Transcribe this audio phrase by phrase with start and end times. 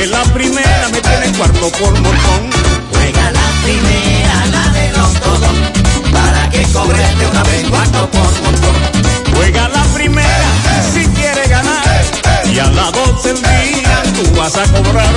[0.00, 2.50] que la primera me tiene cuarto por montón.
[2.90, 5.56] Juega la primera, la de los todos,
[6.10, 8.76] para que cobres de una vez cuarto por montón.
[9.34, 10.48] Juega la primera
[10.94, 12.04] si quieres ganar
[12.50, 15.14] y a las 12 del día tú vas a cobrar.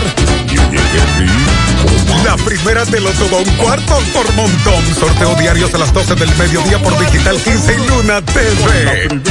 [2.25, 4.95] La primera te lo todo un cuarto por montón.
[4.99, 9.21] Sorteo diarios a las 12 del mediodía por Digital 15 y Luna TV.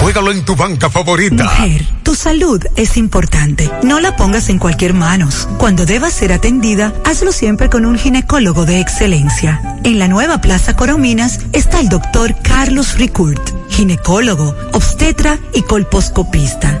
[0.00, 1.42] Juégalo en tu banca favorita.
[1.42, 3.68] Mujer, tu salud es importante.
[3.82, 5.48] No la pongas en cualquier manos.
[5.58, 9.60] Cuando debas ser atendida, hazlo siempre con un ginecólogo de excelencia.
[9.82, 16.80] En la nueva Plaza Corominas está el doctor Carlos Ricourt, ginecólogo, obstetra y colposcopista.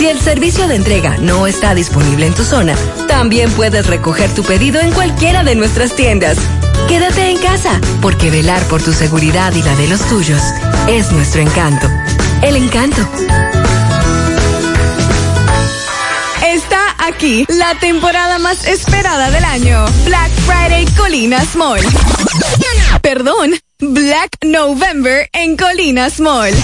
[0.00, 2.74] Si el servicio de entrega no está disponible en tu zona,
[3.06, 6.38] también puedes recoger tu pedido en cualquiera de nuestras tiendas.
[6.88, 10.40] Quédate en casa, porque velar por tu seguridad y la de los tuyos
[10.88, 11.86] es nuestro encanto.
[12.40, 13.06] El encanto.
[16.46, 19.84] Está aquí la temporada más esperada del año.
[20.06, 21.82] Black Friday Colinas Mall.
[23.02, 23.50] Perdón,
[23.80, 26.54] Black November en Colinas Mall.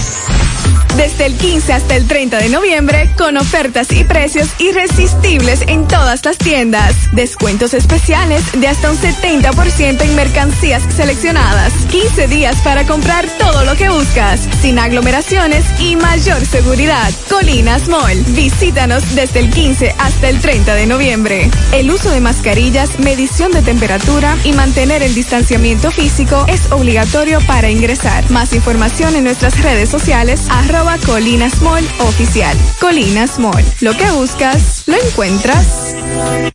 [0.97, 6.25] Desde el 15 hasta el 30 de noviembre, con ofertas y precios irresistibles en todas
[6.25, 6.95] las tiendas.
[7.11, 11.71] Descuentos especiales de hasta un 70% en mercancías seleccionadas.
[11.91, 17.11] 15 días para comprar todo lo que buscas, sin aglomeraciones y mayor seguridad.
[17.29, 18.17] Colinas Mall.
[18.29, 21.51] Visítanos desde el 15 hasta el 30 de noviembre.
[21.73, 27.69] El uso de mascarillas, medición de temperatura y mantener el distanciamiento físico es obligatorio para
[27.69, 28.27] ingresar.
[28.31, 32.57] Más información en nuestras redes sociales, arroba Colinas Mall Oficial.
[32.79, 33.63] Colinas Mall.
[33.81, 35.95] Lo que buscas, lo encuentras.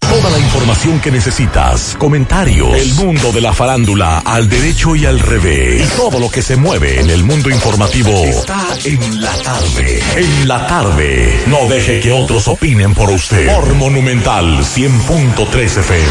[0.01, 5.21] Toda la información que necesitas, comentarios, el mundo de la farándula al derecho y al
[5.21, 10.03] revés, y todo lo que se mueve en el mundo informativo está en la tarde.
[10.17, 11.43] En la tarde.
[11.47, 13.55] No deje que otros opinen por usted.
[13.55, 16.09] Por Monumental 100.3 FM.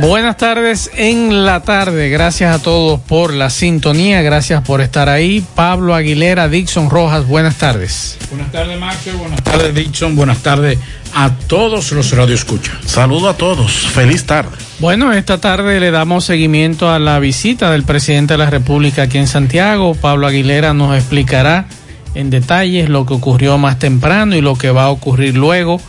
[0.00, 2.08] Buenas tardes en la tarde.
[2.08, 4.22] Gracias a todos por la sintonía.
[4.22, 5.44] Gracias por estar ahí.
[5.54, 8.16] Pablo Aguilera, Dixon Rojas, buenas tardes.
[8.30, 8.98] Buenas tardes, Max.
[9.18, 10.16] Buenas tardes, Dixon.
[10.16, 10.78] Buenas tardes
[11.14, 12.76] a todos los radioescuchas.
[12.86, 13.72] Saludo a todos.
[13.88, 14.56] Feliz tarde.
[14.78, 19.18] Bueno, esta tarde le damos seguimiento a la visita del presidente de la República aquí
[19.18, 19.94] en Santiago.
[19.94, 21.66] Pablo Aguilera nos explicará
[22.14, 25.80] en detalles lo que ocurrió más temprano y lo que va a ocurrir luego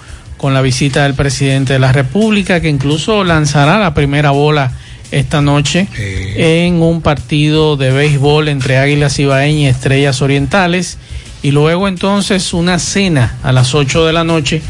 [0.43, 4.73] con la visita del presidente de la República, que incluso lanzará la primera bola
[5.09, 5.87] esta noche
[6.35, 10.97] en un partido de béisbol entre Águilas Ibaeñas y Estrellas Orientales.
[11.43, 14.61] y luego entonces una cena a las 8 de la noche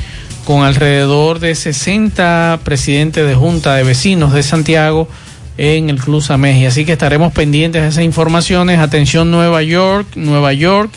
[0.46, 5.10] con alrededor de 60 presidentes de junta de vecinos de Santiago
[5.58, 6.68] en el Club Sameji.
[6.68, 8.78] Así que estaremos pendientes de esas informaciones.
[8.78, 10.92] Atención Nueva York, Nueva York.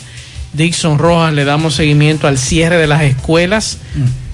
[0.53, 3.79] Dixon Rojas le damos seguimiento al cierre de las escuelas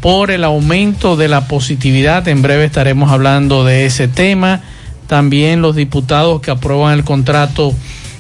[0.04, 2.28] por el aumento de la positividad.
[2.28, 4.60] En breve estaremos hablando de ese tema.
[5.08, 7.74] También los diputados que aprueban el contrato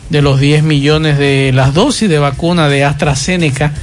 [0.09, 3.74] de los 10 millones de las dosis de vacuna de AstraZeneca.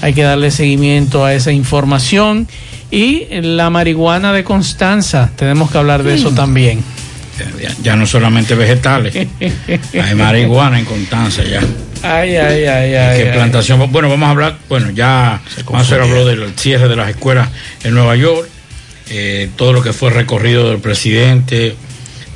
[0.00, 2.48] Hay que darle seguimiento a esa información.
[2.90, 6.82] Y la marihuana de Constanza, tenemos que hablar de eso también.
[7.60, 11.60] Ya, ya no solamente vegetales, hay marihuana en Constanza ya.
[12.02, 13.18] Ay, ay, ay, ay.
[13.22, 13.34] ¿Qué ay.
[13.34, 13.90] plantación?
[13.92, 17.48] Bueno, vamos a hablar, bueno, ya Máster habló del cierre de las escuelas
[17.84, 18.48] en Nueva York,
[19.10, 21.76] eh, todo lo que fue recorrido del presidente,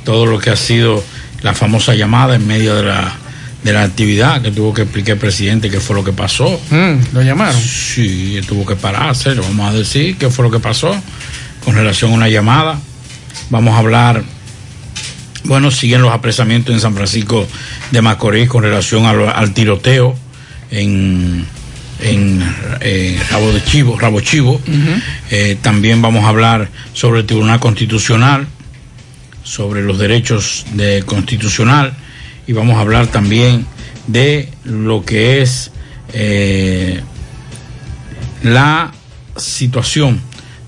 [0.03, 1.03] todo lo que ha sido
[1.41, 3.15] la famosa llamada en medio de la,
[3.63, 6.59] de la actividad que tuvo que explicar el presidente qué fue lo que pasó.
[6.69, 7.59] Mm, ¿Lo llamaron?
[7.59, 10.95] Sí, tuvo que pararse, lo vamos a decir qué fue lo que pasó
[11.63, 12.79] con relación a una llamada.
[13.49, 14.23] Vamos a hablar,
[15.45, 17.47] bueno, siguen los apresamientos en San Francisco
[17.91, 20.15] de Macorís con relación al tiroteo
[20.71, 21.45] en,
[22.01, 24.59] en eh, Rabo de Chivo, Rabo Chivo.
[25.31, 28.47] Eh, también vamos a hablar sobre el Tribunal Constitucional,
[29.43, 31.93] sobre los derechos de constitucional
[32.47, 33.65] y vamos a hablar también
[34.07, 35.71] de lo que es
[36.13, 37.01] eh,
[38.43, 38.91] la
[39.37, 40.21] situación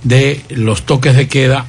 [0.04, 1.66] de los toques de queda,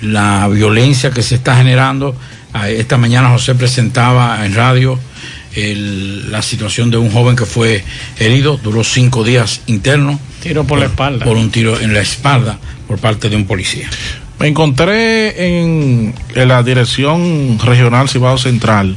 [0.00, 2.16] la violencia que se está generando.
[2.54, 4.98] Ah, Esta mañana José presentaba en radio
[5.54, 7.84] el- la situación de un joven que fue
[8.18, 10.18] herido, duró cinco días interno.
[10.42, 11.24] Tiro por la espalda.
[11.24, 12.58] Por un tiro en la espalda
[12.88, 13.88] por parte de un policía.
[14.38, 18.96] Me encontré en, en la dirección regional Cibao Central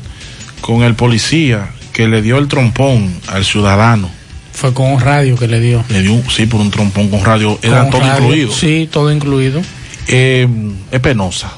[0.62, 4.10] con el policía que le dio el trompón al ciudadano.
[4.54, 5.84] Fue con un radio que le dio.
[5.90, 7.60] Le dio, sí, por un trompón con radio.
[7.62, 8.24] Era Con todo radio.
[8.24, 8.52] incluido.
[8.52, 9.62] Sí, todo incluido.
[10.08, 10.48] Eh,
[10.92, 11.52] es penosa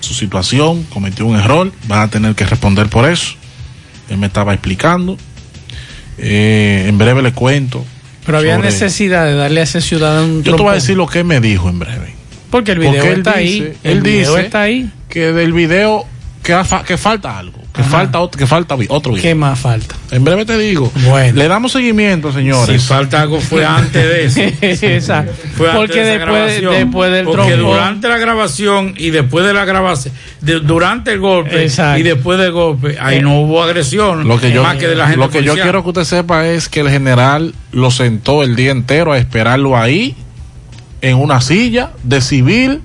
[0.00, 3.34] su situación, cometió un error, va a tener que responder por eso.
[4.08, 5.16] Él me estaba explicando.
[6.18, 7.84] Eh, en breve le cuento.
[8.26, 10.96] Pero había sobre- necesidad de darle a ese ciudadano un Yo te voy a decir
[10.96, 12.14] lo que me dijo en breve.
[12.50, 13.72] Porque el video Porque está ahí.
[13.84, 14.90] El él video dice está ahí.
[15.08, 16.04] que del video
[16.42, 17.98] que, que falta algo, que Ajá.
[17.98, 19.22] falta otro, que falta otro video.
[19.22, 19.94] ¿Qué más falta?
[20.10, 20.92] En breve te digo.
[21.06, 21.36] Bueno.
[21.38, 22.80] Le damos seguimiento, señores.
[22.82, 24.40] Si falta algo fue antes de eso.
[24.86, 25.32] Exacto.
[25.56, 29.52] Fue antes Porque de esa después, después del Porque durante la grabación y después de
[29.54, 32.00] la grabación, de- durante el golpe Exacto.
[32.00, 34.26] y después del golpe, ahí Eh, no hubo agresión.
[34.26, 36.46] Lo que yo, más que de la gente lo que yo quiero que usted sepa
[36.46, 40.16] es que el general lo sentó el día entero a esperarlo ahí,
[41.02, 42.80] en una silla, de civil,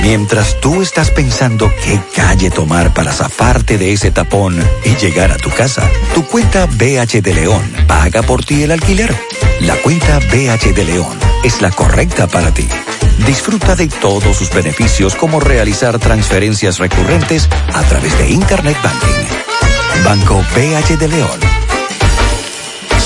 [0.00, 5.36] Mientras tú estás pensando qué calle tomar para zafarte de ese tapón y llegar a
[5.36, 9.14] tu casa, tu cuenta BH de León paga por ti el alquiler.
[9.60, 12.68] La cuenta BH de León es la correcta para ti.
[13.26, 20.04] Disfruta de todos sus beneficios como realizar transferencias recurrentes a través de Internet Banking.
[20.04, 21.57] Banco BH de León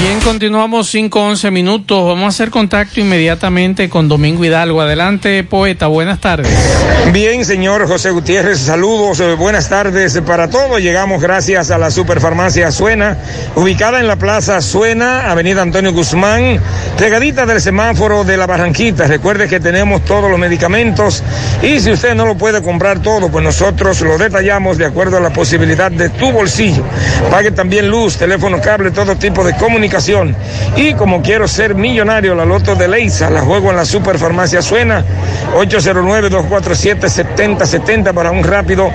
[0.00, 2.06] Bien, continuamos 5-11 minutos.
[2.06, 4.82] Vamos a hacer contacto inmediatamente con Domingo Hidalgo.
[4.82, 5.86] Adelante, poeta.
[5.86, 6.48] Buenas tardes.
[7.12, 8.58] Bien, señor José Gutiérrez.
[8.58, 9.20] Saludos.
[9.20, 10.80] eh, buenas tardes para todos.
[10.80, 13.16] Llegamos gracias a la Superfarmacia Suena,
[13.54, 16.60] ubicada en la Plaza Suena, Avenida Antonio Guzmán,
[16.98, 19.06] pegadita del semáforo de la Barranquita.
[19.06, 21.22] Recuerde que tenemos todos los medicamentos
[21.62, 25.20] y si usted no lo puede comprar todo, pues nosotros lo detallamos de acuerdo a
[25.20, 26.82] la posibilidad de tu bolsillo.
[27.30, 29.83] Pague también luz, teléfono, cable, todo tipo de comunicación.
[30.76, 35.04] Y como quiero ser millonario, la loto de Leisa, la juego en la Superfarmacia Suena,
[35.56, 38.90] 809-247-7070 para un rápido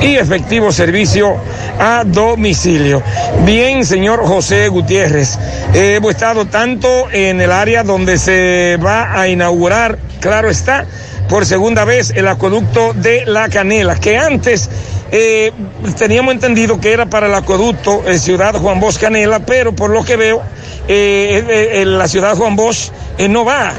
[0.00, 1.36] y efectivo servicio
[1.78, 3.02] a domicilio.
[3.44, 5.38] Bien, señor José Gutiérrez,
[5.74, 10.86] hemos estado tanto en el área donde se va a inaugurar, claro está,
[11.30, 14.68] por segunda vez el acueducto de La Canela, que antes
[15.12, 15.52] eh,
[15.96, 20.04] teníamos entendido que era para el acueducto eh, Ciudad Juan Bosch Canela, pero por lo
[20.04, 20.42] que veo,
[20.88, 22.90] eh, eh, eh, la Ciudad Juan Bosch
[23.28, 23.72] no va,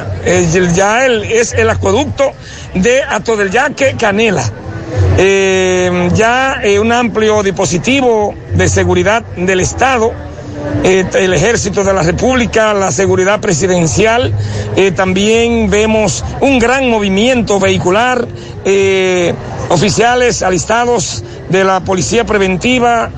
[0.73, 2.31] ya el- es el acueducto
[2.73, 3.35] de Ato
[3.99, 4.43] Canela.
[5.17, 10.13] Ya un amplio dispositivo de seguridad del Estado
[10.83, 14.33] eh, el ejército de la República, la seguridad presidencial,
[14.75, 18.27] eh, también vemos un gran movimiento vehicular,
[18.65, 19.33] eh,
[19.69, 23.11] oficiales alistados de la Policía Preventiva,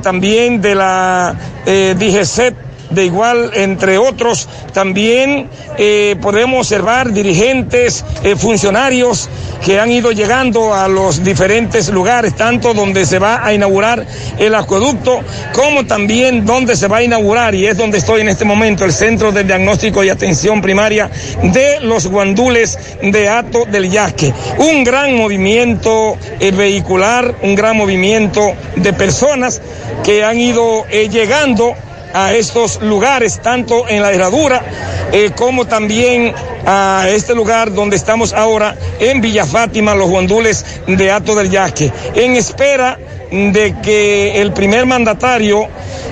[0.00, 1.34] también de la
[1.66, 2.54] DGCET
[2.94, 9.28] de igual, entre otros, también eh, podemos observar dirigentes, eh, funcionarios
[9.64, 14.04] que han ido llegando a los diferentes lugares, tanto donde se va a inaugurar
[14.38, 15.20] el acueducto,
[15.52, 18.92] como también donde se va a inaugurar, y es donde estoy en este momento, el
[18.92, 21.10] Centro de Diagnóstico y Atención Primaria
[21.42, 24.32] de los guandules de Ato del Yasque.
[24.58, 29.60] Un gran movimiento eh, vehicular, un gran movimiento de personas
[30.04, 31.74] que han ido llegando
[32.12, 34.62] a estos lugares, tanto en la herradura
[35.12, 36.32] eh, como también
[36.66, 41.92] a este lugar donde estamos ahora, en Villa Fátima, los guandules de Ato del Yasque,
[42.14, 42.98] en espera
[43.30, 45.66] de que el primer mandatario,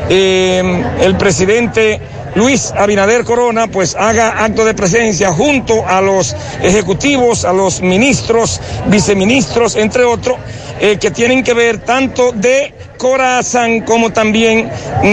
[0.08, 2.00] eh, el presidente
[2.34, 8.60] Luis Abinader Corona, pues haga acto de presencia junto a los ejecutivos, a los ministros,
[8.86, 10.38] viceministros, entre otros,
[10.80, 14.70] eh, que tienen que ver tanto de Corazán como también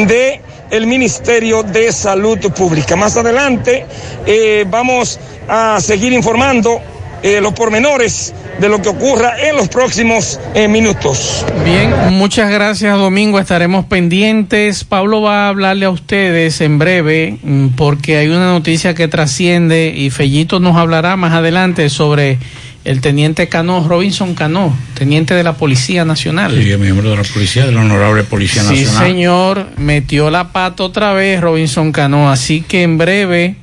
[0.08, 2.96] de el Ministerio de Salud Pública.
[2.96, 3.86] Más adelante
[4.26, 6.82] eh, vamos a seguir informando
[7.24, 11.46] eh, los pormenores de lo que ocurra en los próximos eh, minutos.
[11.64, 14.84] Bien, muchas gracias Domingo, estaremos pendientes.
[14.84, 19.94] Pablo va a hablarle a ustedes en breve mm, porque hay una noticia que trasciende
[19.96, 22.38] y Fellito nos hablará más adelante sobre
[22.84, 26.52] el teniente Cano, Robinson Cano, teniente de la Policía Nacional.
[26.62, 29.04] Sí, miembro de la policía, de la honorable Policía Sí, Nacional.
[29.08, 33.56] señor, metió la pata otra vez Robinson Cano, así que en breve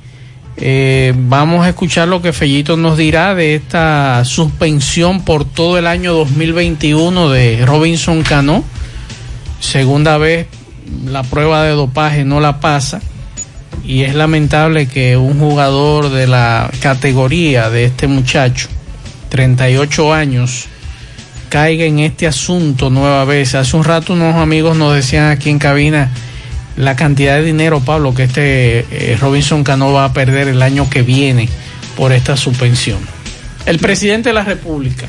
[0.57, 5.87] eh, vamos a escuchar lo que Fellito nos dirá de esta suspensión por todo el
[5.87, 8.63] año 2021 de Robinson Cano.
[9.59, 10.47] Segunda vez
[11.07, 13.01] la prueba de dopaje no la pasa
[13.83, 18.67] y es lamentable que un jugador de la categoría de este muchacho,
[19.35, 20.67] 38 años,
[21.49, 23.53] caiga en este asunto nueva vez.
[23.53, 26.09] Hace un rato unos amigos nos decían aquí en cabina
[26.77, 30.89] la cantidad de dinero, Pablo, que este eh, Robinson Cano va a perder el año
[30.89, 31.49] que viene
[31.97, 32.99] por esta suspensión.
[33.65, 35.05] El presidente de la República.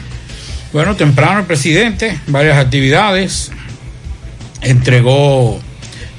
[0.72, 3.52] Bueno, temprano el presidente, varias actividades,
[4.60, 5.60] entregó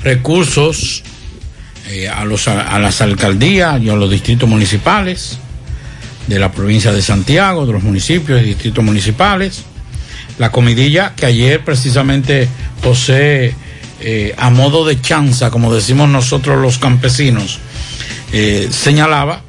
[0.01, 1.03] recursos
[1.89, 5.39] eh, a, los, a las alcaldías y a los distritos municipales
[6.27, 9.63] de la provincia de Santiago, de los municipios y distritos municipales.
[10.37, 12.47] La comidilla que ayer precisamente
[12.83, 13.55] José,
[14.01, 17.59] eh, a modo de chanza, como decimos nosotros los campesinos,
[18.33, 19.41] eh, señalaba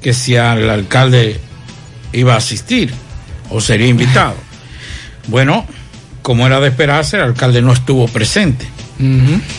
[0.00, 1.38] que si al alcalde
[2.12, 2.92] iba a asistir
[3.50, 4.36] o sería invitado.
[5.26, 5.66] Bueno,
[6.22, 8.66] como era de esperarse, el alcalde no estuvo presente.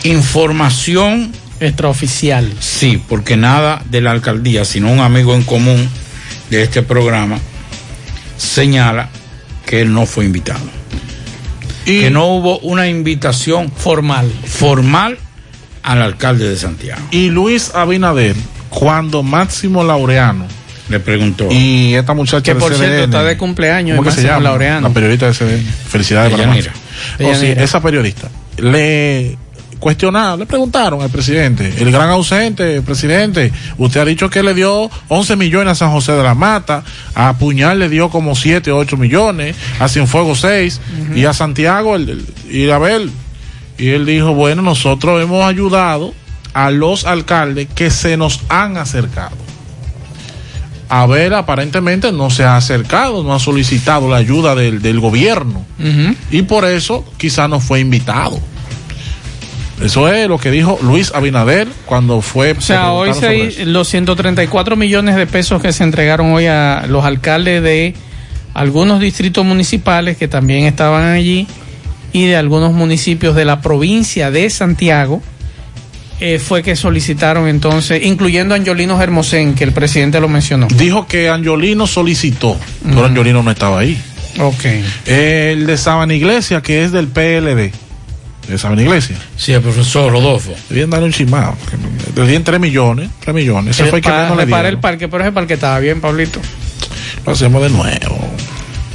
[0.03, 2.51] Información extraoficial.
[2.59, 5.89] Sí, porque nada de la alcaldía, sino un amigo en común
[6.51, 7.39] de este programa
[8.37, 9.09] señala
[9.65, 10.59] que él no fue invitado.
[11.85, 15.17] que no hubo una invitación formal formal
[15.81, 17.01] al alcalde de Santiago.
[17.09, 18.35] Y Luis Abinader,
[18.69, 20.45] cuando Máximo Laureano
[20.89, 21.47] le preguntó.
[21.49, 24.33] Y esta muchacha Que de por cierto CDN, está de cumpleaños, ¿Cómo que se Máximo
[24.33, 24.49] llama?
[24.49, 24.87] Laureano.
[24.89, 25.63] La periodista de CDN.
[25.89, 26.47] Felicidades para.
[26.47, 26.75] Máximo.
[26.75, 27.63] Oh, sí, Deyanira.
[27.63, 28.29] esa periodista.
[28.57, 29.37] Le
[29.81, 34.89] cuestionaron, le preguntaron al presidente, el gran ausente, presidente, usted ha dicho que le dio
[35.09, 36.83] 11 millones a San José de la Mata,
[37.15, 40.79] a Puñal le dio como 7 o 8 millones, a Cienfuegos 6,
[41.15, 43.09] y a Santiago, el, el- y a ver,
[43.77, 46.13] y él dijo, bueno, nosotros hemos ayudado
[46.53, 49.35] a los alcaldes que se nos han acercado.
[50.89, 55.65] Abel aparentemente no se ha acercado, no ha solicitado la ayuda del, del gobierno.
[56.31, 58.39] Y por eso quizá no fue invitado.
[59.83, 62.51] Eso es lo que dijo Luis Abinader cuando fue.
[62.51, 67.03] O sea, hoy se, los 134 millones de pesos que se entregaron hoy a los
[67.03, 67.95] alcaldes de
[68.53, 71.47] algunos distritos municipales que también estaban allí
[72.13, 75.21] y de algunos municipios de la provincia de Santiago
[76.19, 80.67] eh, fue que solicitaron entonces, incluyendo a Angelino Hermosén, que el presidente lo mencionó.
[80.67, 83.99] Dijo que Angiolino solicitó, pero Angiolino no estaba ahí.
[84.37, 84.65] Ok.
[85.07, 87.71] El de Sabana Iglesia, que es del PLD.
[88.47, 89.15] De Sabana Iglesia.
[89.37, 90.53] Sí, el profesor Rodolfo.
[90.69, 91.55] Debían darle un chismado.
[92.15, 93.09] Le dieron 3 millones.
[93.21, 93.75] 3 millones.
[93.79, 94.81] Ese Eh, fue el que menos le reparar el dieron.
[94.81, 96.39] parque, pero ese parque estaba bien, Pablito.
[97.25, 98.19] Lo hacemos de nuevo.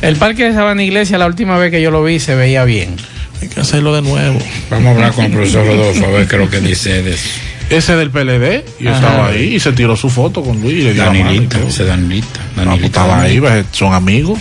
[0.03, 2.97] El parque de Sabana Iglesia, la última vez que yo lo vi, se veía bien.
[3.41, 4.39] Hay que hacerlo de nuevo.
[4.71, 7.15] Vamos a hablar con el profesor Rodolfo a ver qué es lo que dice de
[7.15, 7.29] eso.
[7.71, 8.97] Ese del PLD, y Ajá.
[8.97, 11.25] estaba ahí y se tiró su foto con Luis y le dio la mano y
[11.25, 12.27] Danilita, ese Danilita.
[12.29, 13.49] No, pues, Danilita estaba ahí, Danilita.
[13.69, 14.39] pues, son amigos.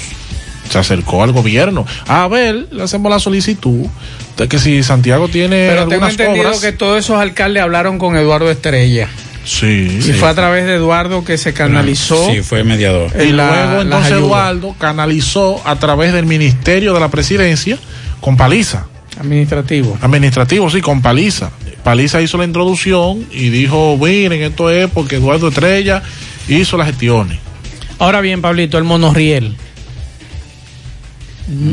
[0.69, 1.85] Se acercó al gobierno.
[2.07, 3.85] A ver, le hacemos la solicitud
[4.37, 6.59] de que si Santiago tiene Pero tengo algunas entendido obras.
[6.61, 9.07] que todos esos alcaldes hablaron con Eduardo Estrella.
[9.45, 9.99] Sí.
[9.99, 12.31] Y fue a través de Eduardo que se canalizó.
[12.31, 13.11] Sí, fue mediador.
[13.23, 14.11] Y la- luego entonces.
[14.13, 17.77] Eduardo canalizó a través del Ministerio de la Presidencia
[18.21, 18.87] con paliza.
[19.19, 19.97] Administrativo.
[20.01, 21.51] Administrativo, sí, con paliza.
[21.83, 26.01] Paliza hizo la introducción y dijo, miren, esto es porque Eduardo Estrella
[26.47, 27.37] hizo las gestiones.
[27.99, 29.55] Ahora bien, Pablito, el monorriel.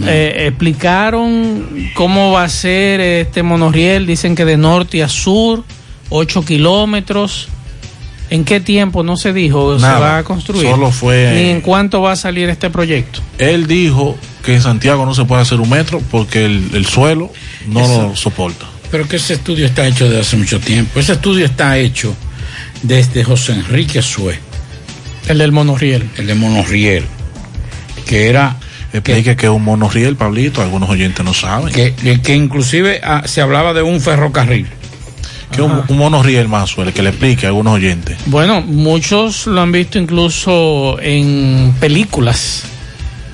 [0.06, 4.06] Eh, explicaron cómo va a ser este monorriel.
[4.06, 5.64] Dicen que de norte a sur,
[6.10, 7.48] 8 kilómetros.
[8.30, 9.02] ¿En qué tiempo?
[9.02, 10.68] No se dijo, Nada, se va a construir.
[10.68, 13.20] solo fue- Ni en cuánto va a salir este proyecto.
[13.38, 17.30] Él dijo que en Santiago no se puede hacer un metro porque el, el suelo
[17.66, 18.66] no lo soporta.
[18.90, 20.98] Pero que ese estudio está hecho desde hace mucho tiempo.
[20.98, 22.14] Ese estudio está hecho
[22.82, 24.38] desde José Enrique Sue.
[25.28, 26.08] El del monorriel.
[26.16, 27.04] El de Monorriel.
[28.06, 28.56] Que era.
[28.92, 31.72] Explique que es un monorriel, Pablito, algunos oyentes no saben.
[31.72, 34.66] Que, que inclusive ah, se hablaba de un ferrocarril.
[35.50, 38.18] Que es un, un monorriel más suele, que le explique a algunos oyentes.
[38.26, 42.64] Bueno, muchos lo han visto incluso en películas.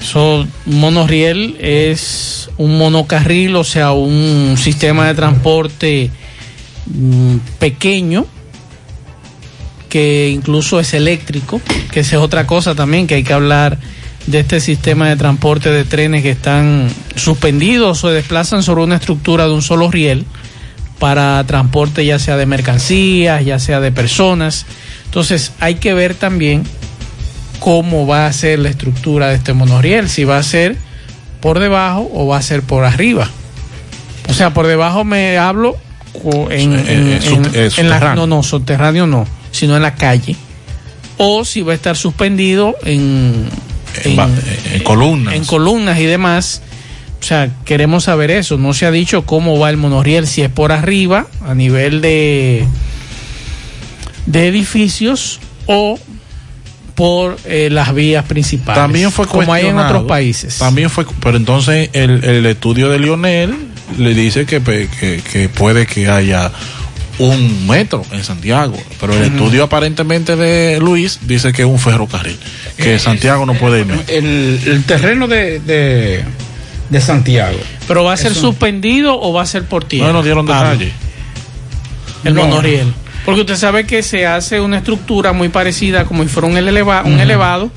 [0.01, 6.11] So, un monorriel es un monocarril, o sea, un sistema de transporte
[6.87, 8.27] mm, pequeño
[9.88, 13.79] que incluso es eléctrico, que esa es otra cosa también que hay que hablar
[14.31, 18.97] de este sistema de transporte de trenes que están suspendidos o se desplazan sobre una
[18.97, 20.25] estructura de un solo riel
[20.99, 24.67] para transporte ya sea de mercancías, ya sea de personas.
[25.07, 26.64] Entonces hay que ver también
[27.61, 30.77] cómo va a ser la estructura de este monorriel, si va a ser
[31.41, 33.29] por debajo o va a ser por arriba.
[34.29, 35.77] O sea, por debajo me hablo
[36.51, 39.95] en, Eh, en- eh, en- eh, en la- no, no, subterráneo no, sino en la
[39.95, 40.37] calle.
[41.17, 43.49] O si va a estar suspendido en,
[44.05, 45.35] En columnas.
[45.35, 46.63] en columnas y demás.
[47.21, 48.59] O sea, queremos saber eso.
[48.59, 52.65] No se ha dicho cómo va el monorriel, si es por arriba, a nivel de,
[54.27, 55.99] de edificios, o
[56.95, 58.81] por eh, las vías principales.
[58.83, 60.59] También fue como hay en otros países.
[60.59, 63.55] También fue, pero entonces el, el estudio de Lionel
[63.97, 66.53] le dice que, que puede que haya
[67.19, 72.39] un metro en Santiago, pero el estudio aparentemente de Luis dice que es un ferrocarril,
[72.77, 73.87] que Eh, Santiago no puede ir.
[74.09, 76.25] El, el terreno de, de,
[76.91, 77.59] de Santiago.
[77.89, 80.09] Pero va a ser Eso- suspendido o va a ser por tierra.
[80.09, 80.71] No nos dieron Pablo?
[80.71, 80.93] detalles.
[82.25, 82.45] El No.
[82.47, 82.93] monorriel.
[83.25, 87.03] Porque usted sabe que se hace una estructura muy parecida como si fuera un, eleva-
[87.05, 87.23] un Ujú.
[87.23, 87.71] elevado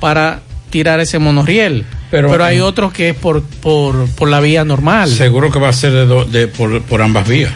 [0.00, 1.84] para tirar ese monorriel.
[2.10, 5.08] Pero- Pero, hay otros que es por, por, por la vía normal.
[5.10, 7.52] Seguro que va a ser de do- de- por, por ambas vías.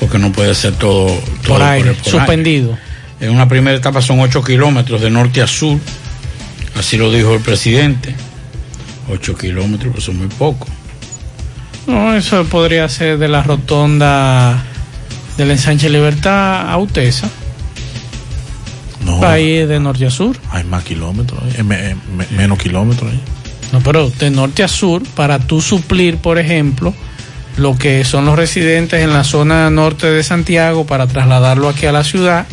[0.00, 2.76] Porque no puede ser todo, todo por aire, por- por suspendido.
[3.20, 5.78] En una primera etapa son 8 kilómetros de norte a sur.
[6.78, 8.14] Así lo dijo el presidente.
[9.10, 10.66] 8 kilómetros, pues son muy poco.
[11.86, 14.64] No, eso podría ser de la rotonda
[15.38, 17.28] del ensanche Libertad a Utesa.
[19.04, 20.36] No, Ahí de norte a sur.
[20.50, 23.12] hay más kilómetros, eh, me- me- menos kilómetros.
[23.12, 23.18] eh.
[23.72, 26.92] No, pero de norte a sur, para tú suplir, por ejemplo,
[27.56, 31.92] lo que son los residentes en la zona norte de Santiago para trasladarlo aquí a
[31.92, 32.46] la ciudad,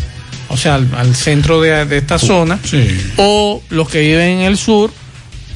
[0.50, 2.60] o sea, al, al centro de, de esta zona,
[3.18, 4.92] o los que viven en el sur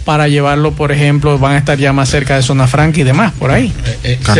[0.05, 3.33] para llevarlo, por ejemplo, van a estar ya más cerca de zona franca y demás,
[3.37, 3.71] por ahí.
[4.03, 4.39] Eh, se-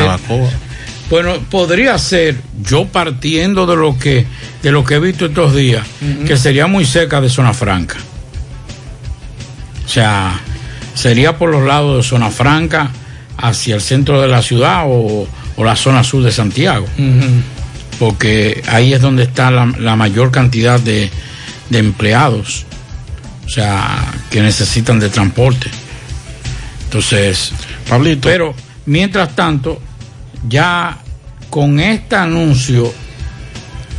[1.10, 4.26] bueno, podría ser, yo partiendo de lo que,
[4.62, 5.86] de lo que he visto estos días,
[6.26, 7.96] que sería muy cerca de zona franca.
[9.86, 10.40] O sea,
[10.94, 12.90] sería por los lados de zona franca
[13.38, 16.88] hacia el centro de la ciudad o, o la zona sur de Santiago.
[18.00, 21.10] Porque ahí es donde está la, la mayor cantidad de,
[21.70, 22.66] de empleados.
[23.46, 25.70] O sea, que necesitan de transporte.
[26.84, 27.54] Entonces,
[27.88, 28.28] Pablito.
[28.28, 28.54] Pero,
[28.86, 29.82] mientras tanto,
[30.48, 30.98] ya
[31.50, 32.94] con este anuncio,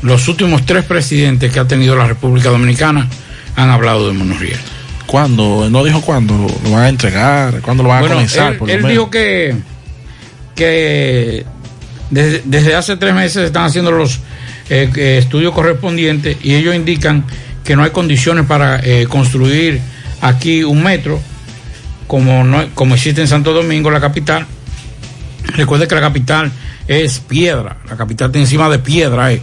[0.03, 3.09] los últimos tres presidentes que ha tenido la República Dominicana
[3.57, 4.61] han hablado de monorriel.
[5.09, 5.71] ¿Cuándo?
[5.71, 8.53] No dijo cuándo lo van a entregar, cuándo lo van a comenzar.
[8.53, 8.91] él, por lo él menos.
[8.93, 9.57] dijo que,
[10.55, 11.47] que
[12.11, 14.21] desde, desde hace tres meses están haciendo los
[14.69, 17.25] eh, estudios correspondientes y ellos indican
[17.65, 19.81] que no hay condiciones para eh, construir
[20.21, 21.19] aquí un metro
[22.07, 24.47] como, no, como existe en Santo Domingo, la capital.
[25.55, 26.53] Recuerde que la capital
[26.87, 29.33] es piedra, la capital está encima de piedra.
[29.33, 29.41] eh.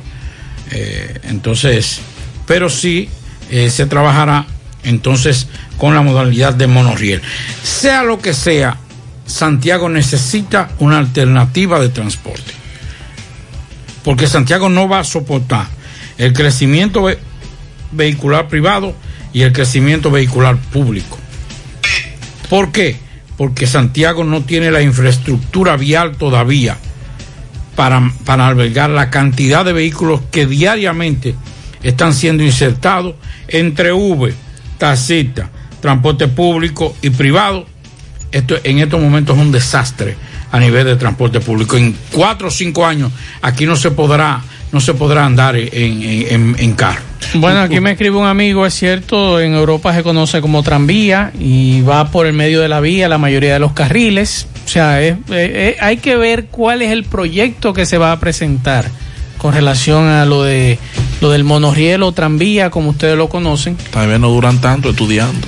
[1.23, 2.01] Entonces,
[2.45, 3.09] pero sí
[3.49, 4.45] se trabajará
[4.85, 7.21] entonces con la modalidad de monorriel.
[7.63, 8.77] Sea lo que sea,
[9.25, 12.53] Santiago necesita una alternativa de transporte.
[14.03, 15.67] Porque Santiago no va a soportar
[16.17, 17.17] el crecimiento ve-
[17.91, 18.95] vehicular privado
[19.33, 21.17] y el crecimiento vehicular público.
[22.49, 22.97] ¿Por qué?
[23.37, 26.77] Porque Santiago no tiene la infraestructura vial todavía
[27.75, 31.35] para, para albergar la cantidad de vehículos que diariamente
[31.83, 33.15] están siendo insertados
[33.47, 34.33] entre V,
[34.77, 35.49] taxista,
[35.81, 37.65] transporte público y privado.
[38.31, 40.15] Esto en estos momentos es un desastre
[40.51, 41.77] a nivel de transporte público.
[41.77, 43.11] En cuatro o cinco años
[43.41, 47.01] aquí no se podrá no se podrá andar en, en, en carro.
[47.35, 51.81] Bueno, aquí me escribe un amigo, es cierto, en Europa se conoce como tranvía y
[51.81, 54.47] va por el medio de la vía la mayoría de los carriles.
[54.65, 58.19] O sea, es, es, hay que ver cuál es el proyecto que se va a
[58.19, 58.89] presentar
[59.37, 60.79] con relación a lo de
[61.21, 63.77] lo del monorriel o tranvía, como ustedes lo conocen.
[63.91, 65.47] Tal vez no duran tanto estudiando.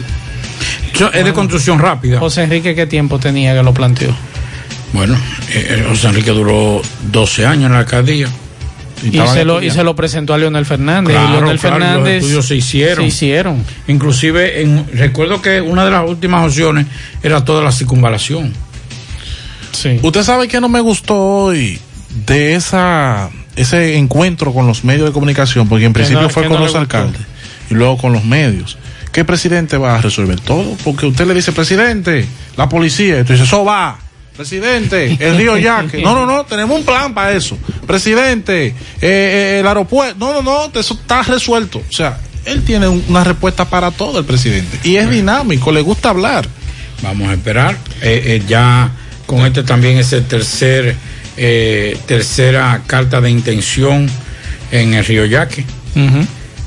[0.94, 2.20] Yo, es de construcción rápida.
[2.20, 4.14] José Enrique, ¿qué tiempo tenía que lo planteó?
[4.94, 5.18] Bueno,
[5.54, 8.30] eh, José Enrique duró 12 años en la alcaldía.
[9.04, 11.16] Y, se lo, y, se lo, presentó a Leonel Fernández.
[11.16, 12.16] Claro, y Leonel claro, Fernández.
[12.16, 13.04] Los estudios se hicieron.
[13.04, 13.64] Se hicieron.
[13.88, 16.88] Inclusive, en, recuerdo que una de las últimas opciones
[17.22, 18.54] era toda la circunvalación.
[19.72, 20.00] Sí.
[20.02, 21.80] Usted sabe que no me gustó hoy
[22.26, 26.54] de esa ese encuentro con los medios de comunicación, porque en principio no, fue con
[26.60, 27.22] no los alcaldes
[27.70, 28.78] y luego con los medios.
[29.12, 30.78] ¿Qué presidente va a resolver todo?
[30.84, 34.00] Porque usted le dice, presidente, la policía, y tú dices, eso va.
[34.36, 36.02] Presidente, el río Yaque.
[36.04, 37.58] No, no, no, tenemos un plan para eso.
[37.88, 40.15] Presidente, eh, eh, el aeropuerto.
[40.20, 41.80] No, no, no, eso está resuelto.
[41.80, 44.80] O sea, él tiene un- una respuesta para todo el presidente.
[44.84, 46.48] Y es dinámico, le gusta hablar.
[47.02, 47.76] Vamos a esperar.
[48.04, 48.91] Eh, ya
[49.26, 50.96] con este también es el tercer,
[51.38, 54.08] eh, tercera carta de intención
[54.71, 55.63] en el Río Yaque.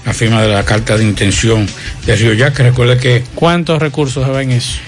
[0.07, 1.67] La firma de la carta de intención
[2.07, 2.63] de Río Yaque.
[2.63, 3.23] Recuerde que.
[3.35, 4.79] ¿Cuántos recursos se ven en eso?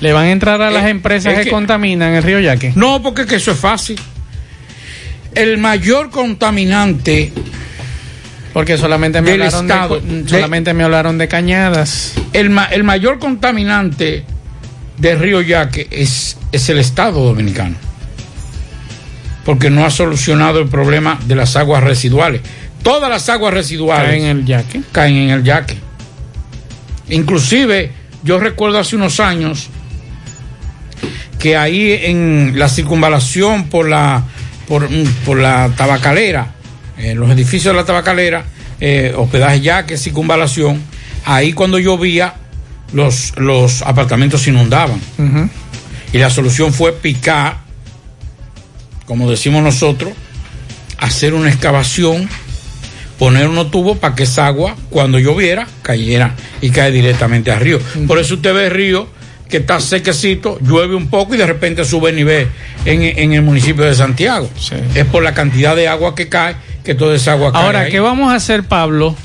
[0.00, 2.72] ¿Le van a entrar a las empresas es que, que- contaminan el río Yaque?
[2.76, 3.98] No, porque es que eso es fácil.
[5.34, 7.32] El mayor contaminante
[8.52, 10.00] Porque solamente me del hablaron Estado.
[10.00, 12.14] de, de- solamente me hablaron de cañadas.
[12.32, 14.24] el, ma- el mayor contaminante
[14.96, 17.76] del río Yaque es, es el Estado dominicano.
[19.48, 22.42] Porque no ha solucionado el problema de las aguas residuales.
[22.82, 24.82] Todas las aguas residuales Caen en el Yaque.
[24.92, 25.78] caen en el Yaque.
[27.08, 27.90] Inclusive,
[28.22, 29.70] yo recuerdo hace unos años
[31.38, 34.24] que ahí en la circunvalación por la
[34.66, 36.48] por, mm, por la tabacalera,
[36.98, 38.44] en los edificios de la tabacalera,
[38.80, 40.82] eh, hospedaje Yaque, circunvalación,
[41.24, 42.34] ahí cuando llovía
[42.92, 45.00] los, los apartamentos se inundaban.
[46.12, 47.67] Y la solución fue picar,
[49.08, 50.12] como decimos nosotros,
[50.98, 52.28] hacer una excavación,
[53.18, 57.80] poner unos tubos para que esa agua, cuando lloviera, cayera y cae directamente al río.
[58.06, 59.08] Por eso usted ve el río
[59.48, 62.48] que está sequecito, llueve un poco y de repente sube el nivel
[62.84, 64.50] en, en el municipio de Santiago.
[64.94, 67.62] Es por la cantidad de agua que cae, que toda esa agua cae.
[67.62, 67.90] Ahora, ahí.
[67.90, 69.16] ¿qué vamos a hacer, Pablo?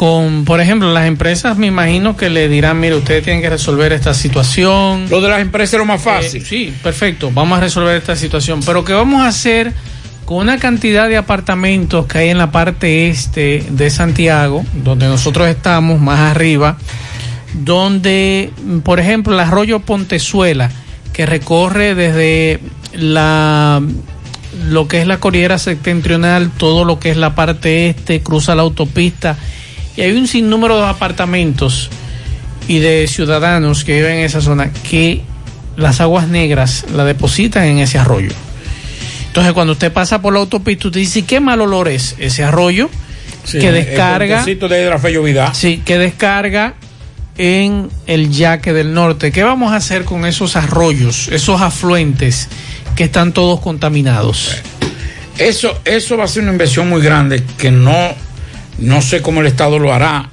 [0.00, 3.92] Con, por ejemplo, las empresas me imagino que le dirán, mire, ustedes tienen que resolver
[3.92, 5.10] esta situación.
[5.10, 6.40] Lo de las empresas es lo más fácil.
[6.40, 8.60] Eh, sí, perfecto, vamos a resolver esta situación.
[8.64, 9.74] Pero ¿qué vamos a hacer
[10.24, 15.46] con una cantidad de apartamentos que hay en la parte este de Santiago, donde nosotros
[15.48, 16.78] estamos, más arriba,
[17.52, 20.70] donde, por ejemplo, el arroyo Pontezuela,
[21.12, 22.58] que recorre desde
[22.94, 23.82] la
[24.70, 28.62] lo que es la cordillera septentrional, todo lo que es la parte este, cruza la
[28.62, 29.36] autopista,
[30.00, 31.90] y hay un sinnúmero de apartamentos
[32.66, 35.20] y de ciudadanos que viven en esa zona que
[35.76, 38.30] las aguas negras la depositan en ese arroyo.
[39.26, 42.88] Entonces, cuando usted pasa por la autopista, usted dice, ¿qué mal olor es ese arroyo?
[43.44, 44.36] Sí, que el descarga.
[44.36, 45.50] puentecito de.
[45.52, 46.74] Sí, que descarga
[47.36, 49.32] en el Yaque del Norte.
[49.32, 52.48] ¿Qué vamos a hacer con esos arroyos, esos afluentes
[52.96, 54.56] que están todos contaminados?
[55.36, 58.14] Eso, eso va a ser una inversión muy grande que no,
[58.80, 60.28] no sé cómo el Estado lo hará,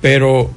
[0.00, 0.50] pero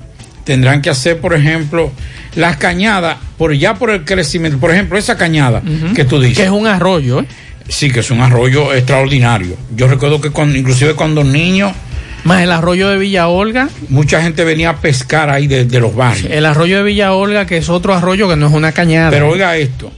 [0.43, 1.91] tendrán que hacer, por ejemplo,
[2.35, 5.61] las cañadas, por ya por el crecimiento, por ejemplo, esa cañada
[5.95, 6.37] que tú dices.
[6.37, 7.25] Que es un arroyo, ¿eh?
[7.67, 9.57] Sí, que es un arroyo extraordinario.
[9.75, 11.73] Yo recuerdo que cuando, inclusive cuando niño,
[12.23, 13.69] Más el arroyo de Villa Olga.
[13.89, 16.31] mucha gente venía a pescar ahí de, de los barrios.
[16.31, 19.09] El arroyo de Villa Olga, que es otro arroyo que no es una cañada.
[19.09, 19.91] Pero oiga esto,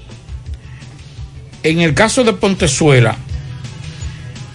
[1.64, 3.18] en el caso de Pontezuela,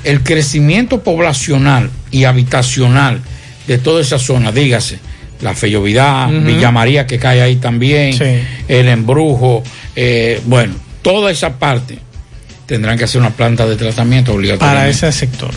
[0.04, 3.20] el crecimiento poblacional y habitacional
[3.66, 4.98] de toda esa zona, dígase,
[5.40, 6.28] la Fellovidad.
[6.30, 8.24] Villa María que cae ahí también, Sí.
[8.68, 9.64] el embrujo,
[9.96, 11.98] eh, bueno, toda esa parte
[12.66, 14.72] tendrán que hacer una planta de tratamiento obligatoria.
[14.74, 15.50] para ese sector.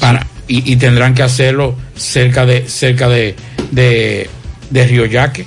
[0.00, 3.36] Para, y, y tendrán que hacerlo cerca de, cerca de,
[3.70, 4.28] de,
[4.70, 5.44] de Río Yaque.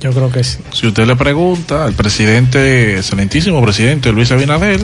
[0.00, 0.58] Yo creo que sí.
[0.72, 4.80] Si usted le pregunta al presidente, excelentísimo presidente Luis Abinader,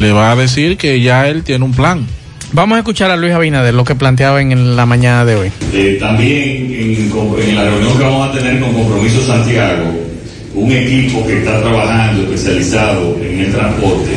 [0.00, 2.06] le va a decir que ya él tiene un plan.
[2.52, 5.52] Vamos a escuchar a Luis Abinader lo que planteaba en la mañana de hoy.
[5.72, 9.84] Eh, también en, la reunión que vamos a tener con Compromiso Santiago,
[10.54, 14.10] un equipo que está trabajando especializado en el transporte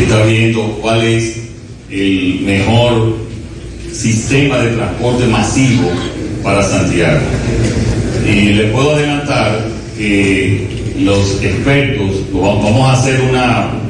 [0.00, 1.40] está viendo cuál es
[1.90, 3.16] el mejor
[3.92, 5.90] sistema de transporte masivo
[6.42, 7.20] para Santiago.
[8.26, 9.66] Y le puedo adelantar
[9.96, 13.81] que los expertos, vamos a hacer una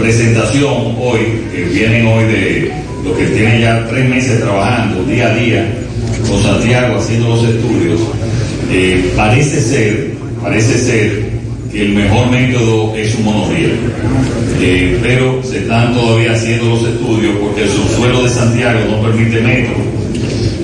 [0.00, 1.20] presentación hoy,
[1.52, 2.72] que vienen hoy de
[3.04, 5.66] los que tienen ya tres meses trabajando día a día
[6.28, 8.00] con Santiago haciendo los estudios.
[8.72, 10.10] Eh, parece ser,
[10.42, 11.30] parece ser
[11.72, 13.72] que el mejor método es un monorriel.
[14.60, 19.40] Eh, pero se están todavía haciendo los estudios porque el subsuelo de Santiago no permite
[19.40, 19.74] metro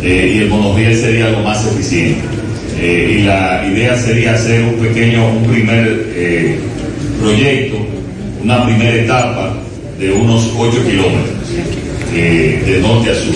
[0.03, 2.21] eh, y el monorriel sería lo más eficiente.
[2.79, 6.07] Y la idea sería hacer un pequeño, un primer
[7.23, 7.79] proyecto,
[8.47, 9.55] una primera etapa
[9.99, 11.31] de unos 8 kilómetros
[12.15, 13.35] eh, de norte a sur,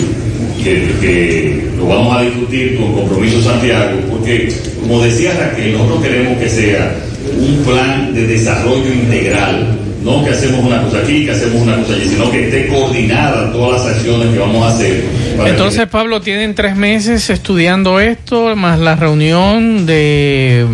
[0.63, 6.47] que, lo vamos a discutir con Compromiso Santiago, porque como decía Raquel, nosotros queremos que
[6.47, 6.95] sea
[7.37, 11.93] un plan de desarrollo integral, no que hacemos una cosa aquí, que hacemos una cosa
[11.93, 15.03] allí, sino que esté coordinada todas las acciones que vamos a hacer.
[15.45, 20.65] Entonces, Pablo, tienen tres meses estudiando esto, más la reunión de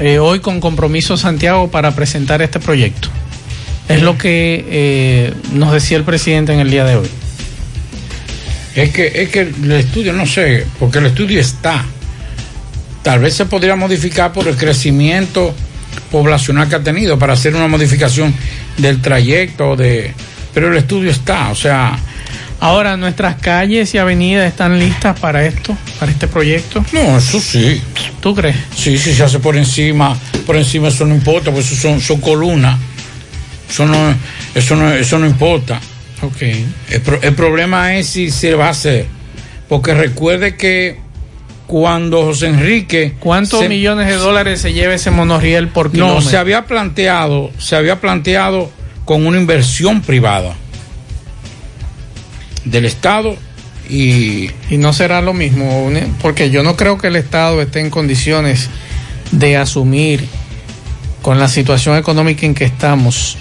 [0.00, 3.10] eh, hoy con Compromiso Santiago para presentar este proyecto.
[3.88, 7.08] Es lo que eh, nos decía el presidente en el día de hoy.
[8.74, 11.84] Es que, es que el estudio, no sé, porque el estudio está.
[13.02, 15.54] Tal vez se podría modificar por el crecimiento
[16.12, 18.34] poblacional que ha tenido para hacer una modificación
[18.76, 20.12] del trayecto de
[20.54, 21.98] pero el estudio está, o sea,
[22.60, 26.84] Ahora, ¿nuestras calles y avenidas están listas para esto, para este proyecto?
[26.92, 27.80] No, eso sí.
[28.20, 28.56] ¿Tú crees?
[28.74, 32.20] Sí, sí, se hace por encima, por encima eso no importa, pues eso son, son
[32.20, 32.76] columnas.
[33.68, 34.14] Eso no,
[34.54, 35.80] eso no, eso no importa.
[36.22, 36.42] Ok.
[36.90, 39.06] El, pro- el problema es si se va a hacer.
[39.68, 40.98] Porque recuerde que
[41.66, 43.14] cuando José Enrique.
[43.20, 47.76] ¿Cuántos se- millones de dólares se lleva ese monorriel por No, se había planteado, se
[47.76, 48.70] había planteado
[49.04, 50.54] con una inversión privada
[52.64, 53.36] del Estado
[53.88, 54.50] y...
[54.70, 58.68] Y no será lo mismo, porque yo no creo que el Estado esté en condiciones
[59.32, 60.26] de asumir
[61.22, 63.36] con la situación económica en que estamos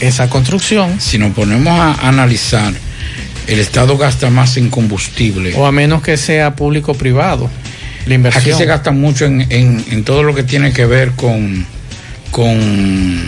[0.00, 1.00] esa construcción.
[1.00, 2.72] Si nos ponemos a analizar,
[3.46, 5.54] el Estado gasta más en combustible.
[5.56, 7.50] O a menos que sea público-privado,
[8.06, 8.42] la inversión.
[8.42, 11.66] Aquí se gasta mucho en, en- en todo lo que tiene que ver con,
[12.30, 13.20] con,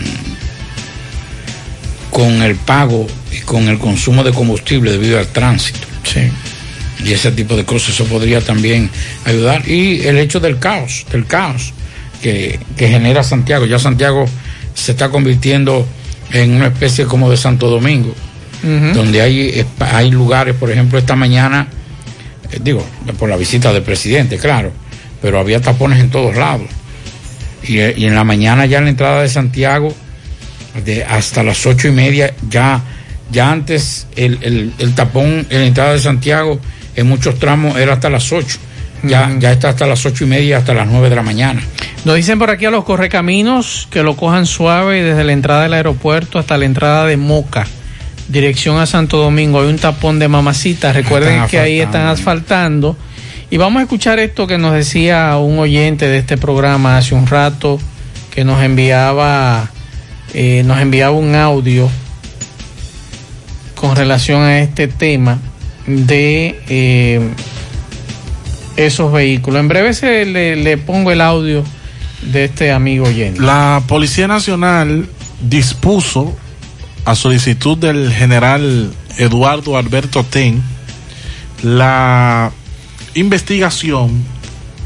[2.11, 5.79] con el pago y con el consumo de combustible debido al tránsito.
[6.03, 6.21] Sí.
[7.03, 8.89] Y ese tipo de cosas, eso podría también
[9.25, 9.67] ayudar.
[9.69, 11.73] Y el hecho del caos, del caos
[12.23, 13.65] que, que genera Santiago.
[13.65, 14.25] Ya Santiago
[14.73, 15.87] se está convirtiendo
[16.33, 18.13] en una especie como de Santo Domingo
[18.93, 21.67] donde hay, hay lugares, por ejemplo, esta mañana,
[22.51, 22.83] eh, digo,
[23.19, 24.71] por la visita del presidente, claro,
[25.21, 26.67] pero había tapones en todos lados.
[27.63, 29.93] Y, y en la mañana ya en la entrada de Santiago,
[30.83, 32.81] de hasta las ocho y media, ya,
[33.31, 36.59] ya antes el, el- el tapón en la entrada de Santiago
[36.95, 38.57] en muchos tramos era hasta las ocho.
[39.03, 41.61] Ya, ya está hasta las ocho y media, hasta las nueve de la mañana.
[42.05, 45.73] Nos dicen por aquí a los correcaminos que lo cojan suave desde la entrada del
[45.73, 47.67] aeropuerto hasta la entrada de Moca,
[48.27, 49.61] dirección a Santo Domingo.
[49.61, 50.93] Hay un tapón de mamacita.
[50.93, 52.97] Recuerden que ahí están asfaltando.
[53.49, 57.27] Y vamos a escuchar esto que nos decía un oyente de este programa hace un
[57.27, 57.79] rato,
[58.33, 59.69] que nos enviaba,
[60.33, 61.89] eh, nos enviaba un audio
[63.75, 65.39] con relación a este tema
[65.85, 67.21] de eh,
[68.77, 69.59] esos vehículos.
[69.59, 71.63] En breve se le, le pongo el audio
[72.21, 73.41] de este amigo oyente.
[73.41, 75.07] La Policía Nacional
[75.41, 76.35] dispuso,
[77.05, 80.61] a solicitud del general Eduardo Alberto Ten,
[81.63, 82.51] la
[83.15, 84.23] investigación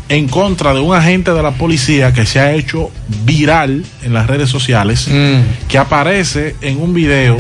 [0.10, 2.92] en contra de un agente de la policía que se ha hecho
[3.24, 5.10] viral en las redes sociales,
[5.68, 7.38] que aparece en un video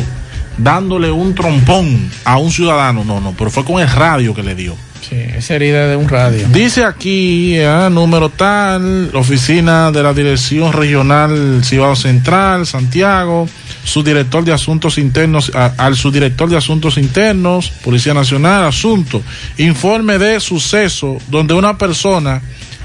[0.57, 3.03] dándole un trompón a un ciudadano.
[3.03, 4.75] No, no, pero fue con el radio que le dio.
[5.07, 6.47] Sí, esa herida de un radio.
[6.53, 13.49] Dice aquí, ah, número tal, oficina de la Dirección Regional Cibao Central, Santiago,
[13.83, 19.21] subdirector de Asuntos Internos, a- al subdirector de Asuntos Internos, Policía Nacional, asunto,
[19.57, 22.41] informe de suceso donde una persona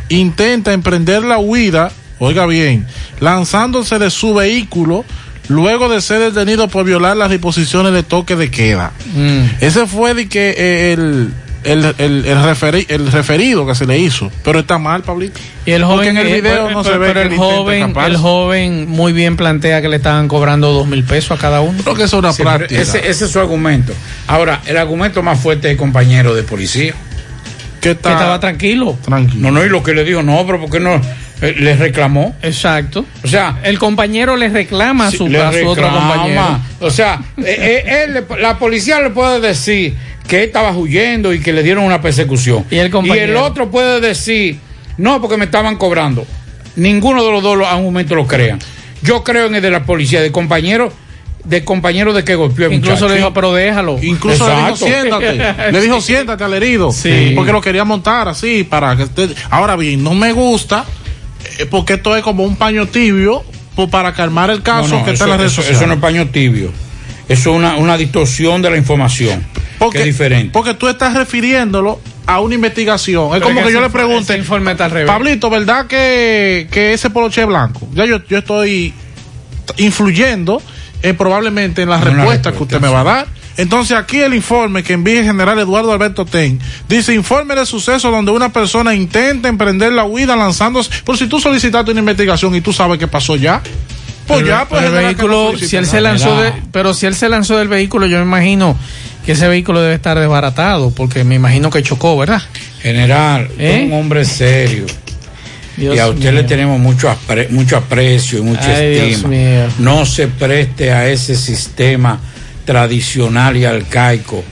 [0.08, 2.86] intenta emprender la huida, oiga bien,
[3.20, 5.04] lanzándose de su vehículo
[5.48, 8.92] luego de ser detenido por violar las disposiciones de toque de queda.
[9.60, 11.30] Ese fue de que eh, el,
[11.66, 14.30] el, el, el, referi- el referido que se le hizo.
[14.44, 15.40] Pero está mal, Pablito.
[15.64, 17.40] Y el Porque joven, en el eh, video no se pero- ve pero que el
[17.40, 21.60] joven, el joven muy bien plantea que le estaban cobrando dos mil pesos a cada
[21.60, 21.82] uno.
[21.82, 22.80] Creo que es una Sí, práctica.
[22.80, 23.92] ese, ese es su argumento.
[24.26, 26.94] Ahora, el argumento más fuerte es compañero de policía.
[27.80, 28.98] Que estaba tranquilo.
[29.04, 29.42] Tranquilo.
[29.42, 31.00] No, no, y lo que le dijo, no, pero ¿por qué no
[31.42, 32.34] eh, le reclamó?
[32.42, 33.04] Exacto.
[33.22, 36.14] O sea, el compañero le reclama a su, le a su otro reclama.
[36.14, 36.60] compañero.
[36.80, 37.44] O sea, eh,
[37.86, 39.94] eh, él la policía le puede decir
[40.26, 42.64] que él estaba huyendo y que le dieron una persecución.
[42.70, 43.24] Y el compañero.
[43.32, 44.58] el otro puede decir,
[44.98, 46.26] no, porque me estaban cobrando.
[46.76, 48.58] ninguno de los dos a un momento lo crean.
[49.02, 50.92] Yo creo en el de la policía, de compañero,
[51.44, 53.08] de compañero de que golpeó al Incluso muchacho.
[53.08, 53.98] le dijo, pero déjalo.
[54.02, 55.72] Incluso le dijo siéntate.
[55.72, 56.90] Le dijo siéntate al herido.
[56.92, 57.32] Sí.
[57.36, 59.30] Porque lo quería montar así para que usted.
[59.50, 60.84] Ahora bien, no me gusta
[61.58, 63.44] eh, porque esto es como un paño tibio
[63.76, 65.78] pues, para calmar el caso No, no, que está eso, en las redes eso- sociales.
[65.82, 66.70] eso no es paño tibio.
[67.28, 69.44] Eso es una, una distorsión de la información.
[69.78, 70.50] Porque, que es diferente.
[70.52, 73.34] Porque tú estás refiriéndolo a una investigación.
[73.36, 74.32] Es como que yo le pregunte.
[74.32, 75.06] ese informe está al revés.
[75.08, 77.88] Pablito, ¿verdad que, que ese poloche es blanco?
[77.94, 78.92] Ya yo, yo estoy
[79.76, 80.60] influyendo
[81.02, 83.26] eh, probablemente en las respuestas que usted me va a dar.
[83.56, 88.10] Entonces aquí el informe que envía el general Eduardo Alberto Ten dice informe de suceso
[88.10, 90.90] donde una persona intenta emprender la huida lanzándose.
[91.04, 93.62] Por si tú solicitaste una investigación y tú sabes qué pasó ya.
[94.26, 97.14] Pues Pero- ya, pues el no vehículo, si él se lanzó de, pero si él
[97.14, 98.76] se lanzó del vehículo, yo me imagino
[99.26, 102.40] que ese vehículo debe estar desbaratado, porque me imagino que chocó, ¿verdad?
[102.80, 103.80] General, ¿Eh?
[103.80, 104.86] es un hombre serio.
[105.76, 106.32] Dios y a usted mío.
[106.32, 109.68] le tenemos mucho, apre- mucho aprecio y mucha Ay, estima.
[109.78, 112.18] No se preste a ese sistema
[112.64, 114.42] tradicional y arcaico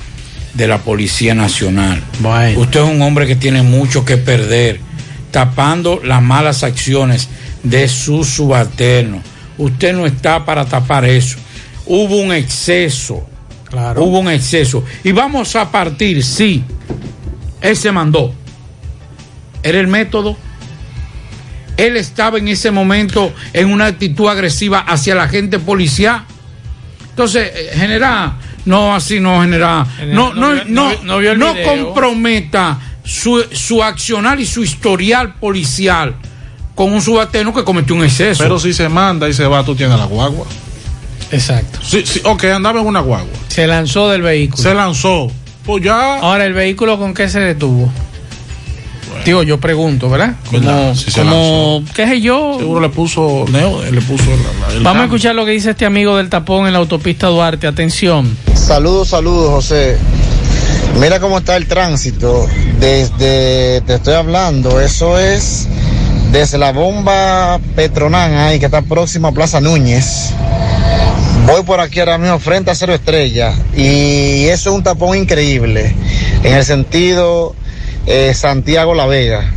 [0.52, 2.02] de la Policía Nacional.
[2.20, 2.60] Bueno.
[2.60, 4.80] Usted es un hombre que tiene mucho que perder,
[5.30, 7.28] tapando las malas acciones
[7.62, 9.22] de sus subalternos.
[9.56, 11.38] Usted no está para tapar eso.
[11.86, 13.26] Hubo un exceso.
[13.74, 14.04] Claro.
[14.04, 14.84] Hubo un exceso.
[15.02, 16.62] Y vamos a partir, sí.
[17.60, 18.32] Él se mandó.
[19.64, 20.36] Era el método.
[21.76, 26.22] Él estaba en ese momento en una actitud agresiva hacia la gente policial.
[27.10, 29.86] Entonces, eh, general, no así no general.
[29.96, 36.14] General, No, no no, no, no comprometa su, su accionar y su historial policial
[36.76, 38.40] con un subalterno que cometió un exceso.
[38.40, 40.46] Pero si se manda y se va, tú tienes la guagua.
[41.32, 41.78] Exacto.
[41.82, 43.28] Sí, sí, ok, andaba en una guagua.
[43.48, 44.62] Se lanzó del vehículo.
[44.62, 45.30] Se lanzó.
[45.64, 46.18] Pues ya.
[46.18, 47.90] Ahora, ¿el vehículo con qué se detuvo?
[49.24, 50.34] Digo, yo pregunto, ¿verdad?
[50.50, 52.56] Como, Si se como qué sé yo.
[52.58, 55.70] Seguro le puso Neo, le puso la- la- el Vamos a escuchar lo que dice
[55.70, 57.66] este amigo del tapón en la autopista Duarte.
[57.66, 58.36] Atención.
[58.54, 59.96] Saludos, saludos, José.
[61.00, 62.46] Mira cómo está el tránsito.
[62.78, 65.68] Desde, te estoy hablando, eso es
[66.30, 70.32] desde la bomba Petronán, ahí que está próxima a Plaza Núñez.
[71.46, 75.94] Voy por aquí ahora mismo frente a Cero Estrella y eso es un tapón increíble
[76.42, 77.54] en el sentido
[78.06, 79.52] eh, Santiago-La Vega.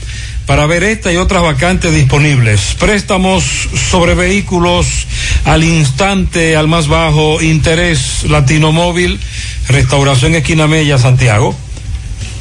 [0.47, 2.76] para ver esta y otras vacantes disponibles.
[2.78, 3.44] Préstamos
[3.90, 4.86] sobre vehículos
[5.44, 9.18] al instante, al más bajo interés, Latino Móvil,
[9.68, 11.57] Restauración Esquina Mella, Santiago.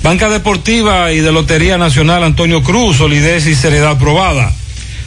[0.03, 4.53] Banca Deportiva y de Lotería Nacional Antonio Cruz, solidez y seriedad probada.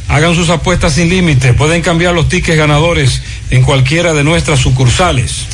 [0.09, 1.53] Hagan sus apuestas sin límite.
[1.53, 5.46] Pueden cambiar los tickets ganadores en cualquiera de nuestras sucursales.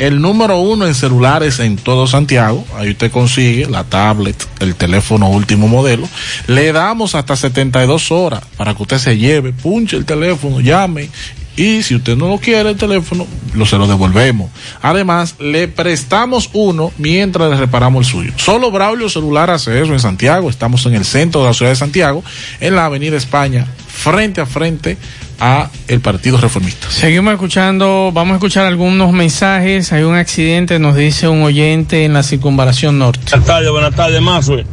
[0.07, 2.65] el número uno en celulares en todo Santiago.
[2.75, 6.07] Ahí usted consigue la tablet, el teléfono último modelo.
[6.47, 11.09] Le damos hasta 72 horas para que usted se lleve, punche el teléfono, llame.
[11.55, 14.49] Y si usted no lo quiere el teléfono, lo se lo devolvemos.
[14.81, 18.31] Además, le prestamos uno mientras le reparamos el suyo.
[18.37, 20.49] Solo Braulio Celular hace eso en Santiago.
[20.49, 22.23] Estamos en el centro de la ciudad de Santiago,
[22.59, 24.97] en la Avenida España, frente a frente
[25.39, 26.89] a el Partido Reformista.
[26.89, 29.91] Seguimos escuchando, vamos a escuchar algunos mensajes.
[29.93, 33.19] Hay un accidente, nos dice un oyente en la circunvalación norte.
[33.29, 34.65] Buenas tardes, buenas tardes, Mazue.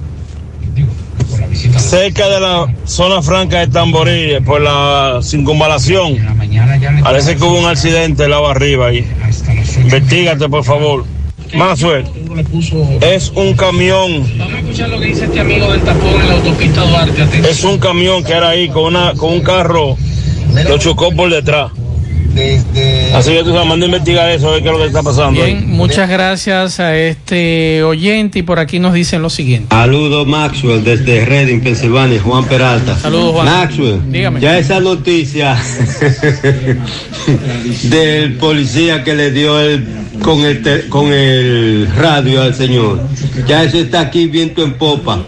[1.79, 6.17] Cerca de la zona franca de Tamboril, por la circunvalación,
[7.03, 9.07] parece que hubo un accidente lado arriba ahí.
[9.83, 11.05] Investígate, por favor.
[11.55, 12.05] Mazue,
[13.01, 14.25] es un camión.
[14.39, 17.51] Vamos a escuchar lo que dice este amigo del tapón en la autopista Duarte.
[17.51, 19.97] Es un camión que era ahí con, una, con un carro
[20.69, 21.73] lo chocó por detrás.
[23.15, 25.03] Así que tú sabes, manda a investigar eso, a ver qué es lo que está
[25.03, 25.43] pasando.
[25.43, 29.69] Bien, muchas gracias a este oyente y por aquí nos dicen lo siguiente.
[29.71, 32.97] Saludos Maxwell desde Reading, Pensilvania, Juan Peralta.
[32.99, 33.47] Saludos Juan.
[33.47, 34.41] Maxwell, Dígame.
[34.41, 35.57] ya esa noticia
[37.85, 39.85] del policía que le dio el
[40.23, 43.01] con el con el radio al señor,
[43.47, 45.25] ya eso está aquí viento en popa.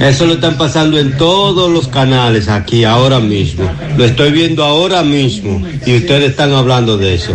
[0.00, 3.70] Eso lo están pasando en todos los canales aquí ahora mismo.
[3.96, 7.34] Lo estoy viendo ahora mismo y ustedes están hablando de eso.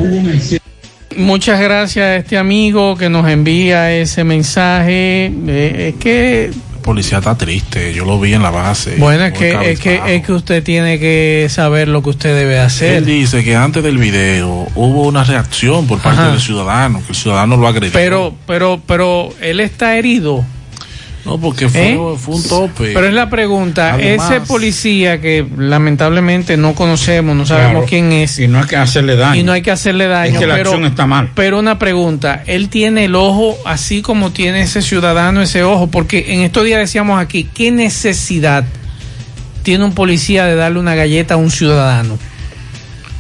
[1.18, 5.32] Muchas gracias a este amigo que nos envía ese mensaje.
[5.48, 6.52] Eh, es que,
[6.84, 8.98] policía está triste, yo lo vi en la base.
[8.98, 12.60] bueno, es que, es que, es que usted tiene que saber lo que usted debe
[12.60, 12.94] hacer.
[12.98, 16.32] Él dice que antes del video hubo una reacción por parte Ajá.
[16.32, 17.94] del ciudadano, que el ciudadano lo agredió.
[17.94, 20.46] Pero, pero, pero él está herido.
[21.26, 22.00] No, porque fue, ¿Eh?
[22.18, 22.92] fue un tope.
[22.94, 27.86] Pero es la pregunta, Además- ese policía que lamentablemente no conocemos, no sabemos Claro.
[27.88, 28.40] quién es.
[28.40, 29.40] Y no hay que hacerle daño.
[29.40, 30.34] Y no hay que hacerle daño.
[30.34, 31.32] Es que la pero, acción está mal.
[31.34, 36.34] Pero una pregunta, él tiene el ojo así como tiene ese ciudadano ese ojo, porque
[36.34, 38.66] en estos días decíamos aquí, ¿qué necesidad
[39.64, 42.18] tiene un policía de darle una galleta a un ciudadano?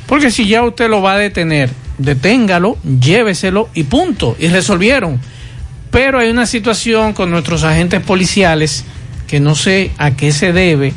[0.08, 4.36] Porque si ya usted lo va a detener, deténgalo, lléveselo y punto.
[4.38, 5.22] Y resolvieron.
[5.94, 8.84] Pero hay una situación con nuestros agentes policiales
[9.28, 10.91] que no sé a qué se debe,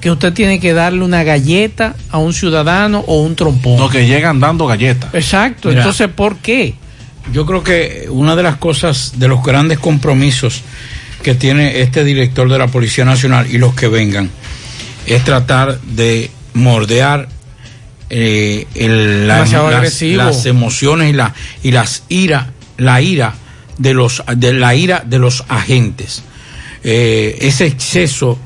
[0.00, 3.78] que usted tiene que darle una galleta a un ciudadano o un trompón.
[3.78, 5.12] No, que llegan dando galletas.
[5.14, 5.80] Exacto, Mira.
[5.80, 6.74] entonces ¿por qué?
[7.32, 10.62] Yo creo que una de las cosas, de los grandes compromisos
[11.22, 14.30] que tiene este director de la Policía Nacional y los que vengan,
[15.06, 17.28] es tratar de mordear
[18.10, 20.22] eh, el- la- Demasiado las, agresivo.
[20.22, 21.34] las emociones y, la,
[21.64, 23.34] y las ira, la ira
[23.78, 26.22] de los de la ira de los agentes.
[26.84, 28.38] Eh, ese exceso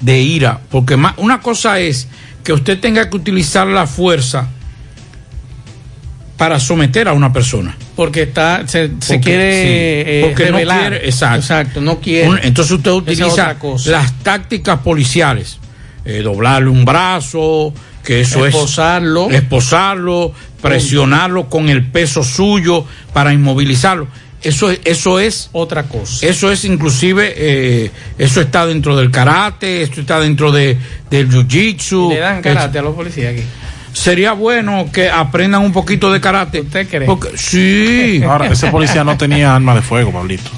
[0.00, 2.08] de ira, porque más, una cosa es
[2.42, 4.48] que usted tenga que utilizar la fuerza
[6.36, 7.76] para someter a una persona.
[7.94, 9.68] Porque está se, quiere sí,
[10.10, 10.80] eh, porque no revelar.
[10.90, 11.38] quiere- exacto.
[11.38, 12.28] Exacto, no quiere.
[12.28, 13.56] Un- entonces usted es utiliza
[13.86, 15.58] las tácticas policiales,
[16.04, 17.72] eh, doblarle un brazo,
[18.02, 19.30] que eso Esposarlo.
[19.30, 24.08] es esposarlo, presionarlo con el peso suyo para inmovilizarlo.
[24.44, 26.26] Eso es, eso es otra cosa.
[26.26, 30.76] Eso es inclusive, eh, eso está dentro del karate, esto está dentro de,
[31.10, 32.10] del jiu-jitsu.
[32.10, 33.42] Le dan karate a los policías aquí.
[33.92, 36.60] Sería bueno que aprendan un poquito de karate.
[36.60, 37.06] ¿Usted cree?
[37.06, 38.20] Porque- sí.
[38.24, 40.50] Ahora, ese policía no tenía arma de fuego, Pablito.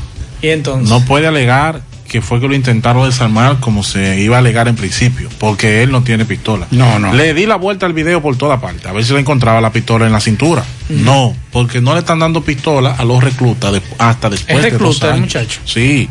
[0.43, 0.89] Y entonces.
[0.89, 4.77] No puede alegar que fue que lo intentaron desarmar como se iba a alegar en
[4.77, 6.67] principio, porque él no tiene pistola.
[6.71, 7.13] No, no.
[7.13, 9.71] Le di la vuelta al video por toda parte, a ver si le encontraba la
[9.73, 10.65] pistola en la cintura.
[10.89, 14.71] No, porque no le están dando pistola a los reclutas de- hasta después Es de
[14.71, 15.21] dos recluta el años.
[15.27, 15.61] muchacho.
[15.65, 16.09] Sí,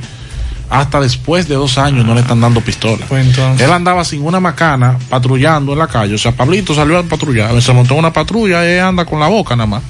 [0.70, 3.06] hasta después de dos años no le están dando pistola.
[3.08, 3.66] Pues entonces.
[3.66, 6.16] Él andaba sin una macana patrullando en la calle.
[6.16, 9.28] O sea, Pablito salió a patrullar, se montó una patrulla y él anda con la
[9.28, 9.84] boca nada más.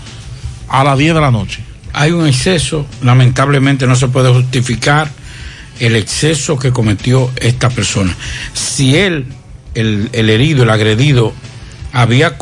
[0.67, 1.63] A las 10 de la noche.
[1.97, 5.09] hay un exceso, lamentablemente no se puede justificar
[5.79, 8.15] el exceso que cometió esta persona.
[8.53, 9.25] Si él,
[9.73, 11.33] el, el herido, el agredido,
[11.95, 12.35] había,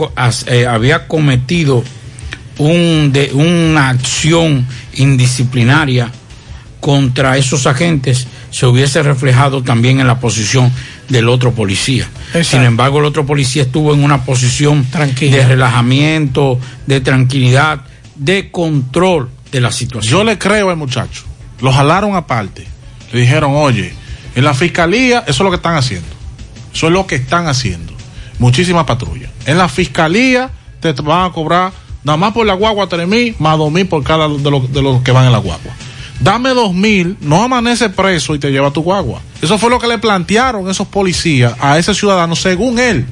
[0.47, 1.83] eh, había cometido
[2.57, 4.65] un de, una acción
[4.95, 6.11] indisciplinaria
[6.79, 10.71] contra esos agentes, se hubiese reflejado también en la posición
[11.07, 12.07] del otro policía.
[12.43, 17.81] Sin embargo, el otro policía estuvo en una posición de relajamiento, de tranquilidad,
[18.15, 20.11] de control de la situación.
[20.11, 21.23] Yo le creo al muchacho.
[21.61, 22.72] Lo jalaron aparte.
[23.13, 23.93] Le dijeron, oye,
[24.35, 26.07] en la fiscalía, eso es lo que están haciendo.
[26.73, 27.93] Eso es lo que están haciendo.
[28.39, 29.29] Muchísimas patrullas.
[29.45, 30.49] En la fiscalía
[30.81, 31.71] te van a cobrar
[32.03, 34.81] nada más por la guagua tres mil, más dos mil por cada de los de
[34.81, 35.71] los que van en la guagua.
[36.19, 39.21] Dame dos mil, no amanece preso y te lleva tu guagua.
[39.41, 43.05] Eso fue lo que le plantearon esos policías a ese ciudadano, según él.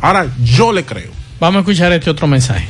[0.00, 1.10] Ahora, yo le creo.
[1.40, 2.66] Vamos a escuchar este otro mensaje.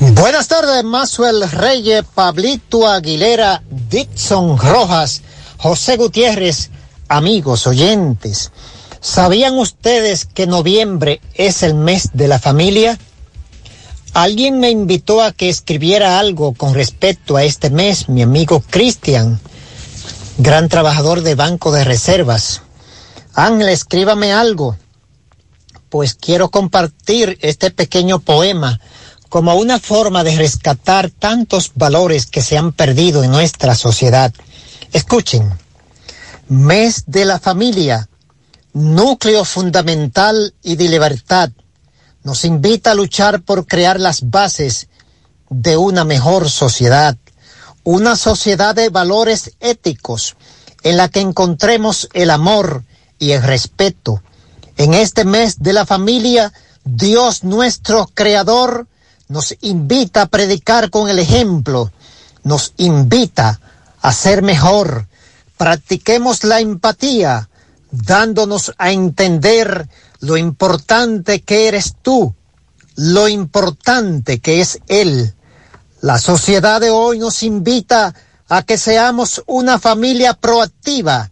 [0.00, 5.22] Buenas tardes, Masuel Reyes, Pablito Aguilera, Dixon Rojas,
[5.58, 6.70] José Gutiérrez,
[7.08, 8.52] amigos oyentes.
[9.00, 12.96] ¿Sabían ustedes que noviembre es el mes de la familia?
[14.14, 19.40] Alguien me invitó a que escribiera algo con respecto a este mes, mi amigo Cristian,
[20.38, 22.62] gran trabajador de Banco de Reservas.
[23.34, 24.76] Ángel, escríbame algo,
[25.88, 28.78] pues quiero compartir este pequeño poema
[29.28, 34.32] como una forma de rescatar tantos valores que se han perdido en nuestra sociedad.
[34.92, 35.52] Escuchen,
[36.48, 38.08] mes de la familia,
[38.72, 41.50] núcleo fundamental y de libertad,
[42.24, 44.88] nos invita a luchar por crear las bases
[45.50, 47.18] de una mejor sociedad,
[47.84, 50.36] una sociedad de valores éticos
[50.82, 52.84] en la que encontremos el amor
[53.18, 54.22] y el respeto.
[54.78, 56.52] En este mes de la familia,
[56.84, 58.86] Dios nuestro Creador
[59.28, 61.92] nos invita a predicar con el ejemplo,
[62.42, 63.67] nos invita a
[64.12, 65.06] ser mejor.
[65.56, 67.48] Practiquemos la empatía,
[67.90, 69.88] dándonos a entender
[70.20, 72.34] lo importante que eres tú,
[72.96, 75.34] lo importante que es Él.
[76.00, 78.14] La sociedad de hoy nos invita
[78.48, 81.30] a que seamos una familia proactiva,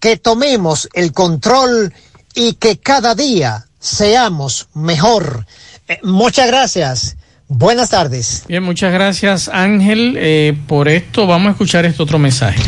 [0.00, 1.92] que tomemos el control
[2.34, 5.46] y que cada día seamos mejor.
[5.88, 7.16] Eh, muchas gracias.
[7.48, 8.44] Buenas tardes.
[8.48, 11.26] Bien, muchas gracias Ángel eh, por esto.
[11.28, 12.60] Vamos a escuchar este otro mensaje.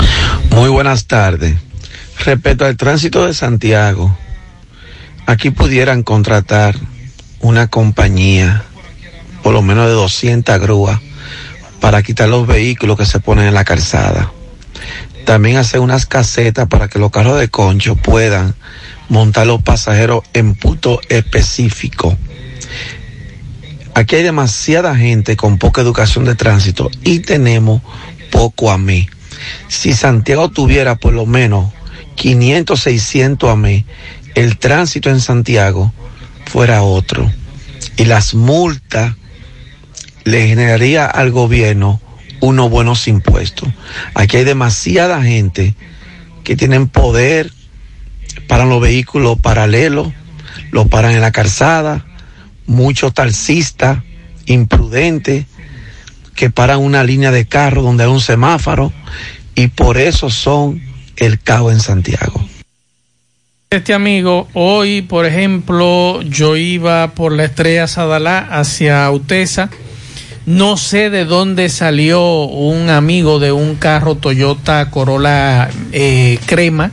[0.50, 1.56] Muy buenas tardes.
[2.24, 4.16] Respecto al tránsito de Santiago,
[5.26, 6.76] aquí pudieran contratar
[7.40, 8.64] una compañía,
[9.42, 11.00] por lo menos de 200 grúas,
[11.80, 14.32] para quitar los vehículos que se ponen en la calzada.
[15.24, 18.54] También hacer unas casetas para que los carros de concho puedan
[19.08, 22.16] montar los pasajeros en punto específico.
[23.98, 27.82] Aquí hay demasiada gente con poca educación de tránsito y tenemos
[28.30, 29.08] poco a mí.
[29.66, 31.72] Si Santiago tuviera por lo menos
[32.14, 33.84] 500, 600 a mí,
[34.36, 35.92] el tránsito en Santiago
[36.46, 37.28] fuera otro.
[37.96, 39.16] Y las multas
[40.22, 42.00] le generaría al gobierno
[42.38, 43.68] unos buenos impuestos.
[44.14, 45.74] Aquí hay demasiada gente
[46.44, 47.50] que tienen poder
[48.46, 50.12] para los vehículos paralelos,
[50.70, 52.04] lo paran en la calzada,
[52.68, 53.98] muchos taxistas
[54.46, 55.46] imprudentes
[56.36, 58.92] que paran una línea de carro donde hay un semáforo
[59.56, 60.80] y por eso son
[61.16, 62.44] el caos en Santiago.
[63.70, 69.68] Este amigo, hoy por ejemplo yo iba por la estrella Sadalá hacia Utesa,
[70.46, 76.92] no sé de dónde salió un amigo de un carro Toyota Corolla eh, crema,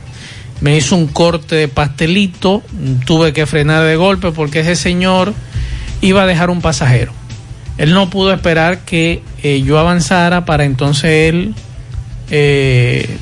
[0.60, 2.62] me hizo un corte de pastelito,
[3.04, 5.32] tuve que frenar de golpe porque ese señor
[6.06, 7.12] iba a dejar un pasajero.
[7.78, 11.54] Él no pudo esperar que eh, yo avanzara para entonces él
[12.30, 13.16] eh,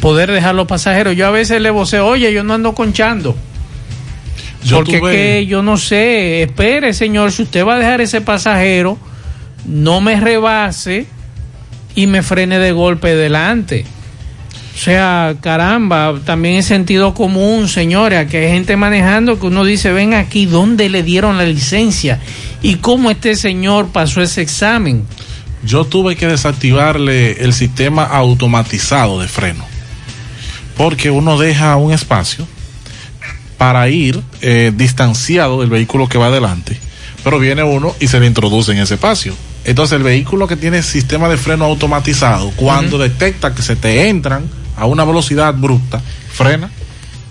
[0.00, 1.16] poder dejar los pasajeros.
[1.16, 3.36] Yo a veces le voceo, oye, yo no ando conchando.
[4.70, 8.98] porque que yo no sé, espere señor, si usted va a dejar ese pasajero,
[9.64, 11.06] no me rebase
[11.94, 13.84] y me frene de golpe delante.
[14.80, 19.92] O sea, caramba, también es sentido común, señores, que hay gente manejando que uno dice,
[19.92, 22.18] ven aquí, ¿dónde le dieron la licencia?
[22.62, 25.04] ¿Y cómo este señor pasó ese examen?
[25.62, 29.66] Yo tuve que desactivarle el sistema automatizado de freno
[30.78, 32.48] porque uno deja un espacio
[33.58, 36.74] para ir eh, distanciado del vehículo que va adelante,
[37.22, 39.34] pero viene uno y se le introduce en ese espacio.
[39.66, 44.58] Entonces el vehículo que tiene sistema de freno automatizado, cuando detecta que se te entran
[44.80, 46.00] a una velocidad bruta,
[46.32, 46.70] frena.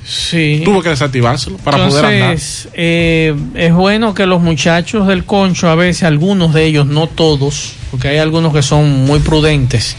[0.05, 0.61] Sí.
[0.63, 2.37] Tuvo que desactivárselo para poder andar.
[2.73, 7.73] Eh, es bueno que los muchachos del concho, a veces algunos de ellos, no todos,
[7.91, 9.95] porque hay algunos que son muy prudentes,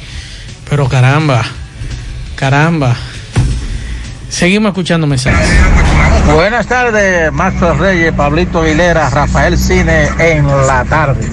[0.69, 1.45] pero caramba,
[2.35, 2.97] caramba,
[4.31, 5.51] Seguimos escuchando mensajes.
[6.33, 11.29] Buenas tardes, Max Reyes, Pablito Aguilera, Rafael Cine en la tarde.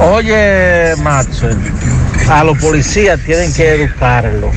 [0.00, 1.42] Oye, Max,
[2.30, 4.52] a los policías tienen que educarlo.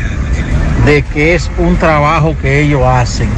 [0.86, 3.30] De que es un trabajo que ellos hacen,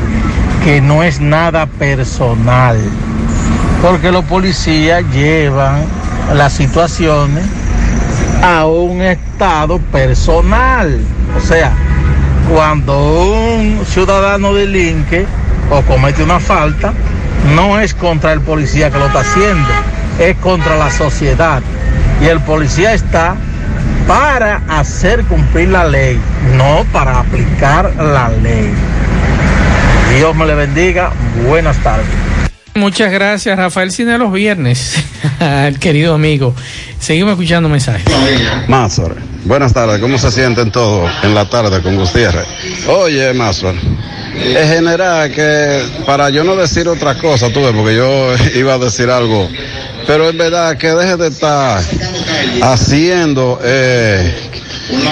[0.64, 2.78] que no es nada personal,
[3.82, 5.84] porque los policías llevan
[6.34, 7.44] las situaciones
[8.42, 11.00] a un estado personal.
[11.38, 11.72] O sea,
[12.54, 15.26] cuando un ciudadano delinque
[15.70, 16.94] o comete una falta,
[17.56, 19.70] no es contra el policía que lo está haciendo,
[20.20, 21.62] es contra la sociedad.
[22.22, 23.36] Y el policía está
[24.08, 26.20] para hacer cumplir la ley,
[26.56, 28.72] no para aplicar la ley.
[30.18, 31.12] Dios me le bendiga.
[31.48, 32.06] Buenas tardes.
[32.76, 34.96] Muchas gracias, Rafael Cine los viernes,
[35.40, 36.56] al querido amigo.
[37.00, 38.04] Seguimos escuchando mensajes.
[38.68, 42.48] Mazor, buenas tardes, ¿cómo se sienten todos en la tarde con Gutiérrez?
[42.88, 43.76] Oye, Mazor,
[44.36, 49.12] es general que, para yo no decir otra cosa, tuve, porque yo iba a decir
[49.12, 49.48] algo,
[50.06, 51.82] pero es verdad que deje de estar
[52.62, 54.34] haciendo, eh,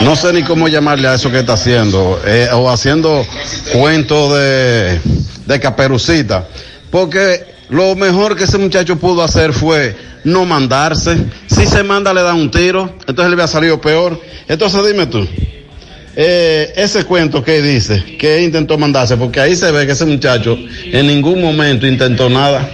[0.03, 3.25] no sé ni cómo llamarle a eso que está haciendo, eh, o haciendo
[3.73, 4.99] cuentos de,
[5.45, 6.47] de caperucita,
[6.89, 11.17] porque lo mejor que ese muchacho pudo hacer fue no mandarse.
[11.47, 14.19] Si se manda le da un tiro, entonces le había salido peor.
[14.47, 15.27] Entonces dime tú,
[16.15, 20.57] eh, ese cuento que dice, que intentó mandarse, porque ahí se ve que ese muchacho
[20.85, 22.69] en ningún momento intentó nada.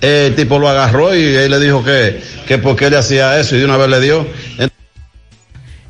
[0.00, 3.38] Eh, el tipo lo agarró y él le dijo que, que por qué le hacía
[3.38, 4.26] eso y de una vez le dio.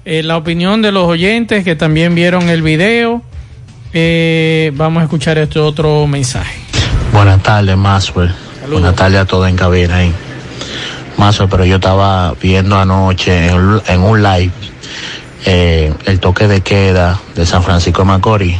[0.04, 3.22] Eh, la opinión de los oyentes que también vieron el video.
[3.92, 6.60] Eh, vamos a escuchar este otro mensaje.
[7.12, 8.30] Buenas tardes, Maxwell.
[8.70, 10.12] Buenas tardes a todos en cabina ahí.
[11.16, 14.52] Maxwell, pero yo estaba viendo anoche en, en un live
[15.46, 18.56] eh, el toque de queda de San Francisco de Macorís.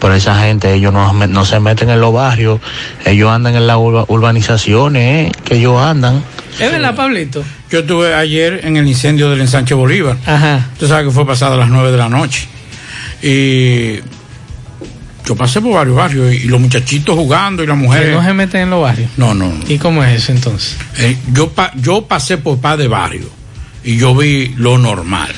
[0.00, 2.60] Pero esa gente, ellos no, no se meten en los barrios,
[3.04, 6.22] ellos andan en las urba- urbanizaciones, eh, que ellos andan.
[6.58, 7.44] ¿Es verdad, Pablito?
[7.70, 10.16] Yo estuve ayer en el incendio del ensanche Bolívar.
[10.26, 10.66] Ajá.
[10.72, 12.48] Usted sabe que fue pasado a las 9 de la noche.
[13.22, 13.96] Y
[15.26, 18.14] yo pasé por varios barrios y los muchachitos jugando y las mujeres.
[18.14, 19.10] no se meten en los barrios.
[19.16, 19.48] No, no.
[19.52, 19.60] no.
[19.68, 20.76] ¿Y cómo es eso entonces?
[20.98, 23.26] Eh, yo, pa- yo pasé por par de barrios
[23.84, 25.28] y yo vi lo normal.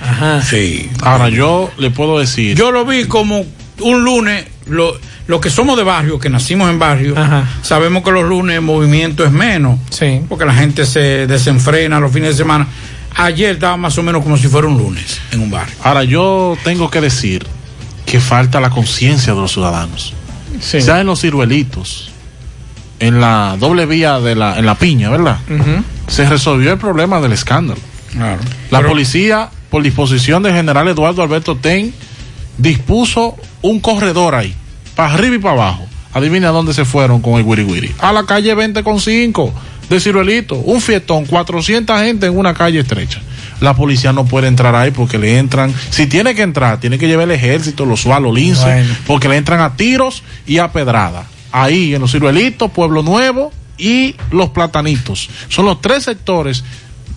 [0.00, 0.40] Ajá.
[0.42, 0.88] Sí.
[1.02, 2.56] Ahora yo le puedo decir.
[2.56, 3.44] Yo lo vi como
[3.80, 4.46] un lunes.
[4.66, 4.94] Lo,
[5.26, 7.14] los que somos de barrio, que nacimos en barrio,
[7.62, 9.78] sabemos que los lunes el movimiento es menos.
[9.90, 10.22] Sí.
[10.28, 12.66] Porque la gente se desenfrena los fines de semana.
[13.14, 15.74] Ayer estaba más o menos como si fuera un lunes en un barrio.
[15.82, 17.46] Ahora yo tengo que decir
[18.06, 20.14] que falta la conciencia de los ciudadanos.
[20.60, 20.80] Sí.
[20.80, 22.10] Ya en los ciruelitos,
[23.00, 25.38] en la doble vía de la, en la piña, ¿verdad?
[26.06, 27.80] Se resolvió el problema del escándalo.
[28.12, 28.40] Claro.
[28.70, 31.92] La policía, por disposición del general Eduardo Alberto Ten,
[32.58, 34.54] dispuso un corredor ahí,
[34.94, 35.86] para arriba y para abajo.
[36.12, 37.94] Adivina dónde se fueron con el Wiri Wiri.
[38.00, 39.52] A la calle 20 con 5
[39.88, 40.56] de Ciruelito.
[40.56, 43.20] Un fiestón, 400 gente en una calle estrecha.
[43.60, 45.72] La policía no puede entrar ahí porque le entran.
[45.90, 48.94] Si tiene que entrar, tiene que llevar el ejército, los SWAT, los lince, Bueno.
[49.06, 51.24] porque le entran a tiros y a pedrada.
[51.52, 55.28] Ahí en los Ciruelitos, Pueblo Nuevo y los Platanitos.
[55.48, 56.64] Son los tres sectores,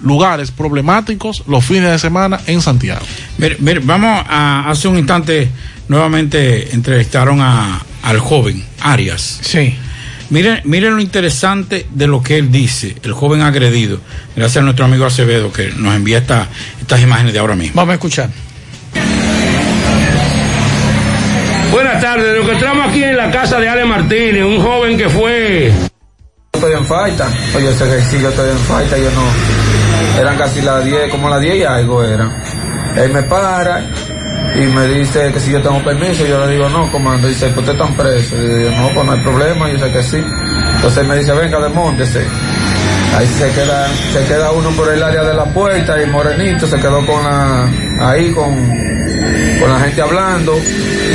[0.03, 3.05] lugares problemáticos los fines de semana en Santiago.
[3.37, 5.49] Mire, mire, vamos a hace un instante
[5.87, 9.39] nuevamente entrevistaron a, al joven Arias.
[9.41, 9.75] Sí.
[10.29, 13.99] Miren, miren lo interesante de lo que él dice, el joven agredido.
[14.33, 16.47] Gracias a nuestro amigo Acevedo que nos envía esta,
[16.79, 17.73] estas imágenes de ahora mismo.
[17.75, 18.29] Vamos a escuchar.
[21.69, 25.73] Buenas tardes, nos encontramos aquí en la casa de Ale Martínez, un joven que fue...
[26.53, 27.29] estoy en falta.
[27.53, 29.70] Oye, yo sé que sí, yo estoy en falta, yo no.
[30.19, 32.31] Eran casi las 10, como las 10 y algo eran.
[32.95, 33.85] Él me para
[34.55, 37.27] y me dice que si yo tengo permiso, yo le digo no, comando.
[37.27, 38.35] Dice, pues usted está preso.
[38.35, 40.23] Y yo digo, no, pues no hay problema, yo sé que sí.
[40.75, 42.25] Entonces me dice, venga, desmontese.
[43.17, 46.77] Ahí se queda, se queda uno por el área de la puerta y Morenito se
[46.77, 48.55] quedó con la, ahí con,
[49.59, 50.57] con la gente hablando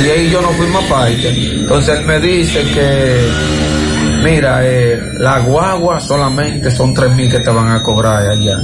[0.03, 1.29] y ahí yo no fuimos aparte.
[1.29, 3.29] Entonces él me dice que,
[4.23, 8.57] mira, eh, la guagua solamente son tres mil que te van a cobrar allá.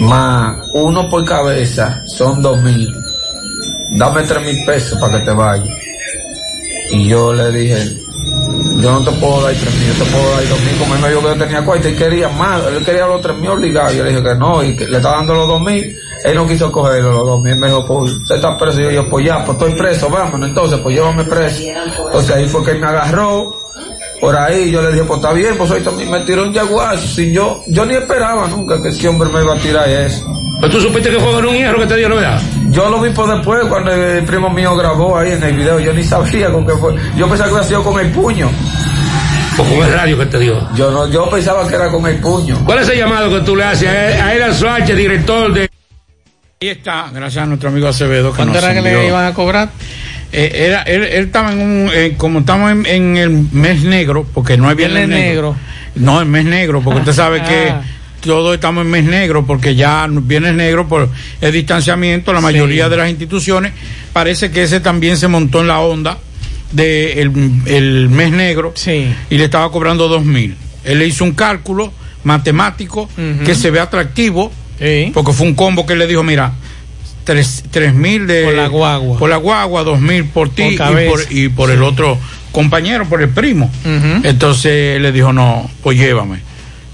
[0.00, 2.92] Más uno por cabeza son dos mil.
[3.90, 5.78] Dame tres mil pesos para que te vayas.
[6.90, 7.96] Y yo le dije,
[8.80, 10.78] yo no te puedo dar tres mil, yo te puedo dar dos mil.
[10.78, 13.50] Como él me que yo tenía cuarto, él quería más, él quería los tres mil
[13.50, 13.94] obligados.
[13.94, 15.96] Yo le dije que no, y que le estaba dando los dos mil.
[16.24, 17.56] Él no quiso cogerlo, los dos mil.
[17.56, 18.80] Me dijo, pues usted está preso.
[18.80, 20.48] Y yo, pues ya, pues estoy preso, vámonos.
[20.48, 21.62] Entonces, pues llévame preso.
[22.06, 23.65] Entonces ahí fue que él me agarró.
[24.20, 26.98] Por ahí yo le dije, pues está bien, pues hoy también me tiró un jaguar.
[26.98, 30.24] Sin yo, yo ni esperaba nunca que ese hombre me iba a tirar eso.
[30.60, 32.42] ¿Pero tú supiste que fue con un hierro que te dio la verdad?
[32.70, 35.78] Yo lo vi por después cuando el primo mío grabó ahí en el video.
[35.80, 36.94] Yo ni sabía con qué fue.
[37.16, 38.50] Yo pensaba que había sido con el puño.
[39.58, 40.68] ¿O con el radio que te dio?
[40.74, 42.58] Yo no, yo pensaba que era con el puño.
[42.64, 45.70] ¿Cuál es el llamado que tú le haces a, a Eran Suárez, director de...
[46.62, 48.30] Ahí está, gracias a nuestro amigo Acevedo.
[48.30, 49.68] Que ¿Cuánto nos era que le iban a cobrar?
[50.36, 54.26] Eh, era, él, él estaba en un, eh, como estamos en, en el mes negro,
[54.34, 55.52] porque no es viernes negro.
[55.52, 55.56] negro.
[55.96, 57.82] No, el mes negro, porque usted sabe que Ah.
[58.20, 61.08] todos estamos en mes negro, porque ya viernes negro por
[61.40, 63.72] el distanciamiento, la mayoría de las instituciones,
[64.12, 66.18] parece que ese también se montó en la onda
[66.72, 67.32] del
[67.66, 68.74] el mes negro
[69.30, 70.54] y le estaba cobrando dos mil.
[70.84, 71.92] Él le hizo un cálculo
[72.24, 73.08] matemático
[73.44, 74.52] que se ve atractivo,
[75.14, 76.52] porque fue un combo que le dijo, mira,
[77.26, 79.18] tres, tres mil de Por la guagua.
[79.18, 82.16] por la guagua, dos mil por ti Por y por, y por el otro
[82.52, 83.70] compañero, por el primo.
[84.22, 86.38] Entonces él le dijo, no, pues llévame.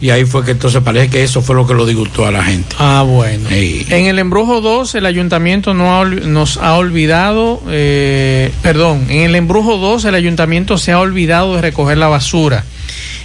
[0.00, 2.42] Y ahí fue que entonces parece que eso fue lo que lo disgustó a la
[2.42, 2.74] gente.
[2.80, 3.48] Ah, bueno.
[3.48, 3.86] Sí.
[3.88, 9.36] En el embrujo 2, el ayuntamiento no ha nos ha olvidado, eh, perdón, en el
[9.36, 12.64] embrujo 2, el ayuntamiento se ha olvidado de recoger la basura.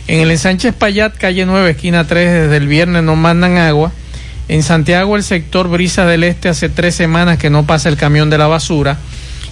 [0.08, 3.92] En el ensanche Payat, calle 9, esquina 3, desde el viernes no mandan agua.
[4.50, 8.30] En Santiago, el sector Brisa del Este, hace tres semanas que no pasa el camión
[8.30, 8.98] de la basura.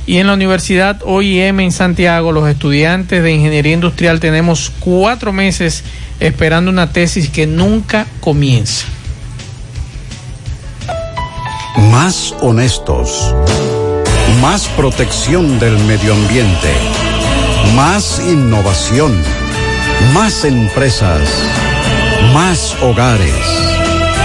[0.08, 5.84] Y en la Universidad OIM en Santiago, los estudiantes de Ingeniería Industrial tenemos cuatro meses
[6.20, 8.86] esperando una tesis que nunca comienza.
[11.92, 13.34] Más honestos.
[14.42, 16.72] Más protección del medio ambiente.
[17.76, 19.12] Más innovación.
[20.14, 21.22] Más empresas.
[22.34, 23.75] Más hogares.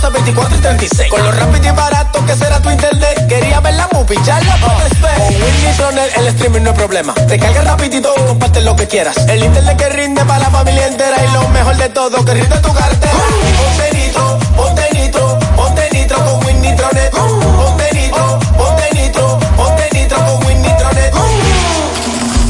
[0.00, 1.10] 12, 24 y 36.
[1.10, 3.26] Con lo rápido y barato que será tu internet.
[3.28, 4.56] Quería ver la movie, ya la.
[4.58, 7.14] Con Win Nitronet el streaming no es problema.
[7.14, 9.16] Te carga rapidito y comparte lo que quieras.
[9.28, 11.16] El internet que rinde para la familia entera.
[11.22, 13.12] Y lo mejor de todo, que rinde tu cartera.
[13.58, 17.10] Ponte nitro, ponte nitro, ponte nitro con Win Nitronet.
[17.10, 21.14] Ponte nitro, ponte nitro, ponte nitro con Win Nitronet.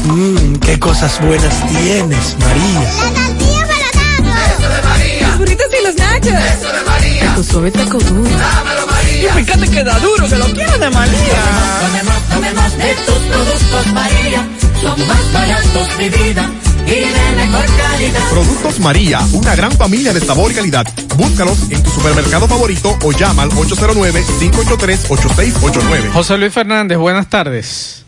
[0.05, 2.79] Mmm, qué cosas buenas tienes, María.
[2.79, 5.27] La tortilla para Eso de María.
[5.27, 6.27] Los burritos y los nachos.
[6.27, 6.90] Eso de María.
[7.35, 8.29] Tu suave taco duro.
[8.29, 9.39] Dámelo, María.
[9.39, 11.43] Y fíjate que da duro, que lo quiero de María.
[11.81, 14.47] Tomemos, tomemos de tus productos, María.
[14.81, 16.49] Son más baratos, mi vida.
[16.85, 18.29] Y de mejor calidad.
[18.31, 20.85] Productos María, una gran familia de sabor y calidad.
[21.15, 26.11] Búscalos en tu supermercado favorito o llama al 809-583-8689.
[26.11, 28.03] José Luis Fernández, buenas tardes.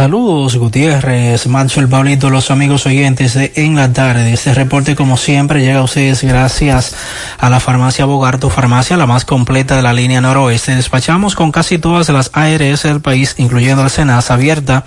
[0.00, 4.32] Saludos Gutiérrez, Mancho el Pablito, los amigos oyentes de En la Tarde.
[4.32, 6.96] Este reporte como siempre llega a ustedes gracias
[7.36, 10.74] a la farmacia Bogarto, farmacia la más completa de la línea noroeste.
[10.74, 14.86] Despachamos con casi todas las ARS del país, incluyendo el Senas, abierta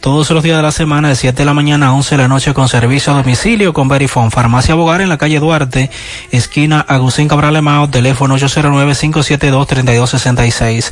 [0.00, 2.26] todos los días de la semana de 7 de la mañana a 11 de la
[2.26, 4.32] noche con servicio a domicilio con Verifone.
[4.32, 5.92] Farmacia Bogar en la calle Duarte,
[6.32, 10.90] esquina Agustín Cabral Emao, teléfono 809-572-3266.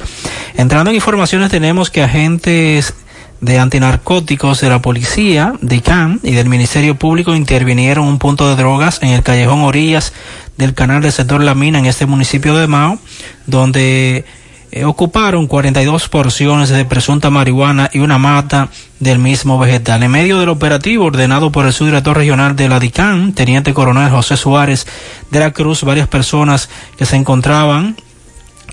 [0.55, 2.95] Entrando en informaciones tenemos que agentes
[3.41, 8.57] de antinarcóticos de la policía, de ICAM y del Ministerio Público intervinieron un punto de
[8.57, 10.13] drogas en el callejón Orillas
[10.57, 12.99] del canal del sector La Mina en este municipio de Mao,
[13.47, 14.25] donde
[14.71, 18.69] eh, ocuparon 42 porciones de presunta marihuana y una mata
[19.01, 20.03] del mismo vegetal.
[20.03, 24.37] En medio del operativo ordenado por el subdirector regional de la DICAN, teniente coronel José
[24.37, 24.87] Suárez
[25.31, 26.69] de la Cruz, varias personas
[26.99, 27.97] que se encontraban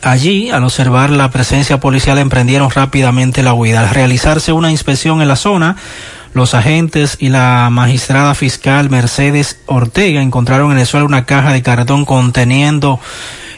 [0.05, 3.79] Allí, al observar la presencia policial, emprendieron rápidamente la huida.
[3.79, 5.77] Al realizarse una inspección en la zona,
[6.35, 11.63] los agentes y la magistrada fiscal Mercedes Ortega encontraron en el suelo una caja de
[11.63, 12.99] cartón conteniendo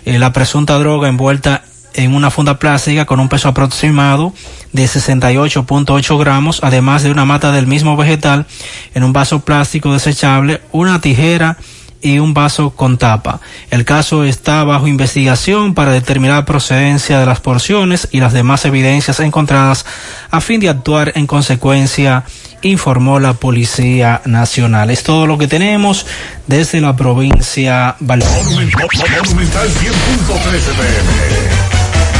[0.05, 1.63] eh, la presunta droga envuelta
[1.95, 4.31] en una funda plástica con un peso aproximado
[4.71, 8.45] de 68.8 gramos, además de una mata del mismo vegetal
[8.93, 11.57] en un vaso plástico desechable, una tijera
[12.01, 13.41] y un vaso con tapa.
[13.69, 19.19] El caso está bajo investigación para determinar procedencia de las porciones y las demás evidencias
[19.19, 19.85] encontradas
[20.31, 22.23] a fin de actuar en consecuencia,
[22.61, 24.89] informó la Policía Nacional.
[24.89, 26.05] Es todo lo que tenemos
[26.47, 28.43] desde la provincia Valverde.
[28.43, 29.71] Monumental 100.13
[30.49, 31.56] pm.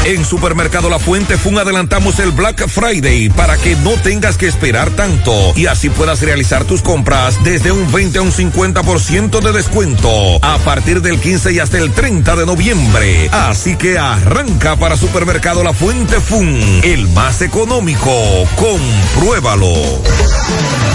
[0.04, 4.90] En Supermercado La Fuente Fun adelantamos el Black Friday para que no tengas que esperar
[4.90, 10.10] tanto y así puedas realizar tus compras desde un 20 a un 50% de descuento
[10.42, 13.28] a partir del 15 y hasta el 30 de noviembre.
[13.32, 18.10] Así que arranca para Supermercado La Fuente Fun, el más económico.
[18.56, 19.72] Compruébalo.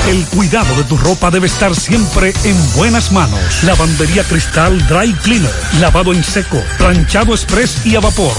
[0.08, 3.39] El cuidado de tu ropa debe estar siempre en buenas manos.
[3.64, 5.51] Lavandería Cristal Dry Cleaner.
[5.80, 8.34] Lavado en seco, planchado express y a vapor.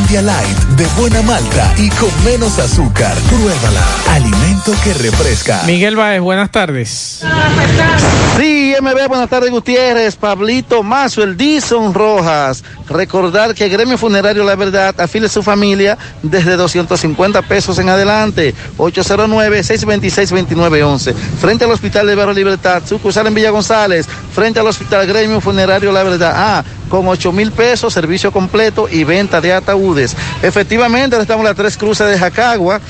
[0.08, 3.14] India Light, de buena malta y con menos azúcar.
[3.28, 3.84] Pruébala.
[4.10, 5.60] Alimento que refresca.
[5.66, 7.22] Miguel Baez, buenas tardes.
[8.38, 12.64] Sí, MB, buenas tardes Gutiérrez, Pablito Mazo, el Dison Rojas.
[12.88, 18.54] Recordar que Gremio Funerario La Verdad afile a su familia desde 250 pesos en adelante.
[18.78, 21.14] 809-626-2911.
[21.38, 24.06] Frente al Hospital de Barrio Libertad, sucursal en Villa González.
[24.32, 26.32] Frente al Hospital Gremio Funerario La Verdad.
[26.34, 30.16] Ah, con 8 mil pesos, servicio completo y venta de ataúdes.
[30.42, 32.80] Efectivamente, ahora estamos en las tres cruces de Jacagua,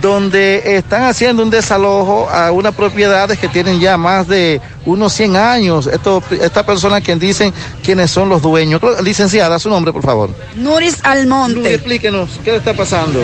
[0.00, 5.36] donde están haciendo un desalojo a unas propiedades que tienen ya más de unos 100
[5.36, 5.86] años.
[5.86, 8.80] Esto, esta persona quien dicen quiénes son los dueños.
[9.02, 10.30] Licenciada, su nombre, por favor.
[10.56, 11.60] Nuris Almonte.
[11.60, 13.22] Nuris, explíquenos, ¿qué está pasando?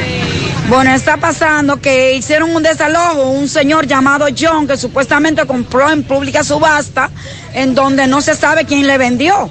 [0.68, 6.02] Bueno, está pasando que hicieron un desalojo, un señor llamado John que supuestamente compró en
[6.02, 7.10] pública subasta,
[7.54, 9.50] en donde no se sabe quién le vendió.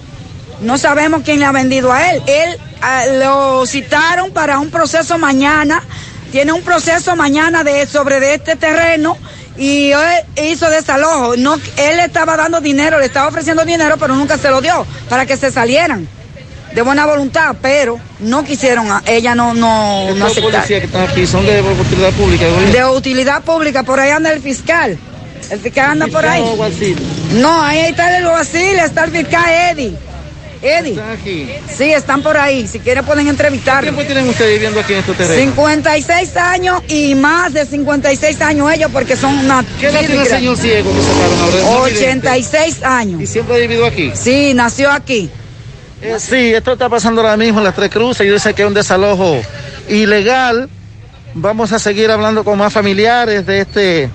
[0.61, 2.21] No sabemos quién le ha vendido a él.
[2.27, 5.83] Él ah, lo citaron para un proceso mañana.
[6.31, 9.17] Tiene un proceso mañana de sobre de este terreno
[9.57, 11.35] y él hizo desalojo.
[11.37, 14.85] No, él le estaba dando dinero, le estaba ofreciendo dinero, pero nunca se lo dio
[15.09, 16.07] para que se salieran
[16.73, 21.25] de buena voluntad, pero no quisieron, a- ella no, no, no policías que están aquí
[21.25, 22.45] son de utilidad pública.
[22.71, 24.97] De utilidad pública, por ahí anda el fiscal.
[25.49, 26.41] El fiscal anda por ahí.
[26.41, 26.97] ¿Fiscal o alguacil?
[27.41, 29.97] No, ahí está el alguacil, está el fiscal Eddie.
[30.61, 30.99] Eddie.
[31.75, 32.67] Sí, están por ahí.
[32.67, 33.83] Si quieren pueden entrevistar.
[33.83, 35.43] ¿Qué tiempo tienen ustedes viviendo aquí en estos terrenos?
[35.43, 39.63] 56 años y más de 56 años ellos porque son una...
[39.79, 41.77] ¿Qué edad tiene el señor ciego que sacaron ahora?
[41.79, 42.27] No vidente.
[42.27, 43.21] 86 años.
[43.21, 44.11] ¿Y siempre ha vivido aquí?
[44.13, 45.29] Sí, nació aquí.
[46.01, 48.27] Eh, sí, esto está pasando ahora mismo en las tres cruces.
[48.27, 49.41] Yo sé que es un desalojo
[49.89, 50.69] ilegal.
[51.33, 54.09] Vamos a seguir hablando con más familiares de este.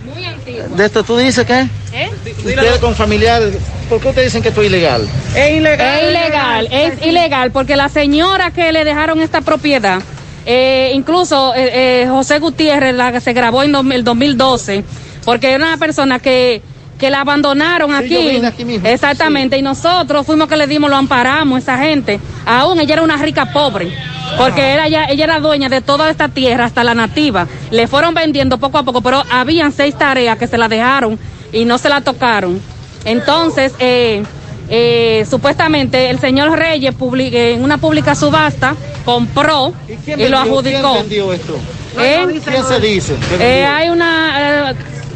[0.76, 1.66] De esto, ¿tú dices qué?
[1.92, 2.10] ¿Eh?
[2.38, 3.56] Ustedes con familiares,
[3.88, 5.08] ¿por qué ustedes dicen que esto es ilegal?
[5.36, 5.98] Es ilegal.
[5.98, 10.00] Es ilegal, es ilegal, porque la señora que le dejaron esta propiedad,
[10.46, 14.84] eh, incluso eh, eh, José Gutiérrez la, se grabó en el 2012,
[15.24, 16.62] porque era una persona que,
[17.03, 18.14] que la abandonaron Sí, aquí.
[18.14, 22.20] yo vine aquí mismo, Exactamente, y nosotros fuimos que le dimos, lo amparamos, esa gente.
[22.46, 23.92] Aún ella era una rica pobre.
[24.38, 27.48] Porque era ya, ella era dueña de toda esta tierra, hasta la nativa.
[27.72, 31.18] Le fueron vendiendo poco a poco, pero habían seis tareas que se la dejaron
[31.53, 32.61] y no se la tocaron.
[33.05, 34.22] Entonces, eh,
[34.68, 40.92] eh, supuestamente el señor Reyes en una pública subasta compró y, ¿Quién lo adjudicó.
[40.92, 41.59] ¿Quién vendió esto?
[41.98, 42.40] ¿Eh?
[42.44, 43.16] ¿Quién se dice?
[43.40, 44.72] Eh, hay una,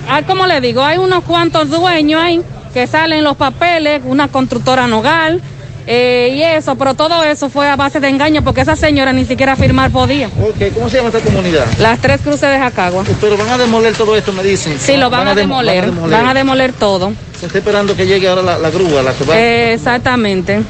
[0.09, 0.82] ah, ¿cómo le digo?
[0.82, 2.40] Hay unos cuantos dueños ahí
[2.74, 5.40] que salen los papeles, una constructora nogal
[5.88, 9.24] eh, y eso, pero todo eso fue a base de engaño porque esa señora ni
[9.24, 10.26] siquiera firmar podía.
[10.28, 11.64] Ok, ¿cómo se llama esta comunidad?
[11.78, 13.04] Las tres cruces de Jacagua.
[13.20, 14.78] Pero van a demoler todo esto, me dicen.
[14.80, 17.12] Sí, lo van, a, demo- demoler, van a demoler todo.
[17.38, 19.38] Se está esperando que llegue ahora la, la grúa, la que va.
[19.38, 20.61] Eh, exactamente.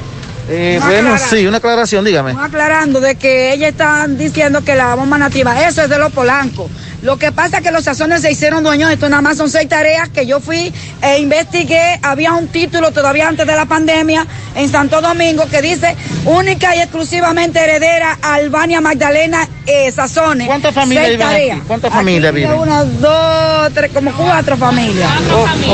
[0.49, 2.31] Eh, bueno, sí, una aclaración, dígame.
[2.31, 6.11] Están aclarando de que ella está diciendo que la bomba nativa, eso es de los
[6.13, 6.69] polancos.
[7.07, 9.69] Lo que pasa es que los sazones se hicieron dueños, esto nada más son seis
[9.69, 11.97] tareas que yo fui e investigué.
[12.03, 15.95] Había un título todavía antes de la pandemia en Santo Domingo que dice
[16.25, 20.47] única y exclusivamente heredera Albania Magdalena eh, Sazones.
[20.47, 21.61] ¿Cuántas familias viven aquí?
[21.65, 22.59] ¿Cuántas familias vive viven?
[22.59, 25.09] Una, dos, tres, como cuatro familias.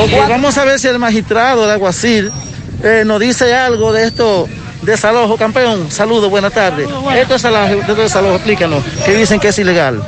[0.04, 2.32] Ok, vamos a ver si el magistrado, el alguacil,
[2.84, 4.48] eh, nos dice algo de esto,
[4.84, 5.36] desalojo.
[5.38, 6.88] Campeón, saludos, buenas tardes.
[6.88, 10.04] Esto es desalojo, esto es desalojo, explícanos, que dicen que es ilegal.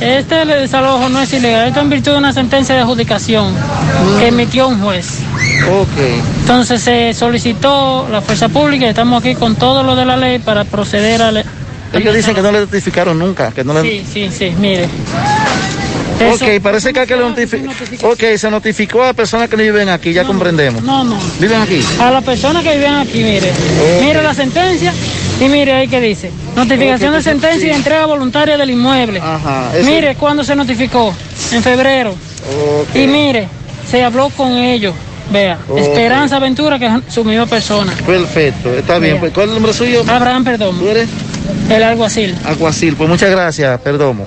[0.00, 3.54] Este desalojo no es ilegal, esto en virtud de una sentencia de adjudicación
[4.18, 5.18] que emitió un juez.
[5.70, 5.88] Ok.
[6.40, 10.38] Entonces se solicitó la fuerza pública y estamos aquí con todo lo de la ley
[10.38, 11.30] para proceder a...
[11.32, 11.44] le-
[11.92, 13.82] Ellos dicen que no le notificaron nunca, que no le...
[13.82, 14.88] Sí, sí, sí, mire.
[16.20, 19.88] Eso- Ok, parece que, que le notifi- Ok, se notificó a personas que no viven
[19.88, 20.82] aquí, ya comprendemos.
[20.82, 21.18] No, no.
[21.38, 21.82] ¿Viven aquí?
[21.98, 23.50] A las personas que viven aquí, mire.
[24.00, 24.92] Mire la sentencia
[25.40, 26.30] y mire ahí que dice.
[26.54, 29.20] Notificación de sentencia y entrega voluntaria del inmueble.
[29.74, 31.14] eso- Mire cuándo se notificó.
[31.52, 32.14] En febrero.
[32.94, 33.48] Y mire,
[33.90, 34.94] se habló con ellos.
[35.32, 35.58] Vea.
[35.76, 37.92] Esperanza Aventura, que es su misma persona.
[38.04, 39.18] Perfecto, está bien.
[39.18, 40.02] ¿Cuál es el nombre suyo?
[40.08, 40.80] Abraham Perdomo.
[40.80, 41.08] ¿Tú eres?
[41.70, 42.34] El alguacil.
[42.44, 44.26] Aguacil, pues muchas gracias, Perdomo.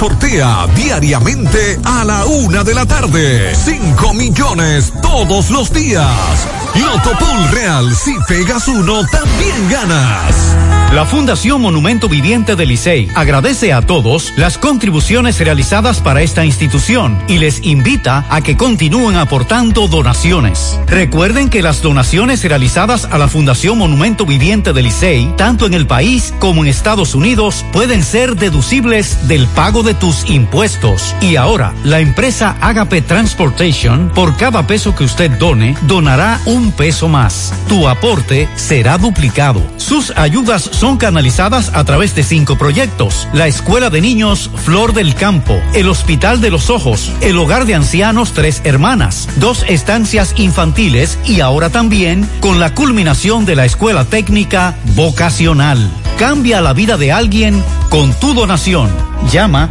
[0.00, 3.54] sortea diariamente a la una de la tarde.
[3.54, 6.48] 5 millones todos los días.
[6.74, 10.56] Loto Pool Real, si pegas uno, también ganas.
[10.92, 17.16] La Fundación Monumento Viviente de Licey agradece a todos las contribuciones realizadas para esta institución
[17.28, 20.80] y les invita a que continúen aportando donaciones.
[20.88, 25.86] Recuerden que las donaciones realizadas a la Fundación Monumento Viviente de Licey, tanto en el
[25.86, 31.14] país como en Estados Unidos, pueden ser deducibles del pago de tus impuestos.
[31.20, 37.08] Y ahora, la empresa Agape Transportation, por cada peso que usted done, donará un peso
[37.08, 37.52] más.
[37.68, 39.62] Tu aporte será duplicado.
[39.76, 43.28] Sus ayudas son canalizadas a través de cinco proyectos.
[43.32, 47.74] La Escuela de Niños Flor del Campo, el Hospital de los Ojos, el Hogar de
[47.74, 54.04] Ancianos Tres Hermanas, dos estancias infantiles y ahora también con la culminación de la Escuela
[54.04, 55.90] Técnica Vocacional.
[56.18, 58.90] Cambia la vida de alguien con tu donación.
[59.32, 59.70] Llama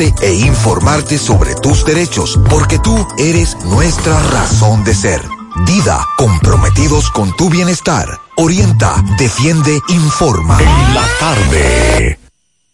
[0.21, 5.21] e informarte sobre tus derechos, porque tú eres nuestra razón de ser.
[5.67, 8.07] Dida, comprometidos con tu bienestar.
[8.35, 10.57] Orienta, defiende, informa.
[10.59, 12.17] En la tarde.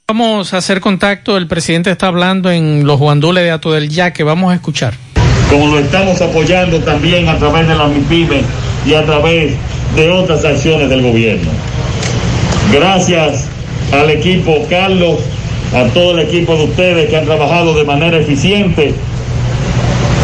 [0.07, 1.35] Vamos a hacer contacto.
[1.35, 4.23] El presidente está hablando en los guandules de Ato del Yaque.
[4.23, 4.93] Vamos a escuchar.
[5.49, 8.41] como lo estamos apoyando también a través de la MIPYME
[8.85, 9.53] y a través
[9.95, 11.51] de otras acciones del gobierno.
[12.71, 13.45] Gracias
[13.91, 15.19] al equipo Carlos,
[15.73, 18.93] a todo el equipo de ustedes que han trabajado de manera eficiente.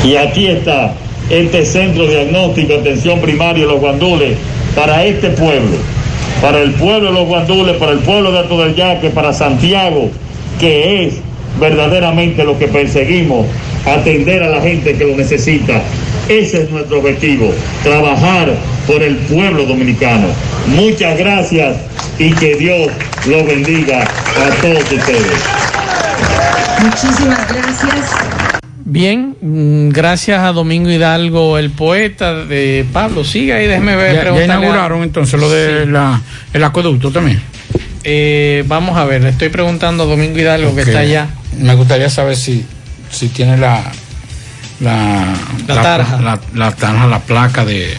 [0.04, 0.94] Y aquí está
[1.30, 4.38] este centro diagnóstico de atención primaria de los guandules
[4.76, 5.78] para este pueblo,
[6.42, 10.10] para el pueblo de los guandules, para el pueblo de Alto del Yaque, para Santiago,
[10.60, 11.16] que es
[11.60, 13.46] verdaderamente lo que perseguimos,
[13.86, 15.82] atender a la gente que lo necesita.
[16.30, 18.54] Ese es nuestro objetivo, trabajar
[18.88, 20.28] por el pueblo dominicano.
[20.68, 21.78] Muchas gracias
[22.18, 22.90] y que Dios
[23.26, 25.40] los bendiga a todos ustedes.
[26.82, 28.10] Muchísimas gracias.
[28.86, 33.24] Bien, mm, gracias a Domingo Hidalgo, el poeta de Pablo.
[33.24, 34.16] Siga ahí, déjeme ver.
[34.26, 35.90] Ya, ya inauguraron a- entonces lo de Sí.
[35.92, 36.22] la,
[36.54, 37.42] el acueducto también.
[38.04, 41.28] Eh, vamos a ver, le estoy preguntando a Domingo Hidalgo que está allá.
[41.58, 42.66] Me gustaría saber si,
[43.10, 43.82] si tiene la
[44.84, 45.34] la,
[45.68, 46.20] La tarja.
[46.22, 47.96] la, la tarja, la placa de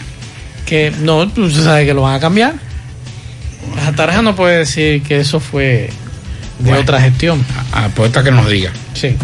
[0.65, 2.53] Que no, pues, usted sabe que lo van a cambiar.
[3.83, 5.89] La tarja no puede decir que eso fue
[6.59, 6.79] de Bueno.
[6.79, 7.43] otra gestión.
[7.71, 8.71] a poeta que nos diga.
[8.93, 9.15] Sí,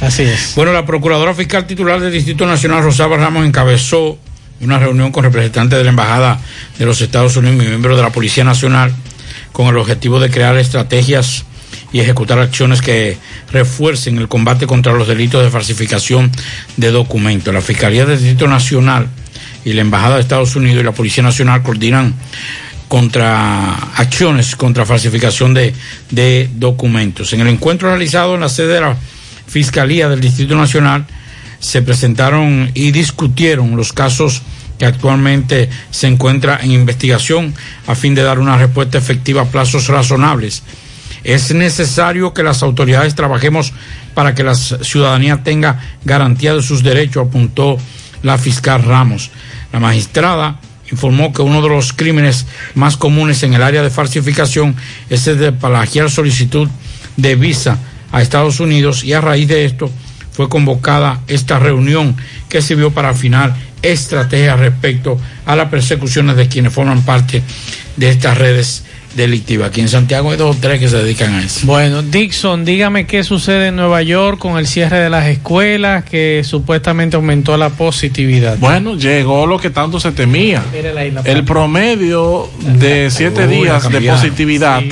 [0.00, 0.52] así es.
[0.56, 4.18] Bueno, la Procuradora Fiscal titular del Distrito Nacional, Rosalba Ramos, encabezó
[4.60, 6.38] una reunión con representantes de la Embajada
[6.78, 8.92] de los Estados Unidos y miembros de la Policía Nacional
[9.52, 11.44] con el objetivo de crear estrategias
[11.94, 13.16] y ejecutar acciones que
[13.52, 16.28] refuercen el combate contra los delitos de falsificación
[16.76, 17.54] de documentos.
[17.54, 19.06] La Fiscalía del Distrito Nacional
[19.64, 22.12] y la Embajada de Estados Unidos y la Policía Nacional coordinan
[22.88, 25.72] contra acciones contra falsificación de,
[26.10, 27.32] de documentos.
[27.32, 28.96] En el encuentro realizado en la sede de la
[29.46, 31.06] Fiscalía del Distrito Nacional
[31.60, 34.42] se presentaron y discutieron los casos
[34.80, 37.54] que actualmente se encuentra en investigación
[37.86, 40.64] a fin de dar una respuesta efectiva a plazos razonables.
[41.24, 43.72] Es necesario que las autoridades trabajemos
[44.14, 47.78] para que la ciudadanía tenga garantía de sus derechos, apuntó
[48.22, 49.30] la fiscal Ramos.
[49.72, 50.60] La magistrada
[50.90, 54.76] informó que uno de los crímenes más comunes en el área de falsificación
[55.08, 56.68] es el de plagiar solicitud
[57.16, 57.78] de visa
[58.12, 59.90] a Estados Unidos y a raíz de esto
[60.32, 62.16] fue convocada esta reunión
[62.48, 67.42] que sirvió para afinar estrategias respecto a las persecuciones de quienes forman parte
[67.96, 68.83] de estas redes
[69.16, 69.68] delictivas.
[69.68, 71.66] Aquí en Santiago hay dos o tres que se dedican a eso.
[71.66, 76.42] Bueno, Dixon, dígame qué sucede en Nueva York con el cierre de las escuelas que
[76.44, 78.58] supuestamente aumentó la positividad.
[78.58, 80.62] Bueno, llegó lo que tanto se temía.
[81.24, 84.82] El promedio de siete días de positividad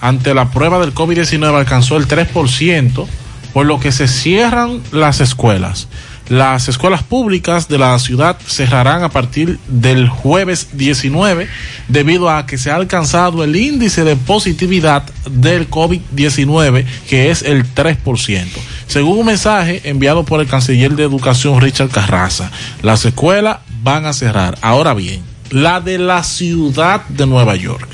[0.00, 3.06] ante la prueba del COVID-19 alcanzó el 3%,
[3.54, 5.88] por lo que se cierran las escuelas.
[6.28, 11.48] Las escuelas públicas de la ciudad cerrarán a partir del jueves 19
[11.88, 17.64] debido a que se ha alcanzado el índice de positividad del COVID-19 que es el
[17.74, 18.46] 3%.
[18.86, 24.14] Según un mensaje enviado por el canciller de Educación Richard Carraza, las escuelas van a
[24.14, 24.56] cerrar.
[24.62, 27.88] Ahora bien, la de la ciudad de Nueva York.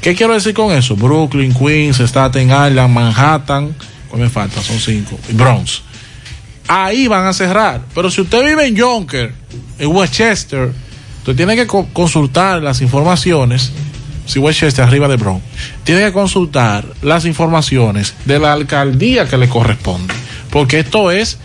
[0.00, 0.94] ¿Qué quiero decir con eso?
[0.94, 3.74] Brooklyn, Queens, Staten Island, Manhattan,
[4.08, 4.62] ¿cuál me falta?
[4.62, 5.18] Son cinco.
[5.32, 5.82] Bronx.
[6.72, 7.80] Ahí van a cerrar.
[7.94, 9.34] Pero si usted vive en Yonker,
[9.80, 10.70] en Westchester,
[11.18, 13.72] usted tiene que co- consultar las informaciones.
[14.26, 15.42] Si Westchester arriba de Bronx,
[15.82, 20.14] tiene que consultar las informaciones de la alcaldía que le corresponde.
[20.50, 21.38] Porque esto es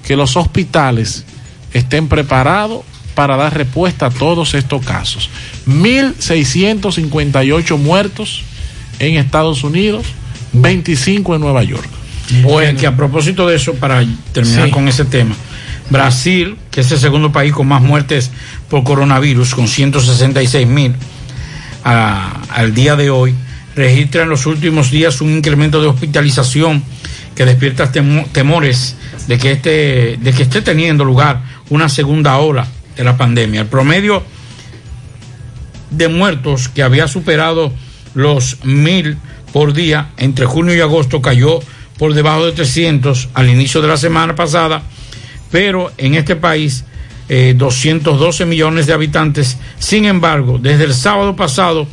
[0.04, 1.24] que los hospitales
[1.72, 2.82] estén preparados
[3.14, 5.30] para dar respuesta a todos estos casos.
[5.66, 8.42] 1.658 muertos
[8.98, 10.06] en Estados Unidos,
[10.52, 11.88] 25 en Nueva York.
[12.42, 14.70] Bueno, que a propósito de eso, para terminar Sí.
[14.70, 15.34] con ese tema,
[15.90, 18.30] Brasil, que es el segundo país con más muertes
[18.70, 20.94] por coronavirus, con 166 mil
[21.84, 23.34] al día de hoy,
[23.74, 26.82] registra en los últimos días un incremento de hospitalización
[27.34, 32.66] que despierta temo- temores de que, este, de que esté teniendo lugar una segunda ola
[32.96, 33.62] de la pandemia.
[33.62, 34.22] El promedio
[35.90, 37.72] de muertos que había superado
[38.14, 39.18] los mil
[39.52, 41.60] por día entre junio y agosto cayó
[41.98, 44.82] por debajo de 300 al inicio de la semana pasada,
[45.50, 46.84] pero en este país
[47.28, 51.86] eh, 212 millones de habitantes, sin embargo, desde el sábado pasado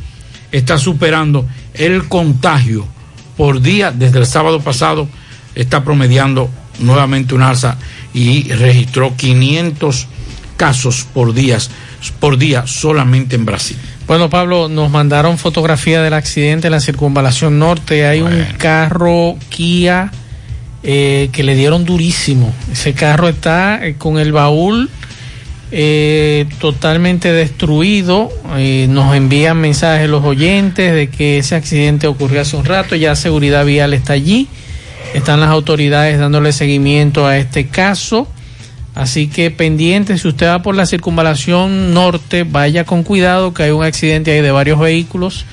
[0.50, 2.86] está superando el contagio
[3.36, 5.08] por día, desde el sábado pasado
[5.54, 6.50] está promediando
[6.80, 7.78] nuevamente un alza
[8.12, 10.08] y registró 500
[10.60, 11.70] casos por días
[12.20, 13.78] por día solamente en Brasil.
[14.06, 18.04] Bueno, Pablo, nos mandaron fotografía del accidente en la circunvalación norte.
[18.04, 20.12] Hay un carro Kia
[20.82, 22.52] eh, que le dieron durísimo.
[22.70, 24.90] Ese carro está eh, con el baúl
[25.72, 28.28] eh, totalmente destruido.
[28.58, 32.96] Eh, nos envían mensajes los oyentes de que ese accidente ocurrió hace un rato.
[32.96, 34.46] Ya Seguridad Vial está allí.
[35.14, 38.28] Están las autoridades dándole seguimiento a este caso.
[39.00, 43.70] Así que pendiente, si usted va por la circunvalación norte, vaya con cuidado que hay
[43.70, 45.46] un accidente ahí de varios vehículos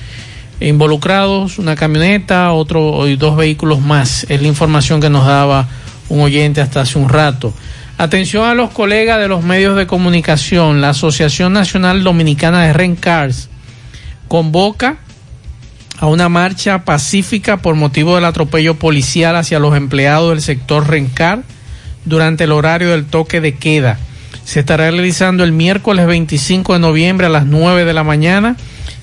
[0.60, 4.26] involucrados, una camioneta, otro y dos vehículos más.
[4.28, 5.66] Es la información que nos daba
[6.10, 7.54] un oyente hasta hace un rato.
[7.96, 10.82] Atención a los colegas de los medios de comunicación.
[10.82, 13.48] La Asociación Nacional Dominicana de Rencars
[14.28, 14.98] convoca
[15.98, 21.44] a una marcha pacífica por motivo del atropello policial hacia los empleados del sector Rencar
[22.08, 23.98] durante el horario del toque de queda.
[24.44, 28.56] Se estará realizando el miércoles 25 de noviembre a las 9 de la mañana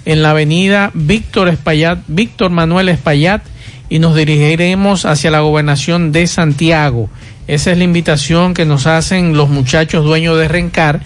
[0.05, 3.43] en la avenida Víctor Espaillat, Víctor Manuel Espaillat
[3.89, 7.09] y nos dirigiremos hacia la gobernación de Santiago.
[7.47, 11.01] Esa es la invitación que nos hacen los muchachos dueños de Rencar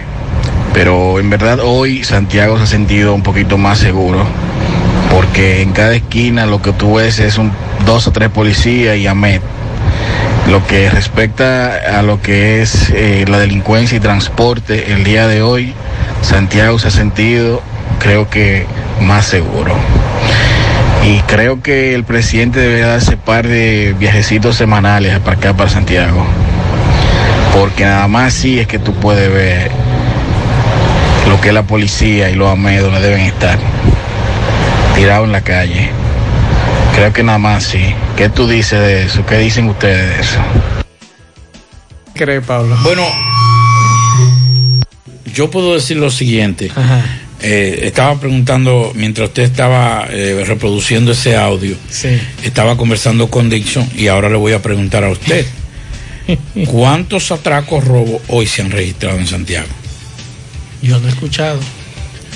[0.76, 4.26] pero en verdad hoy Santiago se ha sentido un poquito más seguro,
[5.10, 7.54] porque en cada esquina lo que tú ves es un
[7.86, 9.42] dos o tres policías y AMET.
[10.50, 15.42] Lo que respecta a lo que es eh, la delincuencia y transporte, el día de
[15.42, 15.74] hoy
[16.22, 17.62] Santiago se ha sentido,
[18.00, 18.66] creo que,
[19.00, 19.74] más seguro.
[21.06, 26.26] Y creo que el presidente debería darse par de viajecitos semanales para acá, para Santiago.
[27.58, 29.85] Porque nada más sí es que tú puedes ver
[31.36, 33.60] lo que es la policía y los AME donde deben estar.
[34.96, 35.90] Tirados en la calle.
[36.96, 37.94] Creo que nada más sí.
[38.16, 39.26] ¿Qué tú dices de eso?
[39.26, 40.40] ¿Qué dicen ustedes de eso?
[42.14, 42.78] ¿Qué cree Pablo?
[42.84, 43.04] Bueno,
[45.34, 46.72] yo puedo decir lo siguiente.
[47.42, 52.18] Eh, estaba preguntando, mientras usted estaba eh, reproduciendo ese audio, Sí.
[52.44, 55.46] estaba conversando con Dixon y ahora le voy a preguntar a usted.
[56.68, 59.68] ¿Cuántos atracos robos hoy se han registrado en Santiago?
[60.86, 61.60] Yo no he escuchado.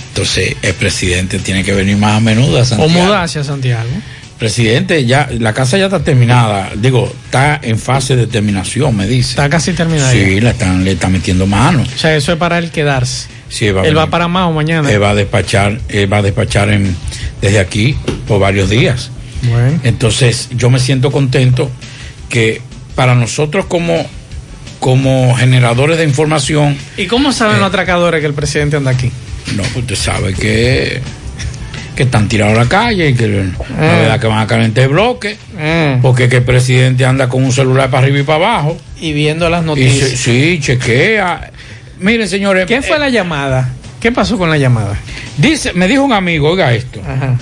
[0.10, 2.90] Entonces, el presidente tiene que venir más a menudo a O Santiago.
[3.06, 3.90] mudarse a Santiago.
[4.38, 6.72] Presidente, ya la casa ya está terminada.
[6.76, 9.32] Digo, está en fase de terminación, me dice.
[9.32, 10.12] Está casi terminada.
[10.12, 10.42] Sí, ya.
[10.42, 11.84] le están, le están metiendo mano.
[11.84, 13.28] O sea, eso es para él quedarse.
[13.50, 14.90] Sí, él va, a Él va para más o mañana.
[14.92, 16.96] Él va a despachar, él va a despachar en-
[17.42, 17.96] desde aquí
[18.28, 19.12] por varios días.
[19.42, 19.80] Bueno.
[19.84, 21.70] Entonces, yo me siento contento
[22.30, 22.62] que
[22.96, 24.06] para nosotros como,
[24.80, 27.60] como generadores de información, ¿Y cómo saben Eh.
[27.60, 29.12] los atracadores que el presidente anda aquí?
[29.56, 31.02] no, pues usted sabe que,
[31.96, 33.52] que están tirados a la calle y que la Eh.
[33.78, 35.38] verdad que van a calentar el bloque,
[36.02, 38.78] porque que el presidente anda con un celular para arriba y para abajo.
[39.02, 40.10] Y viendo las Y noticias.
[40.12, 41.52] se- sí, chequea.
[42.00, 42.66] Miren, señores.
[42.66, 43.70] ¿Qué fue la llamada?
[44.00, 44.96] ¿Qué pasó con la llamada?
[45.36, 47.02] Dice, me dijo un amigo, oiga esto.
[47.02, 47.36] Ajá.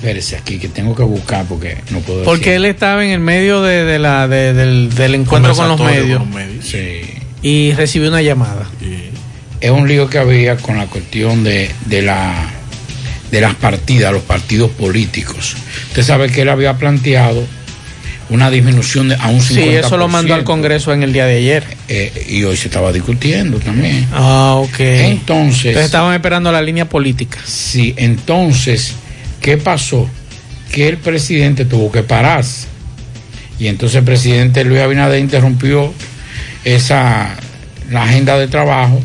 [0.00, 3.60] Espérese aquí, que tengo que buscar porque no puedo Porque él estaba en el medio
[3.60, 6.32] de, de la, de- del, del encuentro con los medios con
[6.62, 7.00] Sí.
[7.42, 8.66] y recibió una llamada.
[9.60, 12.50] Es un lío que había con la cuestión de, de la
[13.30, 15.54] de las partidas, los partidos políticos.
[15.88, 17.44] Usted sabe que él había planteado
[18.30, 19.42] una disminución de, a un 50%.
[19.42, 21.64] Sí, eso lo mandó al Congreso en el día de ayer.
[21.88, 24.08] Eh, y hoy se estaba discutiendo también.
[24.12, 24.80] Ah, ok.
[24.80, 25.66] Entonces.
[25.66, 27.38] Entonces estaban esperando la línea política.
[27.44, 28.94] Sí, entonces,
[29.40, 30.08] ¿qué pasó?
[30.72, 32.66] Que el presidente tuvo que pararse.
[33.58, 35.92] Y entonces el presidente Luis Abinader interrumpió
[36.64, 37.36] esa
[37.90, 39.02] la agenda de trabajo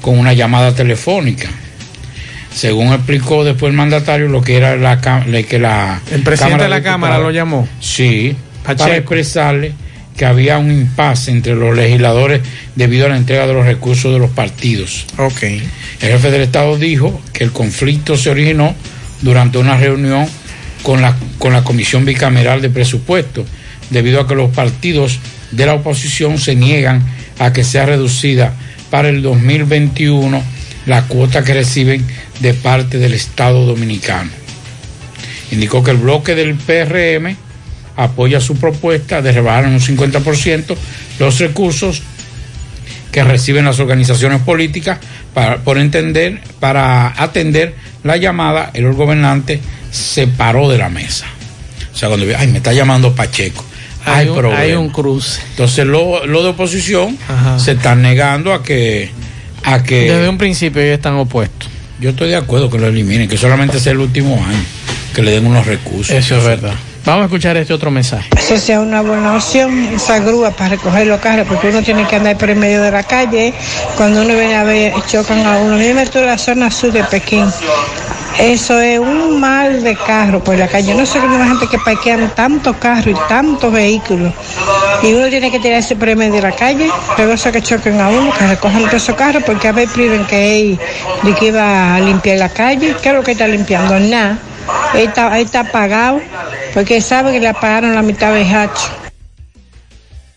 [0.00, 1.48] con una llamada telefónica.
[2.54, 4.96] Según explicó después el mandatario, lo que era la,
[5.26, 7.66] la- que la El presidente de la Cámara lo llamó.
[7.80, 8.84] Sí, Pacheco.
[8.84, 9.72] para expresarle
[10.16, 12.42] que había un impasse entre los legisladores
[12.76, 15.06] debido a la entrega de los recursos de los partidos.
[15.16, 15.42] Ok.
[15.44, 15.62] El
[16.00, 18.74] jefe del Estado dijo que el conflicto se originó
[19.22, 20.26] durante una reunión
[20.82, 23.44] con la, con la Comisión Bicameral de Presupuesto,
[23.90, 25.18] debido a que los partidos
[25.50, 27.02] de la oposición se niegan
[27.38, 28.54] a que sea reducida
[28.90, 30.42] para el 2021
[30.86, 32.04] la cuota que reciben
[32.40, 34.30] de parte del Estado dominicano.
[35.50, 37.36] Indicó que el bloque del PRM
[37.96, 40.76] apoya su propuesta de rebajar en un 50%
[41.18, 42.02] los recursos
[43.12, 44.98] que reciben las organizaciones políticas
[45.34, 49.60] para, por entender, para atender la llamada, el gobernante
[49.90, 51.26] se paró de la mesa.
[51.92, 53.64] O sea, cuando ay, me está llamando Pacheco.
[54.04, 55.40] Hay, Hay un- hay un cruce.
[55.50, 57.16] Entonces, lo, lo de oposición
[57.58, 59.10] se están negando a que,
[59.62, 60.10] a que.
[60.10, 61.68] Desde un principio ellos están opuestos.
[62.00, 64.64] Yo estoy de acuerdo que lo eliminen, que solamente sea el último año,
[65.14, 66.16] que le den unos recursos.
[66.16, 66.74] Eso es verdad.
[67.04, 68.30] Vamos a escuchar este otro mensaje.
[68.38, 72.16] Eso sea una buena opción, esa grúa para recoger los carros, porque uno tiene que
[72.16, 73.52] andar por el medio de la calle.
[73.96, 75.76] Cuando uno viene a ver, chocan a uno.
[75.76, 77.46] Mí me toca la zona sur de Pekín.
[78.38, 80.90] Eso es un mal de carro por la calle.
[80.90, 84.32] Yo no sé cómo la gente que parquean tantos carros y tantos vehículos.
[85.02, 88.08] Y uno tiene que tirar ese premio de la calle, luego eso que choquen a
[88.08, 90.78] uno, que recojan todos esos carros, porque a ver priven que él
[91.24, 92.94] de que iba a limpiar la calle.
[93.02, 93.98] ¿Qué es lo que está limpiando?
[93.98, 94.38] Nada.
[94.94, 96.20] Él está, él está apagado,
[96.74, 98.90] porque sabe que le apagaron la mitad de hacho.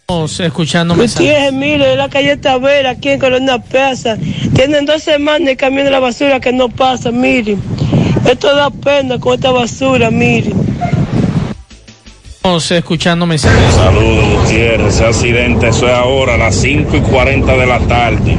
[0.07, 1.27] Estamos escuchando mensajes.
[1.27, 4.17] Gutiérrez, mire, la calle Tavera, aquí en Corona Plaza.
[4.53, 7.57] Tienen dos semanas el camión de la basura que no pasa, mire.
[8.29, 10.51] Esto da pena con esta basura, mire.
[12.35, 13.73] Estamos escuchando mensajes.
[13.73, 14.93] Saludos, Gutiérrez.
[14.93, 18.37] Ese accidente, eso es ahora a las 5 y 40 de la tarde.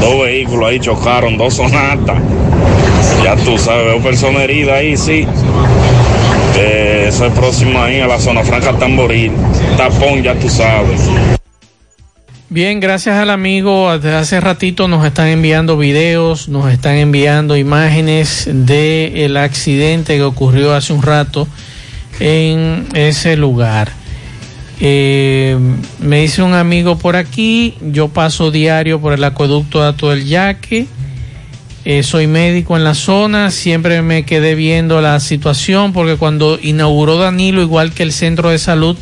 [0.00, 2.22] Dos vehículos ahí chocaron, dos sonatas.
[3.22, 5.26] Ya tú sabes, veo persona herida ahí, sí.
[6.56, 9.32] Eh, eso es próximo ahí a la zona franca Tamboril.
[9.76, 11.08] Tapón, ya tú sabes.
[12.48, 13.88] Bien, gracias al amigo.
[13.88, 20.92] Hace ratito nos están enviando videos, nos están enviando imágenes del accidente que ocurrió hace
[20.92, 21.48] un rato
[22.20, 23.92] en ese lugar.
[24.80, 25.56] Eh,
[26.00, 30.26] me dice un amigo por aquí, yo paso diario por el acueducto de Ato del
[30.26, 30.86] Yaque.
[31.84, 37.16] Eh, soy médico en la zona, siempre me quedé viendo la situación porque cuando inauguró
[37.16, 38.96] Danilo, igual que el centro de salud,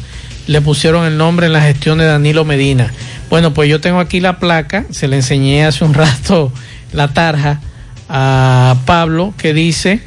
[0.47, 2.90] le pusieron el nombre en la gestión de Danilo Medina.
[3.28, 6.52] Bueno, pues yo tengo aquí la placa, se le enseñé hace un rato
[6.93, 7.61] la tarja
[8.09, 10.01] a Pablo que dice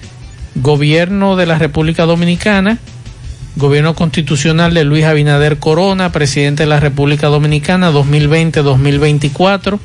[0.56, 2.80] Gobierno de la República Dominicana,
[3.56, 9.78] Gobierno Constitucional de Luis Abinader Corona, Presidente de la República Dominicana 2020-2024,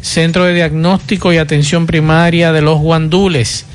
[0.00, 3.66] Centro de Diagnóstico y Atención Primaria de los Guandules,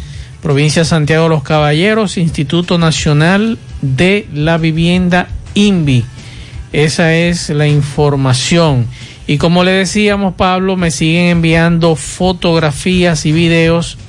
[0.41, 6.03] Provincia Santiago de los Caballeros, Instituto Nacional de la Vivienda INVI.
[6.73, 8.88] Esa es la información.
[9.27, 13.99] Y como le decíamos, Pablo, me siguen enviando fotografías y videos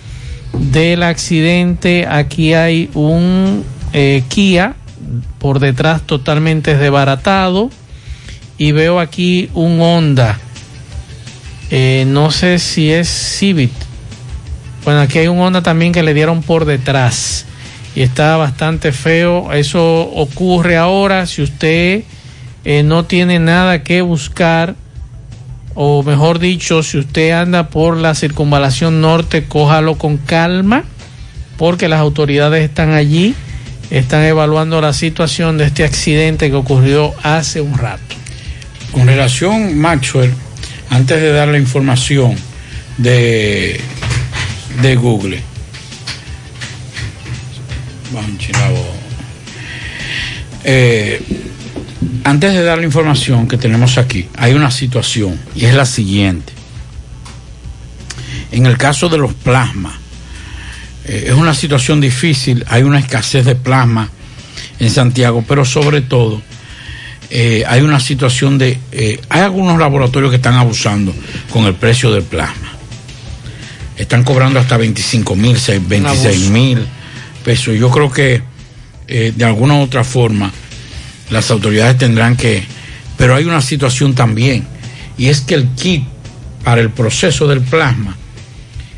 [0.54, 2.06] del accidente.
[2.08, 4.74] Aquí hay un eh, Kia
[5.38, 7.70] por detrás totalmente desbaratado.
[8.56, 10.38] Y veo aquí un Honda.
[11.70, 13.70] Eh, no sé si es Civic.
[14.84, 17.46] Bueno, aquí hay un Honda también que le dieron por detrás.
[17.94, 19.52] Y está bastante feo.
[19.52, 21.26] Eso ocurre ahora.
[21.26, 22.04] Si usted
[22.64, 24.74] eh, no tiene nada que buscar,
[25.74, 30.84] o mejor dicho, si usted anda por la circunvalación norte, cójalo con calma,
[31.56, 33.34] porque las autoridades están allí,
[33.90, 38.02] están evaluando la situación de este accidente que ocurrió hace un rato.
[38.92, 40.32] Con relación, Maxwell,
[40.90, 42.36] antes de dar la información
[42.96, 43.80] de,
[44.82, 45.42] de Google.
[50.64, 51.22] Eh,
[52.24, 56.52] antes de dar la información que tenemos aquí, hay una situación y es la siguiente.
[58.50, 59.94] En el caso de los plasmas,
[61.08, 64.10] es una situación difícil, hay una escasez de plasma
[64.78, 66.42] en Santiago, pero sobre todo
[67.30, 68.78] eh, hay una situación de...
[68.92, 71.14] eh, hay algunos laboratorios que están abusando
[71.52, 72.72] con el precio del plasma.
[73.96, 75.56] Están cobrando hasta 25 mil,
[75.88, 76.86] 26 mil
[77.44, 77.76] pesos.
[77.76, 78.42] Yo creo que
[79.08, 80.52] eh, de alguna u otra forma
[81.30, 82.64] las autoridades tendrán que...
[83.16, 84.64] Pero hay una situación también,
[85.18, 86.04] y es que el kit
[86.62, 88.16] para el proceso del plasma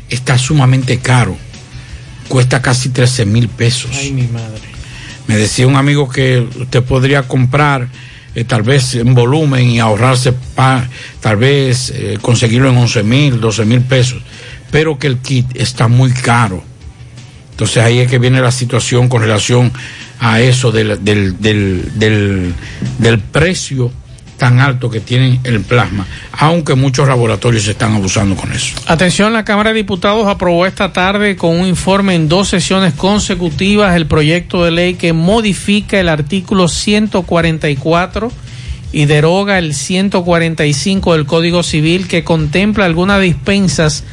[0.09, 1.35] está sumamente caro.
[2.31, 3.91] Cuesta casi 13 mil pesos.
[3.93, 4.61] Ay, mi madre.
[5.27, 7.87] Me decía un amigo que usted podría comprar
[8.35, 10.87] eh, tal vez en volumen y ahorrarse, pa-
[11.19, 14.21] tal vez eh, conseguirlo en 11 mil, 12 mil pesos,
[14.71, 16.63] pero que el kit está muy caro.
[17.51, 19.71] Entonces ahí es que viene la situación con relación
[20.21, 22.53] a eso del, del, del, del,
[22.97, 23.91] del precio
[24.41, 28.73] tan alto que tiene el plasma, aunque muchos laboratorios están abusando con eso.
[28.87, 33.95] Atención, la Cámara de Diputados aprobó esta tarde con un informe en dos sesiones consecutivas
[33.95, 38.31] el proyecto de ley que modifica el artículo 144
[38.91, 44.03] y deroga el 145 del Código Civil que contempla algunas dispensas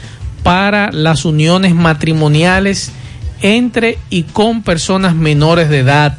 [0.43, 2.93] para las uniones matrimoniales
[3.41, 6.19] entre y con personas menores de edad.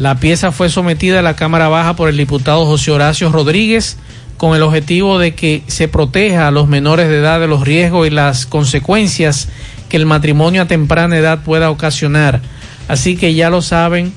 [0.00, 3.98] La pieza fue sometida a la Cámara Baja por el diputado José Horacio Rodríguez
[4.38, 8.06] con el objetivo de que se proteja a los menores de edad de los riesgos
[8.06, 9.48] y las consecuencias
[9.90, 12.40] que el matrimonio a temprana edad pueda ocasionar.
[12.88, 14.14] Así que ya lo saben,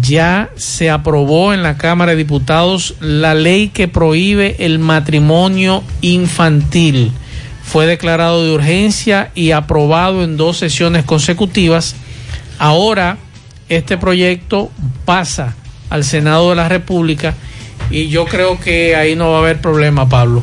[0.00, 7.10] ya se aprobó en la Cámara de Diputados la ley que prohíbe el matrimonio infantil.
[7.64, 11.96] Fue declarado de urgencia y aprobado en dos sesiones consecutivas.
[12.60, 13.18] Ahora
[13.70, 14.70] este proyecto
[15.06, 15.54] pasa
[15.88, 17.34] al Senado de la República
[17.88, 20.42] y yo creo que ahí no va a haber problema, Pablo.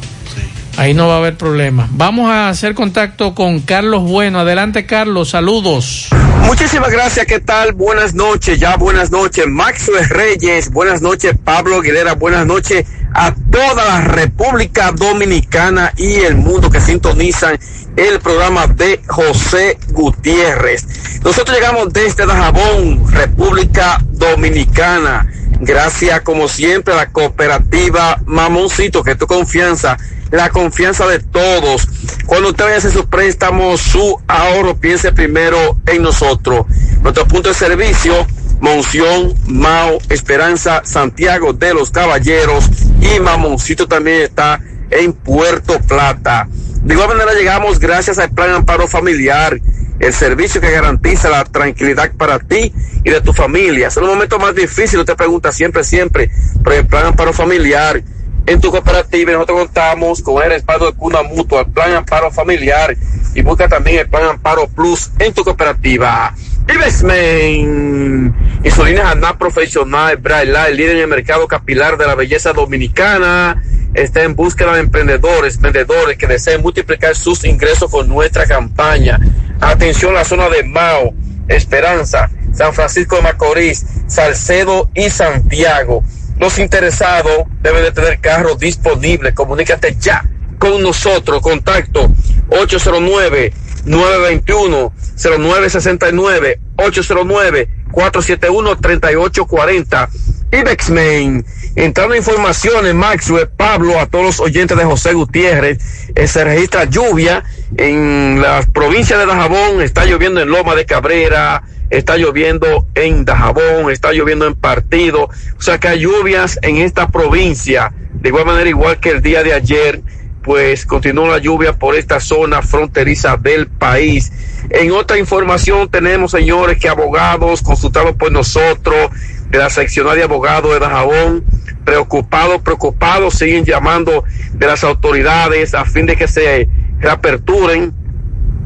[0.78, 1.88] Ahí no va a haber problema.
[1.92, 4.40] Vamos a hacer contacto con Carlos Bueno.
[4.40, 5.30] Adelante, Carlos.
[5.30, 6.08] Saludos.
[6.44, 7.74] Muchísimas gracias, ¿qué tal?
[7.74, 12.86] Buenas noches, ya buenas noches, Maxwell Reyes, buenas noches, Pablo Aguilera, buenas noches
[13.18, 17.58] a toda la República Dominicana y el mundo que sintonizan
[17.96, 20.86] el programa de José Gutiérrez.
[21.24, 25.28] Nosotros llegamos desde Dajabón, República Dominicana.
[25.60, 29.98] Gracias, como siempre, a la cooperativa Mamoncito, que tu confianza,
[30.30, 31.88] la confianza de todos.
[32.28, 36.68] Cuando usted vaya a hacer su préstamo, su ahorro, piense primero en nosotros.
[37.02, 38.28] Nuestro punto de servicio,
[38.60, 42.70] Monción, Mao, Esperanza, Santiago de los Caballeros
[43.02, 44.60] y Mamoncito también está
[44.90, 46.48] en Puerto Plata.
[46.82, 49.60] De igual manera llegamos gracias al Plan Amparo Familiar,
[50.00, 52.74] el servicio que garantiza la tranquilidad para ti
[53.04, 53.88] y de tu familia.
[53.88, 56.32] Es un momento más difícil, usted pregunta siempre, siempre,
[56.64, 58.02] por el Plan Amparo Familiar.
[58.46, 62.96] En tu cooperativa nosotros contamos con el respaldo de Cuna Mutua, el Plan Amparo Familiar
[63.36, 66.34] y busca también el Plan Amparo Plus en tu cooperativa.
[66.70, 68.36] Investment,
[68.66, 73.62] insulinas ANA Profesional, Braille, el líder en el mercado capilar de la belleza dominicana
[73.94, 79.20] está en búsqueda de emprendedores, vendedores que deseen multiplicar sus ingresos con nuestra campaña.
[79.60, 81.14] Atención la zona de Mao,
[81.48, 86.04] Esperanza, San Francisco de Macorís, Salcedo y Santiago.
[86.38, 89.34] Los interesados deben de tener carros disponibles.
[89.34, 90.24] Comunícate ya
[90.60, 91.42] con nosotros.
[91.42, 92.12] Contacto
[92.50, 93.54] 809
[93.86, 100.10] 921 0969 809 471 3840
[100.52, 101.46] Ibexmain.
[101.76, 105.78] Entrando informaciones, Maxwell, Pablo, a todos los oyentes de José Gutiérrez,
[106.16, 107.44] eh, se registra lluvia
[107.76, 113.92] en la provincia de Dajabón, está lloviendo en Loma de Cabrera, está lloviendo en Dajabón,
[113.92, 118.70] está lloviendo en Partido, o sea que hay lluvias en esta provincia, de igual manera
[118.70, 120.02] igual que el día de ayer,
[120.48, 124.32] pues continúa la lluvia por esta zona fronteriza del país.
[124.70, 129.12] En otra información tenemos, señores, que abogados consultados por nosotros
[129.50, 131.44] de la seccional de abogados de Dajabón,
[131.84, 136.70] preocupados, preocupados, siguen llamando de las autoridades a fin de que se
[137.02, 137.94] reaperturen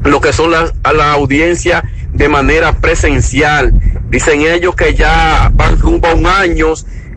[0.03, 1.83] lo que son las, a la audiencia
[2.13, 3.73] de manera presencial.
[4.11, 6.73] Dicen ellos que ya van rumbo a un año,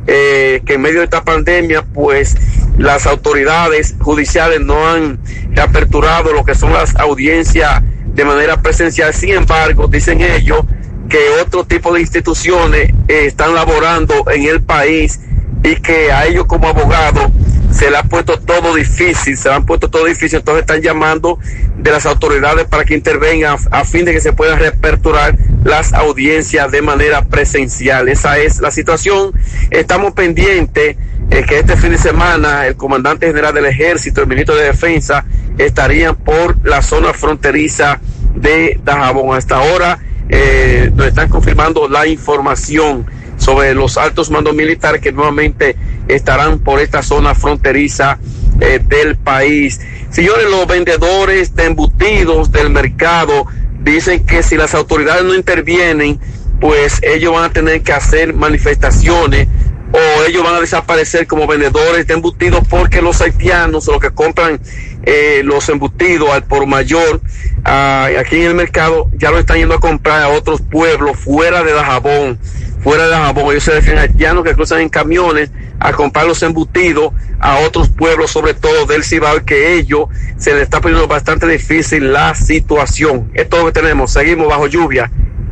[0.06, 2.34] eh, que en medio de esta pandemia, pues
[2.78, 5.18] las autoridades judiciales no han
[5.50, 9.12] reaperturado lo que son las audiencias de manera presencial.
[9.14, 10.64] Sin embargo, dicen ellos
[11.08, 15.20] que otro tipo de instituciones eh, están laborando en el país
[15.62, 17.30] y que a ellos como abogados
[17.70, 21.38] se le ha puesto todo difícil, se le han puesto todo difícil, entonces están llamando
[21.76, 26.70] de las autoridades para que intervengan a fin de que se puedan reaperturar las audiencias
[26.70, 28.08] de manera presencial.
[28.08, 29.32] Esa es la situación.
[29.70, 30.96] Estamos pendientes
[31.30, 35.24] eh, que este fin de semana el comandante general del ejército, el ministro de defensa,
[35.58, 38.00] estarían por la zona fronteriza
[38.34, 39.36] de Dajabón.
[39.36, 39.98] Hasta ahora
[40.28, 43.06] eh, nos están confirmando la información
[43.36, 45.76] sobre los altos mandos militares que nuevamente
[46.08, 48.18] estarán por esta zona fronteriza
[48.60, 49.80] eh, del país.
[50.10, 53.46] Señores, los vendedores de embutidos del mercado
[53.82, 56.18] dicen que si las autoridades no intervienen,
[56.60, 59.48] pues ellos van a tener que hacer manifestaciones
[59.94, 64.60] o ellos van a desaparecer como vendedores de embutidos porque los haitianos, los que compran
[65.04, 67.20] eh, los embutidos al por mayor
[67.64, 71.62] ah, aquí en el mercado, ya lo están yendo a comprar a otros pueblos fuera
[71.62, 72.40] de Dajabón,
[72.82, 73.52] fuera de Dajabón.
[73.52, 78.32] Ellos se a haitianos que cruzan en camiones a comprar los embutidos a otros pueblos,
[78.32, 80.08] sobre todo del Cibao, que ellos
[80.38, 83.30] se les está poniendo bastante difícil la situación.
[83.34, 84.12] Esto es lo que tenemos.
[84.12, 85.08] Seguimos bajo lluvia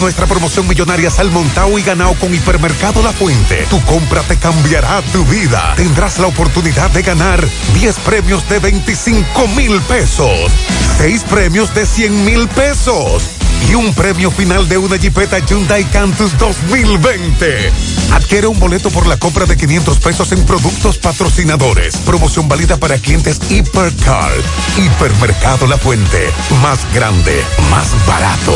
[0.00, 5.24] nuestra promoción millonaria Salmontao y ganado con Hipermercado La Fuente, tu compra te cambiará tu
[5.24, 5.74] vida.
[5.76, 7.44] Tendrás la oportunidad de ganar
[7.74, 10.52] 10 premios de 25 mil pesos,
[10.98, 16.36] 6 premios de 100 mil pesos y un premio final de una Jeepeta Hyundai Cantus
[16.38, 17.72] 2020.
[18.12, 21.96] Adquiere un boleto por la compra de 500 pesos en productos patrocinadores.
[21.98, 24.32] Promoción válida para clientes Hipercar.
[24.76, 26.30] Hipermercado La Fuente.
[26.62, 28.54] Más grande, más barato.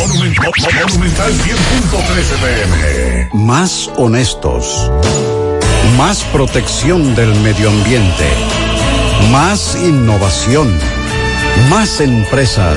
[0.00, 3.30] Monumental 100.13 pm.
[3.32, 4.90] Más honestos.
[5.96, 8.28] Más protección del medio ambiente.
[9.30, 10.76] Más innovación.
[11.70, 12.76] Más empresas.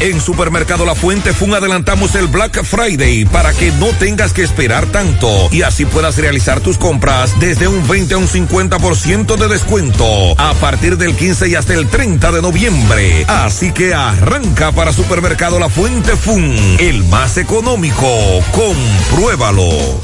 [0.00, 4.86] En Supermercado La Fuente Fun adelantamos el Black Friday para que no tengas que esperar
[4.86, 10.04] tanto y así puedas realizar tus compras desde un 20 a un 50% de descuento
[10.38, 13.24] a partir del 15 y hasta el 30 de noviembre.
[13.26, 18.06] Así que arranca para Supermercado La Fuente Fun, el más económico.
[18.52, 20.00] Compruébalo.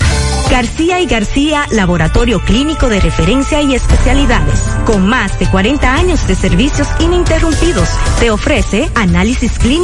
[0.50, 6.34] García y García, laboratorio clínico de referencia y especialidades, con más de 40 años de
[6.34, 7.88] servicios ininterrumpidos,
[8.20, 9.83] te ofrece análisis clínico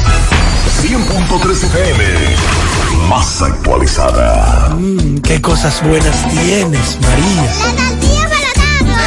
[0.82, 2.04] 100.3 FM.
[3.08, 4.74] Más actualizada.
[4.76, 7.42] Mmm, qué cosas buenas tienes, María.
[7.42, 8.52] La tortilla para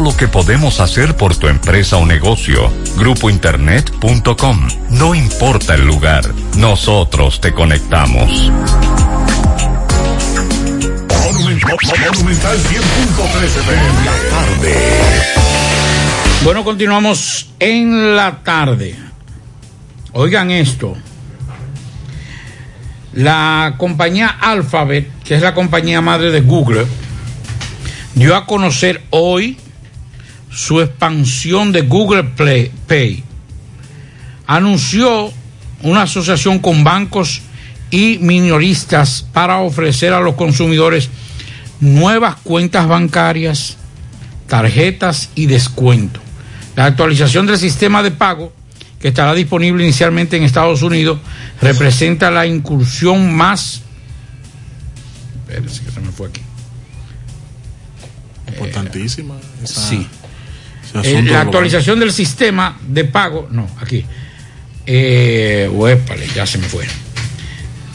[0.00, 2.70] lo que podemos hacer por tu empresa o negocio.
[2.96, 4.68] Grupointernet.com.
[4.90, 6.24] No importa el lugar,
[6.56, 8.50] nosotros te conectamos.
[11.36, 13.82] Monumental 100.13 FM.
[14.04, 14.74] La tarde.
[16.44, 18.96] Bueno, continuamos en la tarde.
[20.12, 20.96] Oigan esto.
[23.12, 26.86] La compañía Alphabet, que es la compañía madre de Google,
[28.14, 29.58] dio a conocer hoy
[30.56, 33.22] su expansión de Google Play, Pay.
[34.46, 35.30] Anunció
[35.82, 37.42] una asociación con bancos
[37.90, 41.10] y minoristas para ofrecer a los consumidores
[41.80, 43.76] nuevas cuentas bancarias,
[44.48, 46.20] tarjetas y descuento.
[46.74, 48.50] La actualización del sistema de pago,
[48.98, 51.18] que estará disponible inicialmente en Estados Unidos,
[51.60, 53.82] representa la incursión más...
[55.46, 56.40] Espérense que se me fue aquí.
[58.48, 59.34] Importantísima.
[59.62, 60.06] esa- Sí.
[61.04, 64.04] Eh, la actualización del sistema de pago, no, aquí.
[64.86, 66.84] Eh, uépale, ya se me fue.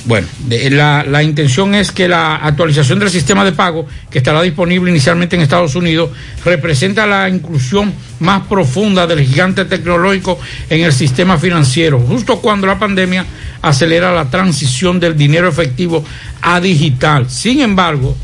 [0.03, 4.41] Bueno, de- la, la intención es que la actualización del sistema de pago, que estará
[4.41, 6.09] disponible inicialmente en Estados Unidos,
[6.43, 10.39] representa la inclusión más profunda del gigante tecnológico
[10.71, 13.25] en el sistema financiero, justo cuando la pandemia
[13.61, 16.03] acelera la transición del dinero efectivo
[16.41, 17.29] a digital.
[17.29, 18.17] Sin embargo,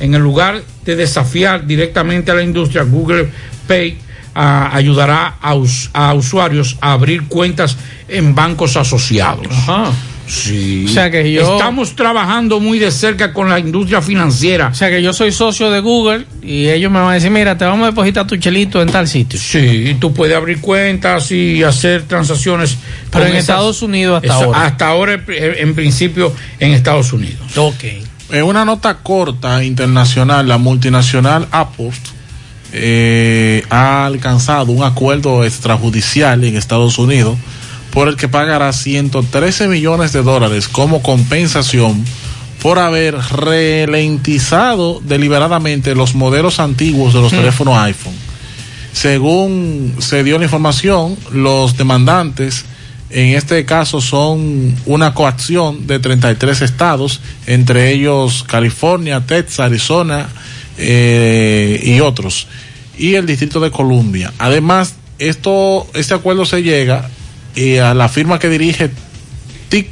[0.00, 3.30] en el lugar de desafiar directamente a la industria, Google
[3.66, 3.96] Pay
[4.34, 7.76] ayudará a, us- a usuarios a abrir cuentas
[8.08, 9.46] en bancos asociados.
[10.26, 10.86] Sí.
[10.88, 14.68] O sea que yo- Estamos trabajando muy de cerca con la industria financiera.
[14.68, 17.58] O sea que yo soy socio de Google y ellos me van a decir, mira,
[17.58, 19.38] te vamos a depositar tu chelito en tal sitio.
[19.38, 22.78] Sí, tú puedes abrir cuentas y hacer transacciones.
[23.10, 24.64] Pero en Estados Unidos hasta Eso, ahora.
[24.64, 25.24] Hasta ahora, en
[25.68, 27.56] en principio, en Estados Unidos.
[27.58, 27.84] Ok.
[28.30, 31.90] En una nota corta internacional, la multinacional Apple
[32.76, 37.38] eh, ha alcanzado un acuerdo extrajudicial en Estados Unidos
[37.92, 42.04] por el que pagará 113 millones de dólares como compensación
[42.60, 47.36] por haber ralentizado deliberadamente los modelos antiguos de los Hmm.
[47.36, 48.14] teléfonos iPhone.
[48.92, 52.64] Según se dio la información, los demandantes
[53.10, 60.28] en este caso son una coacción de 33 estados, entre ellos California, Texas, Arizona
[60.78, 62.46] eh, y otros,
[62.98, 64.32] y el Distrito de Columbia.
[64.38, 67.08] Además, esto, este acuerdo se llega
[67.56, 68.90] eh, a la firma que dirige
[69.70, 69.88] Tik-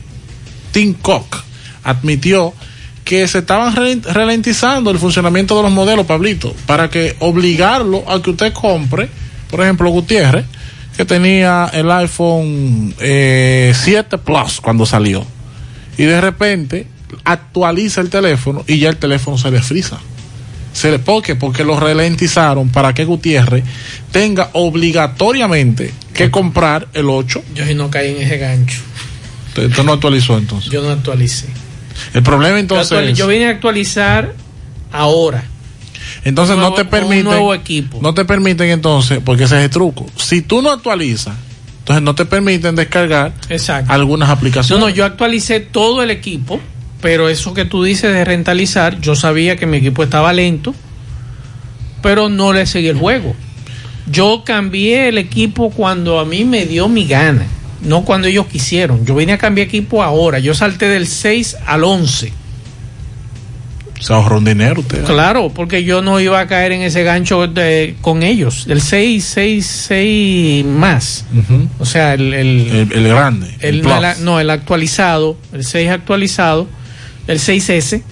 [0.72, 1.36] Tim Cook
[1.84, 2.52] admitió
[3.04, 8.30] que se estaban ralentizando el funcionamiento de los modelos, Pablito, para que obligarlo a que
[8.30, 9.08] usted compre,
[9.50, 10.44] por ejemplo, Gutiérrez,
[10.96, 15.26] que tenía el iPhone eh, 7 Plus cuando salió,
[15.98, 16.86] y de repente
[17.24, 19.98] actualiza el teléfono y ya el teléfono se le frisa.
[20.72, 21.34] Se le, ¿Por qué?
[21.36, 23.62] Porque lo ralentizaron para que Gutiérrez
[24.10, 27.42] tenga obligatoriamente que comprar el 8.
[27.54, 28.80] Yo sí no caí en ese gancho.
[29.56, 30.70] Esto no actualizó entonces.
[30.72, 31.46] Yo no actualicé.
[32.14, 34.32] El problema Yo, entonces es- yo vine a actualizar
[34.92, 35.44] ahora.
[36.24, 37.24] Entonces Un no te un permiten.
[37.24, 37.98] nuevo equipo.
[38.00, 40.06] No te permiten entonces, porque ese es el truco.
[40.16, 41.34] Si tú no actualizas,
[41.80, 43.92] entonces no te permiten descargar Exacto.
[43.92, 44.80] algunas No, aplicaciones.
[44.82, 46.60] no, yo actualicé todo el equipo,
[47.02, 50.74] pero eso que tú dices de rentalizar, yo sabía que mi equipo estaba lento,
[52.00, 53.34] pero no le seguí el juego.
[54.10, 57.46] Yo cambié el equipo cuando a mí me dio mi gana,
[57.82, 59.04] no cuando ellos quisieron.
[59.04, 62.32] Yo vine a cambiar equipo ahora, yo salté del 6 al 11.
[64.00, 65.04] Se ahorró un dinero usted.
[65.04, 69.24] Claro, porque yo no iba a caer en ese gancho de- con ellos, del 6,
[69.24, 71.24] 6, 6 más.
[71.78, 73.46] O sea, el, el, el, el grande.
[73.60, 76.66] el- el el, no, el actualizado, el 6 actualizado,
[77.26, 78.02] el 6S.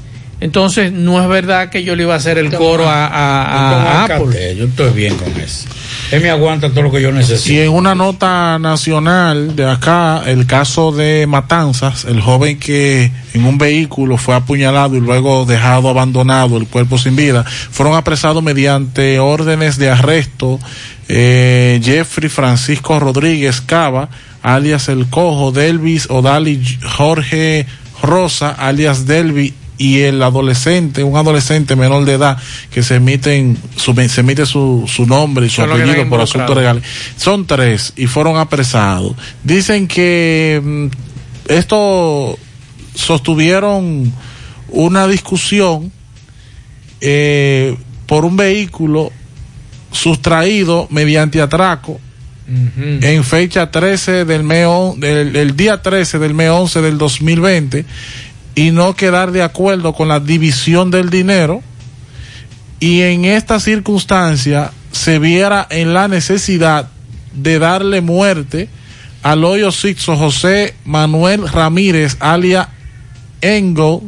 [0.43, 4.05] Entonces, no es verdad que yo le iba a hacer el coro a, a- a-
[4.05, 4.57] Apple.
[4.57, 5.67] Yo estoy bien con eso.
[6.13, 7.53] Él me aguanta todo lo que yo necesito.
[7.53, 13.45] Y en una nota nacional de acá, el caso de Matanzas, el joven que en
[13.45, 19.19] un vehículo fue apuñalado y luego dejado abandonado, el cuerpo sin vida, fueron apresados mediante
[19.21, 20.59] órdenes de arresto
[21.09, 24.09] eh, Jeffrey Francisco Rodríguez Cava,
[24.43, 26.61] alias El Cojo, Delvis Odali
[26.97, 27.67] Jorge
[28.03, 32.37] Rosa, alias Delvi y el adolescente, un adolescente menor de edad
[32.71, 36.57] que se emiten su, se emite su, su nombre y su apellido por asuntos involucrados.
[36.57, 36.85] legales.
[37.17, 39.15] Son tres y fueron apresados.
[39.43, 40.87] Dicen que mm,
[41.49, 42.39] esto
[42.95, 44.13] sostuvieron
[44.69, 45.91] una discusión
[47.01, 47.75] eh,
[48.07, 49.11] por un vehículo
[49.93, 51.99] sustraído mediante atraco
[53.01, 54.67] en fecha 13 del mes
[54.97, 57.85] del, el día 13 del mes 11 del 2020
[58.57, 61.63] y no quedar de acuerdo con la división del dinero
[62.81, 66.89] y en esta circunstancia se viera en la necesidad
[67.33, 68.69] de darle muerte
[69.23, 72.71] al hoyo Sixo José Manuel Ramírez alia
[73.43, 74.01] Engel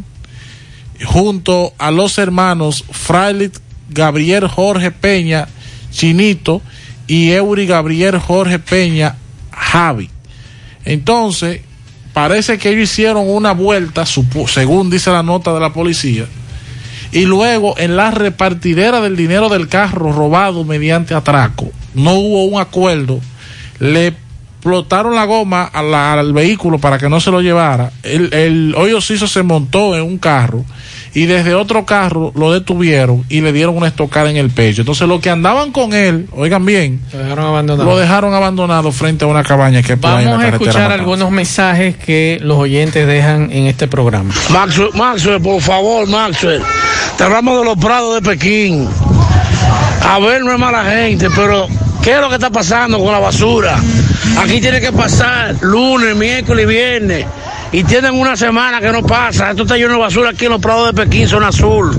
[1.05, 3.56] junto a los hermanos Frailit
[3.90, 5.47] Gabriel Jorge Peña
[5.93, 6.62] Chinito
[7.13, 9.17] y Eury Gabriel Jorge Peña
[9.51, 10.09] Javi.
[10.87, 11.61] Entonces,
[12.15, 16.25] parece que ellos hicieron una vuelta, según dice la nota de la policía,
[17.13, 22.59] y luego en la repartidera del dinero del carro robado mediante atraco, no hubo un
[22.59, 23.21] acuerdo,
[23.79, 29.03] le explotaron la goma al vehículo para que no se lo llevara, el, el hoyo
[29.03, 30.65] se montó en un carro
[31.15, 34.83] y desde otro carro lo detuvieron y le dieron una estocada en el pecho.
[34.83, 37.91] Entonces los que andaban con él, oigan bien, Lo dejaron abandonado.
[37.91, 42.59] lo dejaron abandonado frente a una cabaña que Vamos a escuchar algunos mensajes que los
[42.59, 44.33] oyentes dejan en este programa.
[44.51, 46.63] Maxwell, Maxwell, por favor, Maxwell.
[47.17, 48.89] Te hablamos de los prados de Pekín.
[50.09, 51.69] A ver, no es mala gente, pero
[52.03, 53.77] ¿qué es lo que está pasando con la basura?
[54.39, 57.27] Aquí tiene que pasar lunes, miércoles y viernes.
[57.73, 59.51] Y tienen una semana que no pasa.
[59.51, 61.99] Esto está lleno de basura aquí en los prados de Pekín, zona azul.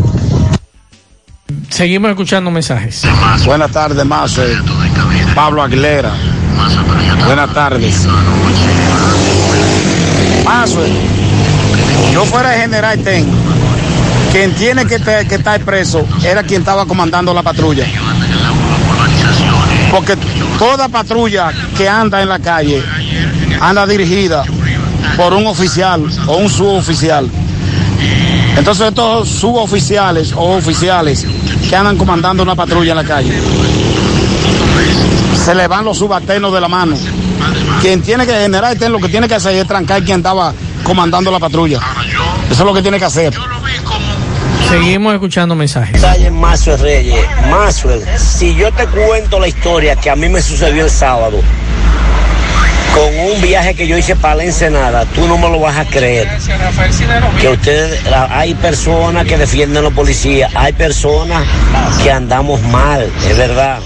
[1.70, 3.04] Seguimos escuchando mensajes.
[3.46, 4.40] Buenas tardes, más
[5.34, 6.12] Pablo Aguilera.
[7.26, 8.08] Buenas tardes.
[10.46, 10.82] Mazo,
[12.14, 13.26] yo fuera el general Ten,
[14.32, 17.86] quien tiene que, te- que estar preso era quien estaba comandando la patrulla.
[19.90, 20.16] Porque
[20.60, 22.84] toda patrulla que anda en la calle
[23.62, 24.44] anda dirigida
[25.18, 27.30] por un oficial o un suboficial.
[28.58, 31.26] Entonces estos suboficiales o oficiales
[31.70, 33.34] que andan comandando una patrulla en la calle,
[35.36, 36.96] se le van los subalternos de la mano.
[37.82, 40.54] Quien tiene que generar este lo que tiene que hacer es trancar quien estaba
[40.84, 41.80] comandando la patrulla.
[42.50, 43.34] Eso es lo que tiene que hacer.
[44.70, 46.02] Seguimos escuchando mensajes.
[46.32, 47.26] Maxwell Reyes.
[47.50, 51.42] Maxwell, si yo te cuento la historia que a mí me sucedió el sábado,
[52.94, 55.86] con un viaje que yo hice para la Ensenada, tú no me lo vas a
[55.86, 56.28] creer.
[57.40, 61.44] Que ustedes, hay personas que defienden a los policías, hay personas
[62.04, 63.80] que andamos mal, es verdad.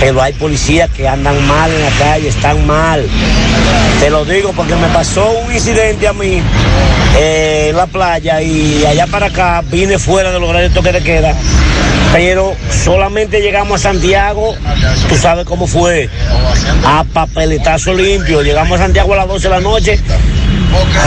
[0.00, 3.04] Pero hay policías que andan mal en la calle, están mal.
[4.00, 6.40] Te lo digo porque me pasó un incidente a mí
[7.16, 11.02] eh, en la playa y allá para acá vine fuera del horario de toque de
[11.02, 11.34] queda.
[12.12, 14.54] Pero solamente llegamos a Santiago,
[15.08, 16.08] tú sabes cómo fue,
[16.84, 18.42] a papeletazo limpio.
[18.42, 20.00] Llegamos a Santiago a las 12 de la noche,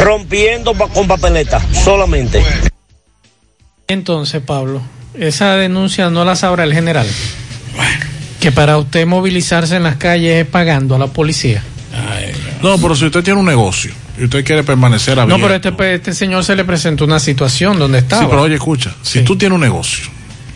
[0.04, 2.44] rompiendo con papeleta, solamente.
[3.88, 4.82] Entonces, Pablo,
[5.18, 7.08] esa denuncia no la sabrá el general.
[8.42, 11.64] Que para usted movilizarse en las calles es pagando a la policía.
[12.62, 15.38] No, pero si usted tiene un negocio y usted quiere permanecer abierto.
[15.38, 18.24] No, pero este, este señor se le presentó una situación donde estaba.
[18.24, 20.06] Sí, pero oye, escucha, si tú tienes un negocio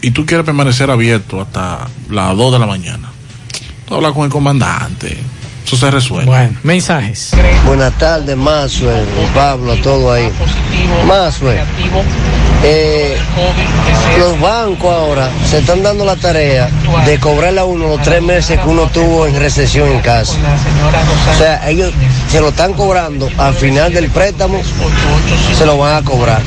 [0.02, 3.10] y tú quieres permanecer abierto hasta las 2 de la mañana,
[3.88, 5.18] tú hablas con el comandante,
[5.66, 6.26] eso se resuelve.
[6.26, 7.32] Bueno, mensajes.
[7.66, 10.32] Buenas tardes, Maxwell, Pablo, todo ahí.
[11.08, 11.60] Maxwell,
[12.64, 13.18] eh,
[14.20, 16.70] los bancos ahora se están dando la tarea
[17.06, 20.36] de cobrarle a uno los tres meses que uno tuvo en recesión en casa.
[21.34, 21.92] O sea, ellos
[22.30, 24.62] se lo están cobrando al final del préstamo,
[25.58, 26.42] se lo van a cobrar.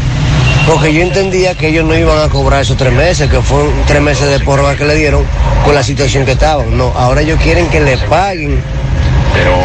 [0.68, 4.02] Porque yo entendía que ellos no iban a cobrar esos tres meses, que fueron tres
[4.02, 5.24] meses de prórroga que le dieron
[5.64, 6.76] con la situación que estaban.
[6.76, 8.62] No, ahora ellos quieren que le paguen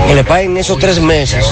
[0.07, 1.45] que le paguen esos tres meses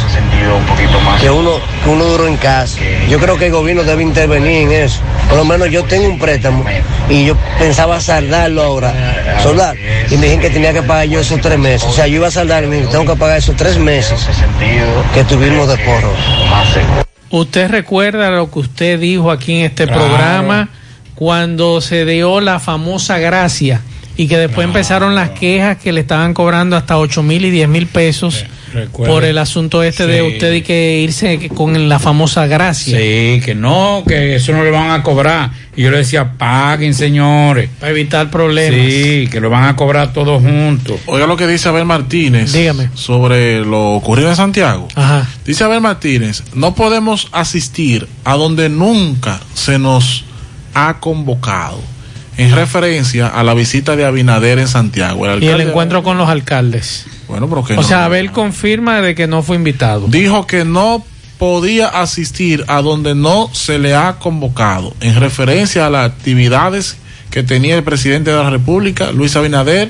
[1.20, 2.80] que uno, que uno duró en casa.
[3.10, 5.00] Yo creo que el gobierno debe intervenir en eso.
[5.30, 6.64] Por lo menos yo tengo un préstamo
[7.10, 8.94] y yo pensaba saldarlo ahora,
[9.42, 9.76] soldar,
[10.10, 11.88] y me dijeron que tenía que pagar yo esos tres meses.
[11.88, 14.20] O sea, yo iba a saldar y me dijeron, tengo que pagar esos tres meses
[15.14, 16.12] que tuvimos de porro.
[17.30, 20.02] ¿Usted recuerda lo que usted dijo aquí en este Claro.
[20.06, 20.70] programa
[21.16, 23.82] cuando se dio la famosa gracia
[24.18, 27.70] y que después empezaron las quejas que le estaban cobrando hasta 8 mil y 10
[27.70, 28.46] mil pesos
[28.94, 32.98] por el asunto este de usted y que irse con la famosa gracia?
[32.98, 35.52] Sí, que no, que eso no le van a cobrar.
[35.76, 37.70] Y yo le decía, paguen, señores.
[37.80, 38.80] Para evitar problemas.
[38.80, 41.00] Sí, que lo van a cobrar todos juntos.
[41.06, 42.54] Oiga lo que dice Abel Martínez
[42.94, 44.88] sobre lo ocurrido en Santiago.
[44.96, 45.28] Ajá.
[45.46, 50.26] Dice Abel Martínez, no podemos asistir a donde nunca se nos
[50.74, 51.82] ha convocado,
[52.42, 55.26] en referencia a la visita de Abinader en Santiago.
[55.40, 57.06] Y el encuentro con los alcaldes.
[57.28, 57.84] Bueno, pero que O no.
[57.84, 60.08] sea, Abel confirma de que no fue invitado.
[60.08, 61.06] dijo que no
[61.38, 66.98] podía asistir a donde no se le ha convocado, en referencia a las actividades
[67.32, 69.90] que tenía el presidente de la República, Luis Abinader,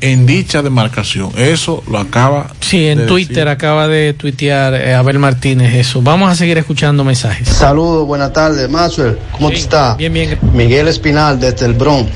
[0.00, 1.30] en dicha demarcación.
[1.36, 3.48] Eso lo acaba Sí, en de Twitter decir.
[3.48, 6.00] acaba de tuitear eh, Abel Martínez eso.
[6.02, 7.48] Vamos a seguir escuchando mensajes.
[7.48, 8.68] Saludos, buenas tardes.
[8.68, 9.96] Maxwell, ¿cómo tú estás?
[9.96, 10.38] Bien, bien.
[10.52, 12.10] Miguel Espinal, desde el Bronx.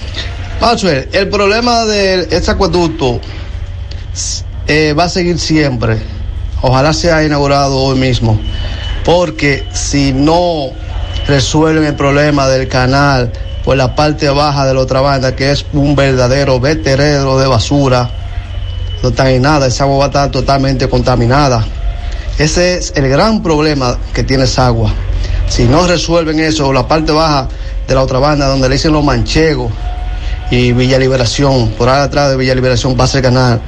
[0.61, 3.21] Maxwell, el problema de este acueducto
[4.67, 5.99] eh, va a seguir siempre.
[6.63, 8.41] Ojalá sea inaugurado hoy mismo.
[9.05, 10.69] Porque si no
[11.29, 13.31] resuelven el problema del canal
[13.65, 18.11] por la parte baja de la otra banda, que es un verdadero vertedero de basura,
[19.03, 21.65] no está en nada, esa agua estar totalmente contaminada.
[22.39, 24.93] Ese es el gran problema que tiene esa agua.
[25.49, 27.49] Si no resuelven eso, la parte baja
[27.87, 29.73] de la otra banda, donde le dicen los manchegos
[30.51, 33.61] y Villa Liberación, por ahí atrás de Villa Liberación pasa el canal,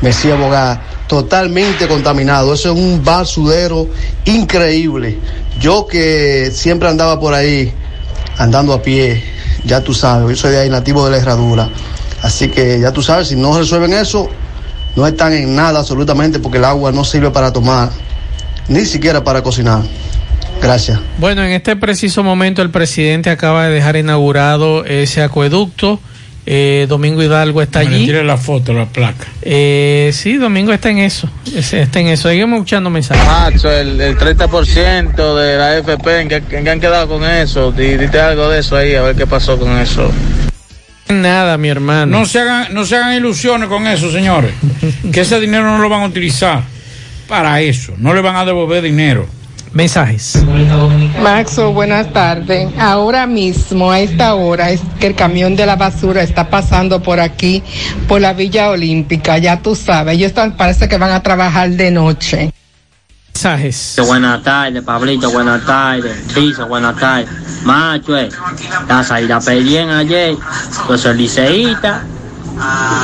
[0.00, 2.54] Mesía Bogá, totalmente contaminado.
[2.54, 3.88] Eso es un basudero
[4.24, 5.18] increíble.
[5.60, 7.72] Yo que siempre andaba por ahí,
[8.38, 9.33] andando a pie,
[9.64, 11.68] ya tú sabes, yo soy de ahí nativo de la herradura.
[12.22, 14.28] Así que ya tú sabes, si no resuelven eso,
[14.96, 17.90] no están en nada absolutamente porque el agua no sirve para tomar,
[18.68, 19.82] ni siquiera para cocinar.
[20.62, 20.98] Gracias.
[21.18, 26.00] Bueno, en este preciso momento el presidente acaba de dejar inaugurado ese acueducto
[26.46, 28.04] Eh, Domingo Hidalgo está allí.
[28.04, 29.26] tire la foto, la placa.
[29.40, 31.28] Eh, sí, Domingo está en eso.
[31.54, 32.28] Está en eso.
[32.28, 33.24] Seguimos escuchando mensajes.
[33.26, 37.72] Macho, el, el 30% de la FP, ¿en qué, en qué han quedado con eso?
[37.72, 40.10] Di- Dite algo de eso ahí, a ver qué pasó con eso.
[41.08, 42.18] Nada, mi hermano.
[42.18, 44.52] No se hagan, no se hagan ilusiones con eso, señores.
[45.12, 46.62] que ese dinero no lo van a utilizar
[47.28, 47.94] para eso.
[47.98, 49.26] No le van a devolver dinero.
[49.74, 50.40] Mensajes.
[51.20, 52.68] Maxo, buenas tardes.
[52.78, 57.18] Ahora mismo, a esta hora, es que el camión de la basura está pasando por
[57.18, 57.60] aquí,
[58.06, 60.14] por la Villa Olímpica, ya tú sabes.
[60.14, 62.52] Ellos están, parece que van a trabajar de noche.
[63.34, 63.96] Mensajes.
[64.06, 66.16] Buenas tardes, Pablito, buenas tardes.
[66.32, 67.28] Piso, buenas tardes.
[67.64, 68.28] Macho, eh,
[68.88, 70.36] la salida pedían ayer.
[70.86, 72.04] Pues soy liceísta.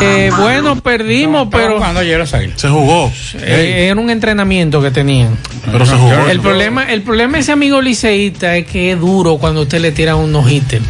[0.01, 1.78] Eh, bueno, perdimos, pero.
[1.78, 2.27] cuando ayer?
[2.27, 3.12] Se jugó.
[3.35, 5.36] Eh, era un entrenamiento que tenían.
[5.70, 6.28] Pero se jugó.
[6.28, 9.93] El problema, el problema de ese amigo liceísta es que es duro cuando usted le
[9.93, 10.82] tira un no-hitter.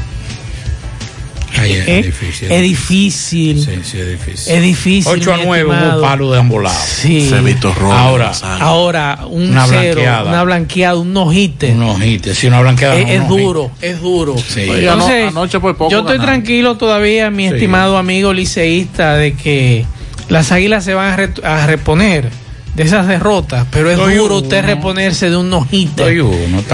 [1.59, 2.02] Ay, es, ¿Eh?
[2.02, 2.51] difícil.
[2.52, 3.59] Es difícil.
[3.64, 4.55] Sí, sí, es difícil.
[4.55, 5.12] Es difícil.
[5.12, 6.02] 8 a mi 9 hubo estimado.
[6.02, 6.78] palo de ambolado.
[6.86, 7.28] Sí.
[7.28, 7.93] Cebito rojo.
[7.93, 10.28] Ahora, Ahora, un Una cero, blanqueada.
[10.31, 11.72] una blanqueada, un no-hitter.
[11.72, 12.35] un ojite.
[12.35, 12.97] Si una blanqueada.
[12.97, 14.36] Es, no, es duro, es duro.
[14.39, 14.62] Sí.
[14.68, 16.43] Entonces, anoche por poco yo estoy ganaron.
[16.43, 17.55] tranquilo todavía, mi Sí.
[17.55, 19.85] estimado amigo liceísta, de que
[20.28, 22.28] las águilas se van a, re- a reponer
[22.74, 24.36] de esas derrotas, pero es duro uno.
[24.36, 26.22] usted reponerse de un no-hitter.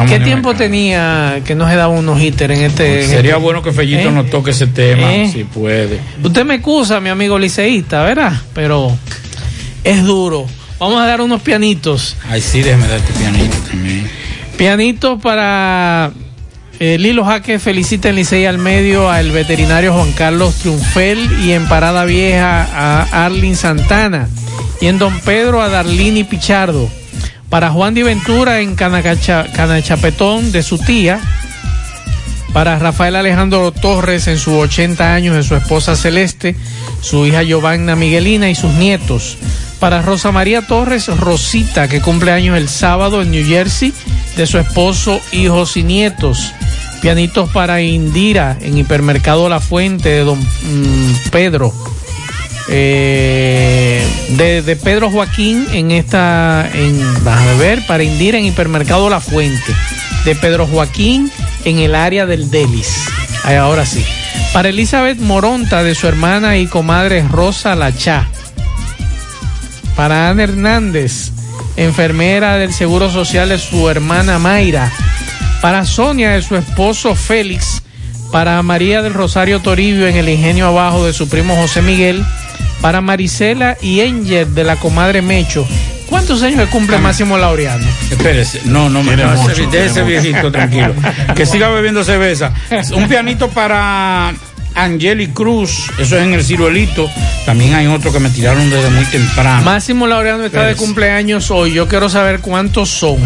[0.06, 3.06] ¿Qué tiempo tenía que no se daba un no-hitter en este?
[3.06, 4.12] Sería este- bueno que Fellito ¿Eh?
[4.12, 5.30] nos toque ese tema, ¿Eh?
[5.32, 5.98] si puede.
[6.22, 8.32] Usted me excusa, mi amigo liceísta, ¿verdad?
[8.54, 8.96] Pero
[9.84, 10.46] es duro.
[10.78, 12.16] Vamos a dar unos pianitos.
[12.28, 14.10] Ay, sí, déjeme darte pianito también.
[14.58, 16.10] Pianito para
[16.78, 21.66] eh, Lilo Jaque felicita en Licey al medio al veterinario Juan Carlos Triunfel y en
[21.66, 24.28] Parada Vieja a Arlin Santana
[24.80, 26.88] y en Don Pedro a Darlini Pichardo.
[27.48, 31.20] Para Juan Di Ventura en Canachapetón de su tía.
[32.52, 36.56] Para Rafael Alejandro Torres en sus 80 años de su esposa Celeste,
[37.02, 39.36] su hija Giovanna Miguelina y sus nietos.
[39.78, 43.92] Para Rosa María Torres Rosita, que cumple años el sábado en New Jersey,
[44.36, 46.52] de su esposo, hijos y nietos.
[47.02, 51.72] Pianitos para Indira en Hipermercado La Fuente de Don mm, Pedro.
[52.68, 59.74] Eh, de, Pedro Joaquín en esta, en, a ver, para Indira en Hipermercado La Fuente.
[60.24, 61.30] De Pedro Joaquín
[61.64, 62.96] en el área del Delis.
[63.44, 64.04] Ahí, ahora sí.
[64.52, 68.28] Para Elizabeth Moronta de su hermana y comadre Rosa Lachá.
[69.94, 71.30] Para Ana Hernández,
[71.76, 74.90] enfermera del Seguro Social de su hermana Mayra.
[75.62, 77.82] Para Sonia de su esposo Félix.
[78.32, 82.24] Para María del Rosario Toribio en el ingenio abajo de su primo José Miguel.
[82.80, 85.66] Para Marisela y Enger de la comadre Mecho.
[86.08, 87.84] ¿Cuántos años le cumple Máximo Laureano?
[88.10, 90.94] Espérese, no, no, Tiene no, mucho, ese, viejito tranquilo.
[91.34, 92.52] Que siga bebiendo cerveza.
[92.94, 94.32] Un pianito para
[94.76, 97.10] Angeli Cruz, eso es en el ciruelito.
[97.44, 99.62] También hay otro que me tiraron desde muy temprano.
[99.64, 101.72] Máximo Laureano está de cumpleaños hoy.
[101.72, 103.18] Yo quiero saber cuántos son.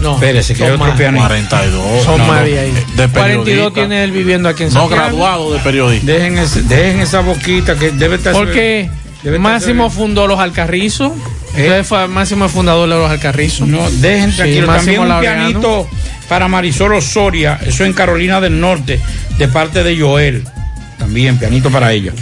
[0.00, 0.96] No, Espérese, que otro más.
[0.96, 1.24] pianito.
[1.26, 2.04] 42.
[2.04, 2.70] Son No, más no, de ahí.
[2.72, 3.70] de 42 periodista.
[3.74, 5.02] tiene él viviendo aquí en No Santiago.
[5.04, 6.12] graduado de periodista.
[6.12, 8.32] Dejen, ese- dejen esa boquita que debe estar.
[8.34, 8.90] Porque
[9.22, 11.12] debe estar- Máximo fundó los Alcarrizos.
[11.56, 11.62] ¿Eh?
[11.62, 13.66] Entonces fue Máximo es fundador de los Alcarrizos.
[13.66, 14.66] No, dejen Sí, tranquilo.
[14.66, 15.46] Máximo También un Laureano.
[15.48, 15.88] pianito
[16.28, 19.00] para Marisol Osoria, eso en Carolina del Norte,
[19.38, 20.44] de parte de Joel.
[21.06, 22.12] También, pianito para ella.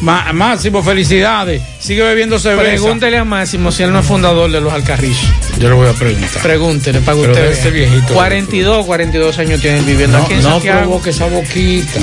[0.00, 1.60] Ma- Máximo, felicidades.
[1.78, 2.70] Sigue bebiendo cerveza.
[2.70, 5.28] Pregúntele a Máximo si él no es fundador de los Alcarrizos.
[5.58, 6.40] Yo le voy a preguntar.
[6.40, 8.14] Pregúntele para Pero usted ese viejito.
[8.14, 10.80] 42, 42 años tiene él viviendo No, aquí en no Santiago.
[10.80, 12.00] provoque esa boquita.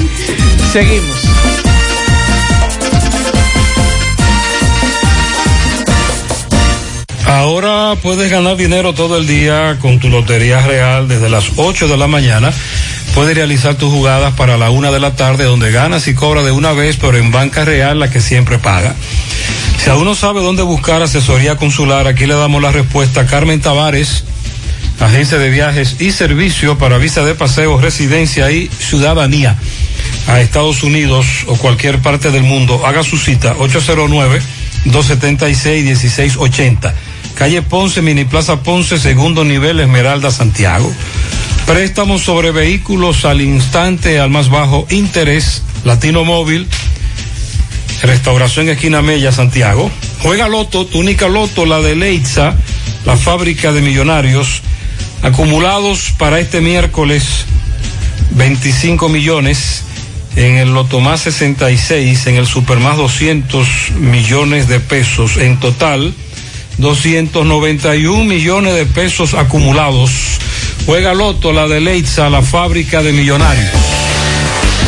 [0.72, 1.16] Seguimos.
[7.26, 11.98] Ahora puedes ganar dinero todo el día con tu Lotería Real desde las 8 de
[11.98, 12.54] la mañana.
[13.18, 16.52] Puedes realizar tus jugadas para la una de la tarde donde ganas y cobras de
[16.52, 18.94] una vez, pero en Banca Real la que siempre paga.
[19.84, 23.60] Si aún no sabe dónde buscar asesoría consular, aquí le damos la respuesta a Carmen
[23.60, 24.24] Tavares,
[25.00, 29.58] agencia de viajes y servicio para visa de paseo, residencia y ciudadanía
[30.28, 32.86] a Estados Unidos o cualquier parte del mundo.
[32.86, 33.56] Haga su cita
[34.86, 36.94] 809-276-1680.
[37.34, 40.94] Calle Ponce, Mini Plaza Ponce, segundo nivel, Esmeralda, Santiago.
[41.68, 45.62] Préstamos sobre vehículos al instante, al más bajo interés.
[45.84, 46.66] Latino Móvil,
[48.02, 49.92] Restauración Esquina Mella, Santiago.
[50.22, 52.56] Juega Loto, tu única Loto, la de Leitza,
[53.06, 54.62] la fábrica de millonarios.
[55.24, 57.46] Acumulados para este miércoles,
[58.32, 59.84] 25 millones.
[60.38, 63.68] En el Loto Más 66, en el Super Más 200
[64.00, 65.36] millones de pesos.
[65.36, 66.14] En total,
[66.78, 70.12] 291 millones de pesos acumulados.
[70.88, 73.68] Juega Loto, la de Leitza, la fábrica de millonarios.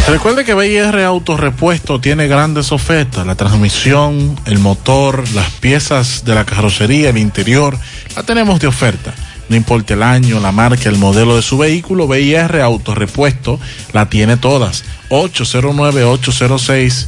[0.07, 6.45] Recuerde que BIR Autorepuesto tiene grandes ofertas, la transmisión, el motor, las piezas de la
[6.45, 7.77] carrocería, el interior,
[8.15, 9.13] la tenemos de oferta.
[9.49, 13.59] No importa el año, la marca, el modelo de su vehículo, BIR Autorepuesto
[13.91, 14.85] la tiene todas.
[15.09, 17.07] 809-806.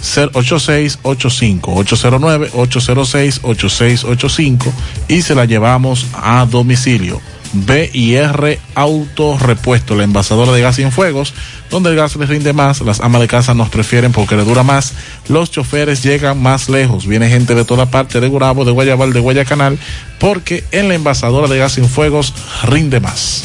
[0.00, 4.72] 8685 809 806 8685
[5.08, 7.20] y se la llevamos a domicilio.
[7.52, 11.34] BIR Auto Repuesto, la envasadora de gas sin fuegos,
[11.70, 14.62] donde el gas les rinde más, las amas de casa nos prefieren porque le dura
[14.62, 14.94] más,
[15.28, 19.20] los choferes llegan más lejos, viene gente de toda parte, de Gurabo, de Guayabal, de
[19.20, 19.78] Guayacanal,
[20.18, 22.34] porque en la envasadora de gas sin fuegos
[22.64, 23.44] rinde más.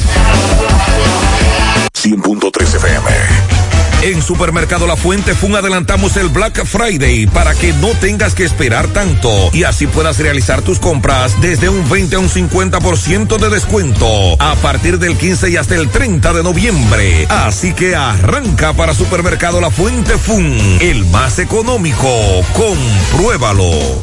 [1.94, 3.53] 100.3 FM.
[4.04, 8.86] En Supermercado La Fuente Fun adelantamos el Black Friday para que no tengas que esperar
[8.88, 14.06] tanto y así puedas realizar tus compras desde un 20 a un 50% de descuento
[14.38, 17.26] a partir del 15 y hasta el 30 de noviembre.
[17.30, 22.06] Así que arranca para Supermercado La Fuente Fun, el más económico.
[22.52, 24.02] Compruébalo.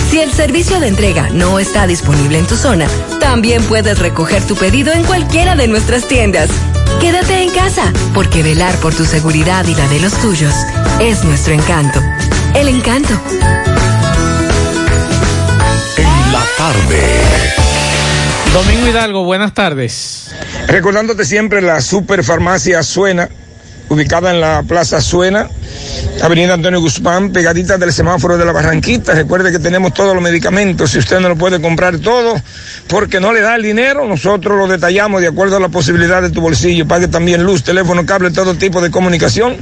[0.11, 2.85] Si el servicio de entrega no está disponible en tu zona,
[3.21, 6.49] también puedes recoger tu pedido en cualquiera de nuestras tiendas.
[6.99, 10.53] Quédate en casa, porque velar por tu seguridad y la de los tuyos
[10.99, 12.01] es nuestro encanto.
[12.53, 13.13] El encanto.
[15.95, 17.03] En la tarde.
[18.51, 20.35] Domingo Hidalgo, buenas tardes.
[20.67, 23.29] Recordándote siempre la Superfarmacia Suena,
[23.91, 25.49] ubicada en la Plaza Suena,
[26.21, 29.13] Avenida Antonio Guzmán, pegadita del semáforo de la Barranquita.
[29.13, 30.91] Recuerde que tenemos todos los medicamentos.
[30.91, 32.35] Si usted no lo puede comprar todo
[32.87, 36.29] porque no le da el dinero, nosotros lo detallamos de acuerdo a la posibilidad de
[36.29, 36.87] tu bolsillo.
[36.87, 39.57] Pague también luz, teléfono, cable, todo tipo de comunicación.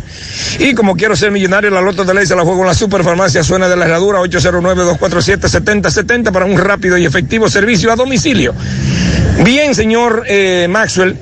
[0.60, 3.44] Y como quiero ser millonario, la loto de ley se la juego en la Superfarmacia
[3.44, 8.54] Suena de la Herradura, 809-247-7070 para un rápido y efectivo servicio a domicilio.
[9.44, 11.18] Bien, señor eh, Maxwell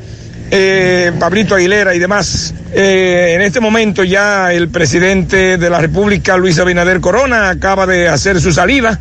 [0.51, 2.53] eh, Pablito Aguilera y demás.
[2.73, 8.07] Eh, en este momento ya el presidente de la República, Luis Abinader Corona, acaba de
[8.07, 8.99] hacer su salida,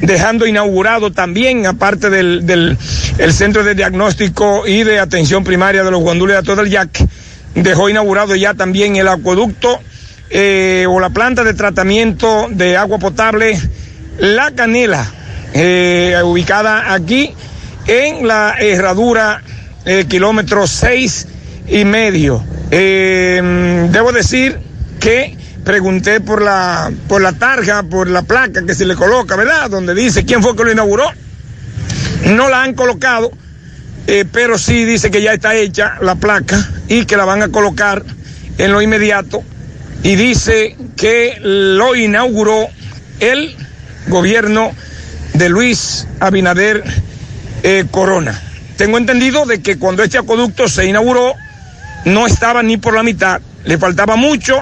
[0.00, 2.76] dejando inaugurado también, aparte del, del
[3.18, 7.06] el Centro de Diagnóstico y de Atención Primaria de los Guandules de todo el Yac,
[7.54, 9.80] dejó inaugurado ya también el acueducto
[10.30, 13.60] eh, o la planta de tratamiento de agua potable
[14.18, 15.06] La Canela,
[15.52, 17.34] eh, ubicada aquí
[17.86, 19.42] en la herradura
[20.08, 21.26] kilómetro seis
[21.66, 22.44] y medio.
[22.70, 24.58] Eh, debo decir
[25.00, 29.70] que pregunté por la, por la tarja, por la placa que se le coloca, ¿verdad?
[29.70, 31.10] Donde dice quién fue que lo inauguró.
[32.26, 33.30] No la han colocado,
[34.06, 37.48] eh, pero sí dice que ya está hecha la placa y que la van a
[37.48, 38.04] colocar
[38.58, 39.42] en lo inmediato.
[40.02, 42.68] Y dice que lo inauguró
[43.20, 43.56] el
[44.08, 44.72] gobierno
[45.34, 46.82] de Luis Abinader
[47.62, 48.40] eh, Corona.
[48.82, 51.34] Tengo entendido de que cuando este acueducto se inauguró
[52.04, 54.60] no estaba ni por la mitad, le faltaba mucho,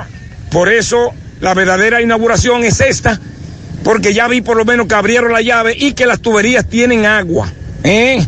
[0.51, 3.19] por eso la verdadera inauguración es esta,
[3.83, 7.07] porque ya vi por lo menos que abrieron la llave y que las tuberías tienen
[7.07, 7.51] agua.
[7.83, 8.23] ¿eh?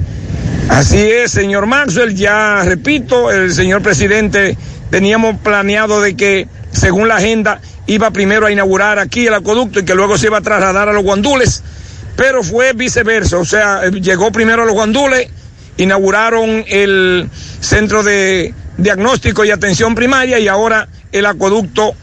[0.71, 4.57] Así es, señor Maxwell, ya repito, el señor presidente
[4.89, 9.85] teníamos planeado de que, según la agenda, iba primero a inaugurar aquí el acueducto y
[9.85, 11.63] que luego se iba a trasladar a los guandules,
[12.17, 15.29] pero fue viceversa, o sea, llegó primero a los guandules,
[15.77, 17.29] inauguraron el
[17.61, 21.95] centro de diagnóstico y atención primaria y ahora el acueducto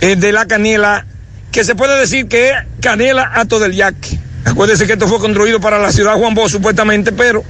[0.00, 1.06] eh, de la Canela,
[1.50, 4.18] que se puede decir que es Canela Ato del Yaque.
[4.44, 7.44] Acuérdense que esto fue construido para la ciudad Juan Bosch supuestamente, pero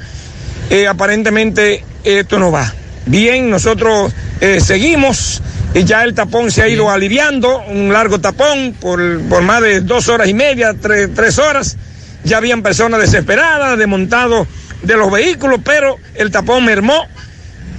[0.71, 2.73] eh, aparentemente esto no va.
[3.07, 5.43] Bien, nosotros eh, seguimos
[5.75, 9.81] y ya el tapón se ha ido aliviando, un largo tapón por, por más de
[9.81, 11.77] dos horas y media, tres, tres horas.
[12.23, 14.47] Ya habían personas desesperadas, desmontados
[14.85, 17.07] de los vehículos, pero el tapón mermó,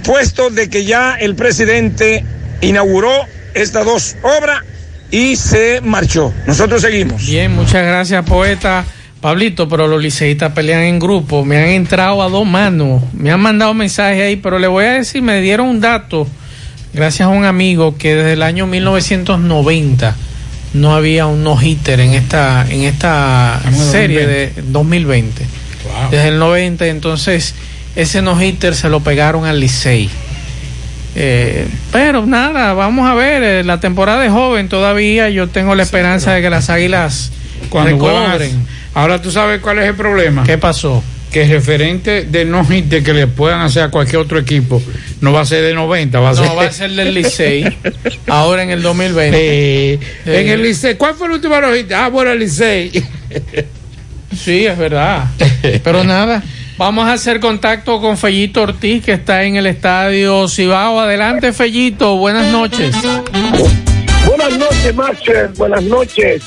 [0.04, 2.24] puesto de que ya el presidente
[2.60, 3.12] inauguró
[3.54, 4.62] estas dos obras
[5.10, 6.32] y se marchó.
[6.46, 7.24] Nosotros seguimos.
[7.26, 8.84] Bien, muchas gracias, poeta.
[9.20, 11.44] Pablito, pero los liceístas pelean en grupo.
[11.44, 13.02] Me han entrado a dos manos.
[13.14, 16.28] Me han mandado mensajes ahí, pero le voy a decir, me dieron un dato,
[16.92, 20.16] gracias a un amigo, que desde el año 1990
[20.74, 23.60] no había un no-hitter en esta, en esta
[23.90, 25.46] serie de 2020.
[26.10, 27.54] Desde el 90, entonces
[27.94, 30.08] ese no-hitter se lo pegaron al Licey.
[31.18, 35.82] Eh, pero nada, vamos a ver, eh, la temporada es joven todavía, yo tengo la
[35.82, 37.32] esperanza de que las águilas
[37.70, 37.96] Cuando.
[38.92, 40.44] Ahora tú sabes cuál es el problema.
[40.44, 41.02] ¿Qué pasó?
[41.32, 44.80] Que el referente de no hit de que le puedan hacer a cualquier otro equipo
[45.20, 46.46] no va a ser de 90, va a ser.
[46.46, 47.76] No, va a ser del Licey,
[48.26, 49.36] ahora en el 2020.
[49.38, 51.90] Eh, En el Licey, ¿cuál fue el último no hit?
[51.92, 52.90] Ah, bueno, el Licey.
[54.36, 55.24] Sí, es verdad.
[55.82, 56.42] Pero nada,
[56.76, 61.00] vamos a hacer contacto con Fellito Ortiz, que está en el estadio Cibao.
[61.00, 62.94] Adelante, Fellito, buenas noches.
[64.26, 65.48] Buenas noches, Maxwell.
[65.56, 66.42] Buenas noches,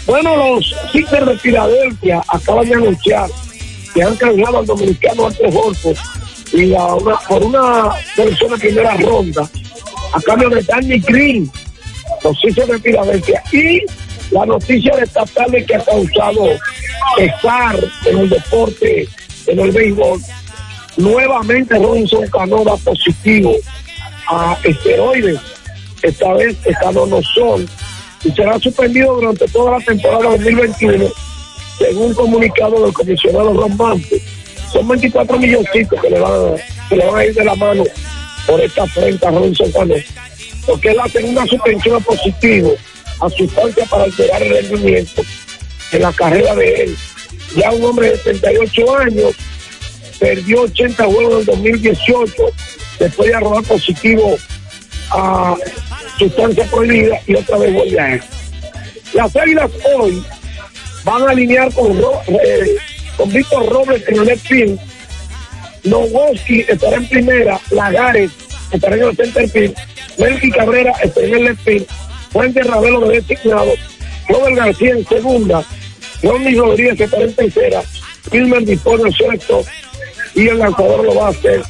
[0.07, 3.27] Bueno, los Sixers de Filadelfia acaban de anunciar
[3.95, 5.97] que han canjeado al dominicano Arthur Horford
[6.53, 9.49] y a una, por una de primera ronda
[10.13, 11.51] a cambio de Danny Green,
[12.23, 13.43] los Sixers de Filadelfia.
[13.53, 13.81] Y
[14.31, 16.49] la noticia destacable que ha causado
[17.17, 17.77] pesar
[18.07, 19.09] en el deporte,
[19.47, 20.21] en el béisbol,
[20.97, 23.55] nuevamente Robinson Cano da positivo
[24.29, 25.41] a esteroides.
[26.03, 27.67] Esta vez escanonosol
[28.25, 31.07] y será suspendido durante toda la temporada 2021
[31.79, 34.23] según un comunicado del comisionado Ron Mante.
[34.73, 37.85] Son 24 milloncitos que le van a, que le van a ir de la mano
[38.47, 39.95] por esta afrenta a Robinson Cano,
[40.67, 42.75] porque es la segunda suspensión a positivo
[43.21, 45.23] a sustancia para alterar el rendimiento
[45.93, 46.97] en la carrera de él.
[47.57, 49.35] Ya un hombre de 38 años
[50.19, 52.33] perdió 80 juegos en el 2018
[52.99, 54.37] después de arrojar positivo
[55.11, 55.57] a
[56.19, 58.23] sustancia prohibida y otra vez vuelve a él.
[59.13, 60.25] Las águilas hoy
[61.05, 62.77] van a alinear eh,
[63.17, 64.81] con Víctor Robles en el left field.
[65.85, 68.31] Nowoski estará en primera, Lagares
[68.71, 69.77] estará en el center field,
[70.19, 71.87] Melky Cabrera estará en el left field,
[72.31, 73.73] Fuente Ravelo de designado,
[74.29, 75.63] Robert García en segunda,
[76.23, 77.83] Ronnie Rodríguez estará en tercera,
[78.33, 79.65] Wilmer dispone el sexto
[80.35, 81.63] y el lanzador lo va a hacer.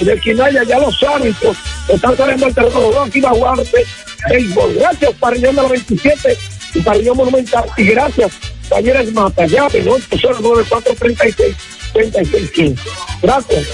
[0.00, 1.56] De Quinaya ya los árbitros
[1.88, 3.84] están saliendo al terreno, aquí va a jugarse
[4.28, 4.74] béisbol.
[4.74, 6.38] Gracias, Parrillón de la 27
[6.74, 7.64] y Parrillón Monumental.
[7.76, 8.32] Y gracias,
[8.72, 9.92] Talleres Mata, llave, ¿no?
[9.92, 12.76] 809 436
[13.22, 13.66] Gracias.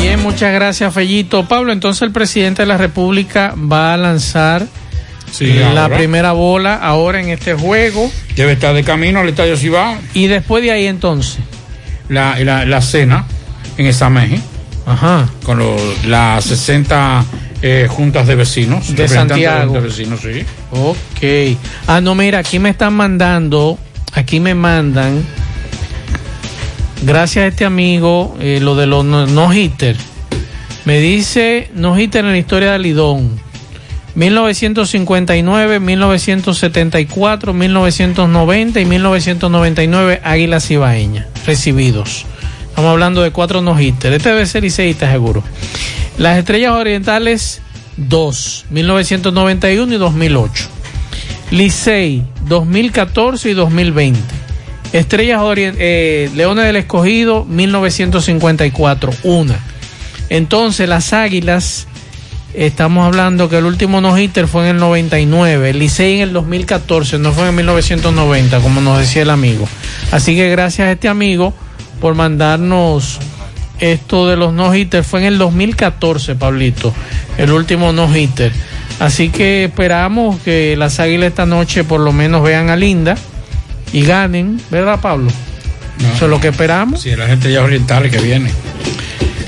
[0.00, 1.46] Bien, muchas gracias, Fellito.
[1.46, 4.66] Pablo, entonces el presidente de la República va a lanzar
[5.30, 5.96] Sí, la ahora.
[5.96, 8.10] primera bola ahora en este juego.
[8.34, 9.96] Debe estar de camino al Estadio Cibao.
[10.14, 11.38] Y después de ahí entonces.
[12.08, 13.26] La, la, la cena
[13.76, 14.10] en esa.
[14.86, 15.28] Ajá.
[15.44, 17.24] Con los- las 60
[17.62, 18.94] eh, juntas de vecinos.
[18.94, 19.74] De Santiago.
[19.74, 20.44] De vecinos, sí.
[20.70, 21.58] Ok.
[21.86, 23.78] Ah, no, mira, aquí me están mandando,
[24.12, 25.24] aquí me mandan,
[27.02, 29.96] gracias a este amigo, eh, lo de los no- no-hitter.
[30.84, 33.38] Me dice no-hitter en la historia de Lidón.
[34.14, 42.24] 1959, 1974, 1990 y 1999 Águilas Ibaeñas recibidos.
[42.68, 44.16] Estamos hablando de cuatro no-hitters.
[44.16, 45.42] Este debe ser liceísta seguro.
[46.18, 47.60] Las Estrellas Orientales,
[47.96, 50.68] 2, 1991 y 2008.
[51.52, 54.20] Licey, 2014 y 2020.
[54.92, 59.60] Estrellas eh, Leones del Escogido, 1954, una.
[60.28, 61.86] Entonces, las Águilas,
[62.52, 67.20] estamos hablando que el último no-hitter fue en el 99, el Licey en el 2014,
[67.20, 69.68] no fue en 1990, como nos decía el amigo.
[70.10, 71.54] Así que gracias a este amigo
[72.00, 73.20] por mandarnos
[73.80, 75.06] esto de los no-hitters.
[75.06, 76.92] Fue en el 2014, Pablito,
[77.36, 78.52] el último no-hitter.
[79.00, 83.16] Así que esperamos que las Águilas esta noche por lo menos vean a Linda
[83.92, 85.30] y ganen, ¿verdad, Pablo?
[86.14, 87.00] Eso es lo que esperamos.
[87.02, 88.52] Sí, las estrellas orientales que vienen.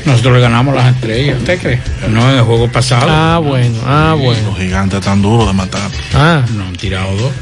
[0.05, 1.37] Nosotros le ganamos las estrellas.
[1.39, 1.81] ¿Usted cree?
[2.09, 3.07] No, en el juego pasado.
[3.09, 4.41] Ah, bueno, ah, bueno.
[4.49, 5.91] Los gigantes tan duros de matar.
[6.15, 6.43] Ah.
[6.57, 7.33] No han tirado dos.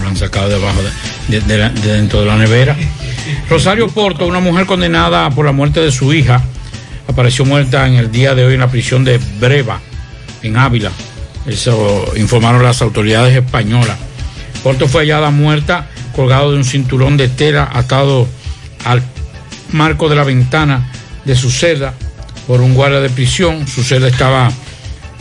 [0.00, 2.76] Lo han sacado debajo de, de- de la- de dentro de la nevera.
[3.48, 6.42] Rosario Porto, una mujer condenada por la muerte de su hija,
[7.08, 9.80] apareció muerta en el día de hoy en la prisión de Breva,
[10.42, 10.90] en Ávila.
[11.46, 13.96] Eso informaron las autoridades españolas.
[14.62, 18.26] Porto fue hallada muerta, colgado de un cinturón de tela atado
[18.84, 19.02] al
[19.72, 20.90] marco de la ventana
[21.24, 21.94] de su celda
[22.46, 23.66] por un guardia de prisión.
[23.66, 24.50] Su celda estaba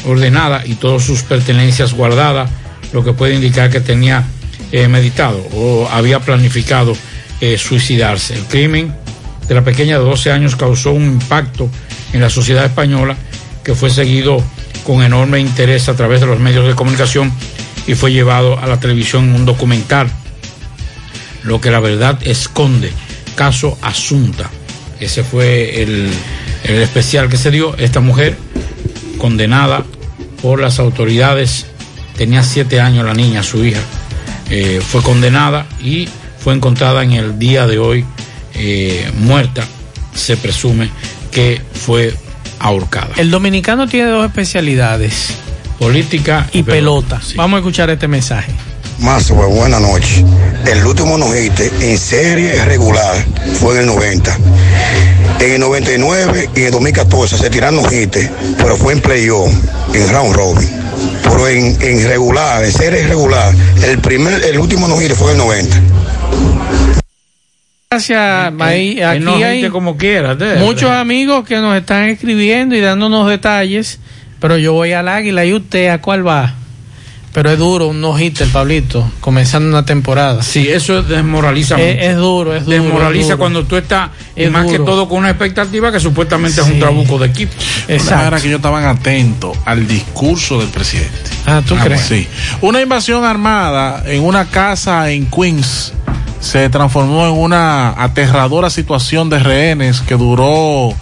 [0.06, 2.50] ordenada y todas sus pertenencias guardadas,
[2.94, 4.24] lo que puede indicar que tenía
[4.72, 6.96] eh, meditado o había planificado
[7.42, 8.36] eh, suicidarse.
[8.36, 8.94] El crimen
[9.48, 11.70] de la pequeña de 12 años causó un impacto
[12.14, 13.16] en la sociedad española
[13.64, 14.44] que fue seguido
[14.86, 17.32] con enorme interés a través de los medios de comunicación
[17.88, 20.10] y fue llevado a la televisión en un documental,
[21.44, 22.92] lo que la verdad esconde,
[23.36, 24.50] caso Asunta.
[25.00, 26.10] Ese fue el,
[26.64, 27.76] el especial que se dio.
[27.78, 28.38] Esta mujer
[29.18, 29.84] condenada
[30.42, 31.66] por las autoridades,
[32.18, 33.80] tenía siete años la niña, su hija,
[34.50, 36.08] eh, fue condenada y
[36.44, 38.06] fue encontrada en el día de hoy
[38.54, 39.64] eh, muerta,
[40.14, 40.90] se presume
[41.32, 42.14] que fue
[42.60, 43.10] ahorcada.
[43.18, 45.36] El dominicano tiene dos especialidades.
[45.80, 47.22] Política y pelota.
[47.36, 48.52] Vamos a escuchar este mensaje.
[49.00, 50.24] Más buenas noches.
[50.66, 53.26] El último nojite en serie regular
[53.60, 54.38] fue en el 90.
[55.40, 59.52] En el 99 y en el 2014 se tiraron nojite, pero fue en playoff,
[59.94, 60.70] en round robin.
[61.24, 63.54] Pero en, en regular, en serie regular,
[63.84, 65.82] el primer, el último nojite fue en el 90.
[67.94, 69.02] Gracias, Maí.
[69.02, 69.96] Aquí no hay como
[70.60, 74.00] muchos amigos que nos están escribiendo y dándonos detalles,
[74.40, 76.56] pero yo voy al águila y usted a cuál va.
[77.34, 80.42] Pero es duro un no el Pablito, comenzando una temporada.
[80.44, 82.06] Sí, eso desmoraliza Es, mucho.
[82.06, 82.78] es duro, es duro.
[82.84, 83.38] Desmoraliza es duro.
[83.40, 87.18] cuando tú estás, y más que todo con una expectativa que supuestamente es un trabuco
[87.20, 87.54] de equipo.
[87.88, 91.12] Era que ellos estaban atentos al discurso del presidente.
[91.46, 92.02] Ah, ¿tú crees?
[92.02, 92.28] Sí.
[92.62, 95.94] Una invasión armada en una casa en Queens
[96.44, 100.94] se transformó en una aterradora situación de rehenes que duró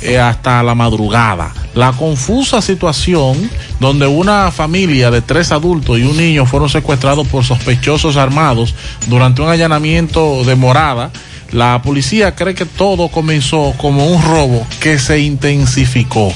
[0.00, 1.52] eh, hasta la madrugada.
[1.74, 7.44] La confusa situación donde una familia de tres adultos y un niño fueron secuestrados por
[7.44, 8.74] sospechosos armados
[9.06, 11.10] durante un allanamiento de morada.
[11.52, 16.32] La policía cree que todo comenzó como un robo que se intensificó.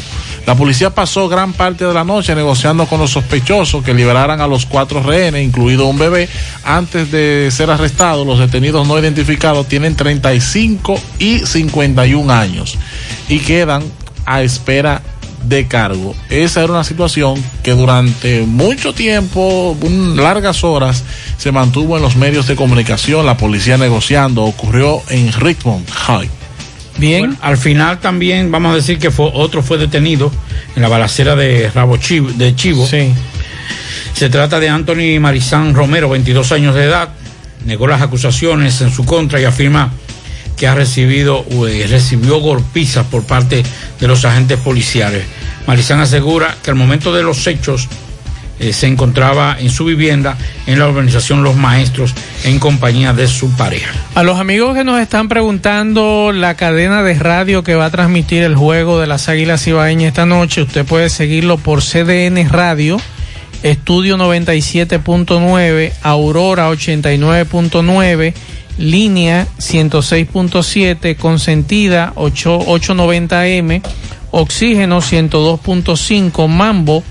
[0.51, 4.49] La policía pasó gran parte de la noche negociando con los sospechosos que liberaran a
[4.49, 6.29] los cuatro rehenes, incluido un bebé.
[6.65, 12.77] Antes de ser arrestados, los detenidos no identificados tienen 35 y 51 años
[13.29, 13.85] y quedan
[14.27, 15.03] a espera
[15.45, 16.17] de cargo.
[16.31, 19.77] Esa era una situación que durante mucho tiempo,
[20.17, 21.05] largas horas,
[21.39, 24.43] se mantuvo en los medios de comunicación, la policía negociando.
[24.43, 26.40] Ocurrió en Richmond High.
[27.01, 27.37] Bien.
[27.41, 30.31] al final también vamos a decir que fue, otro fue detenido
[30.77, 32.87] en la balacera de Rabo Chivo, de Chivo.
[32.87, 37.09] Se trata de Anthony Marizán Romero, 22 años de edad.
[37.65, 39.91] Negó las acusaciones en su contra y afirma
[40.57, 43.63] que ha recibido eh, recibió golpizas por parte
[43.99, 45.25] de los agentes policiales.
[45.67, 47.89] Marizán asegura que al momento de los hechos
[48.61, 52.15] eh, se encontraba en su vivienda en la organización Los Maestros
[52.45, 53.91] en compañía de su pareja.
[54.15, 58.43] A los amigos que nos están preguntando la cadena de radio que va a transmitir
[58.43, 63.01] el juego de las Águilas Ibaeñas esta noche, usted puede seguirlo por CDN Radio,
[63.63, 68.35] Estudio 97.9, Aurora 89.9,
[68.77, 73.83] Línea 106.7, Consentida 8, 890M,
[74.33, 77.03] Oxígeno 102.5, Mambo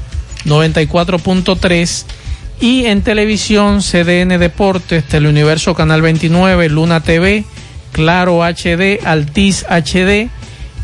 [0.45, 2.05] 94.3
[2.61, 7.45] y en televisión CDN Deportes, Teleuniverso Canal 29, Luna TV,
[7.91, 10.29] Claro HD, Altiz HD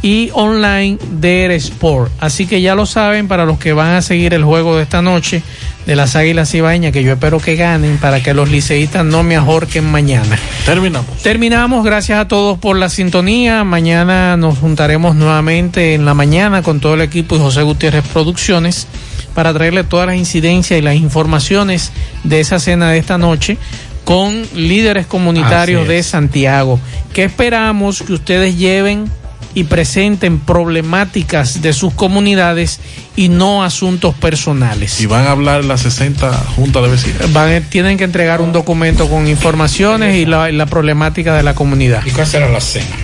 [0.02, 2.12] y online DR Sport.
[2.20, 5.02] Así que ya lo saben para los que van a seguir el juego de esta
[5.02, 5.42] noche
[5.86, 9.36] de las Águilas Ibaeñas, que yo espero que ganen para que los liceístas no me
[9.36, 10.38] ahorquen mañana.
[10.66, 11.18] Terminamos.
[11.22, 13.64] Terminamos, gracias a todos por la sintonía.
[13.64, 18.88] Mañana nos juntaremos nuevamente en la mañana con todo el equipo y José Gutiérrez Producciones
[19.36, 21.92] para traerle todas las incidencias y las informaciones
[22.24, 23.60] de esa cena de esta noche
[24.06, 26.02] con líderes comunitarios de.
[26.02, 26.80] Santiago.
[27.14, 29.10] que esperamos que ustedes lleven
[29.56, 32.80] y presenten problemáticas de sus comunidades
[33.16, 35.02] y no asuntos personales?
[35.02, 37.34] Y van a hablar en la 60 Junta de Vecinos.
[37.34, 42.06] Van, tienen que entregar un documento con informaciones y la, problemática de la comunidad.
[42.06, 42.96] ¿Y cuál será la cena?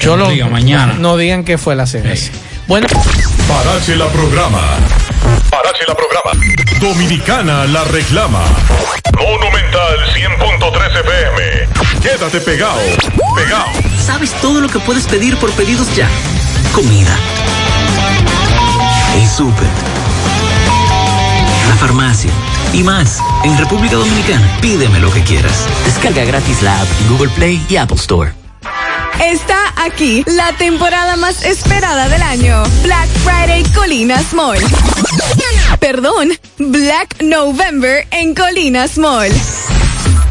[0.00, 0.94] Yo lo, diga mañana.
[0.98, 2.12] No digan que fue la cena.
[2.66, 2.86] Bueno.
[3.48, 4.60] Parache la programa.
[5.50, 6.30] Parache la programa.
[6.80, 8.42] Dominicana la reclama.
[9.18, 12.00] Monumental 100.13 FM.
[12.02, 12.80] Quédate pegado.
[13.34, 13.66] Pegado.
[14.04, 16.08] ¿Sabes todo lo que puedes pedir por pedidos ya?
[16.74, 17.16] Comida.
[19.14, 19.68] El súper.
[21.68, 22.30] La farmacia.
[22.72, 23.20] y más.
[23.44, 25.66] En República Dominicana, pídeme lo que quieras.
[25.84, 28.41] Descarga gratis la app en Google Play y Apple Store.
[29.20, 32.62] Está aquí la temporada más esperada del año.
[32.82, 34.58] Black Friday Colinas Mall.
[35.80, 39.32] Perdón, Black November en Colinas Mall.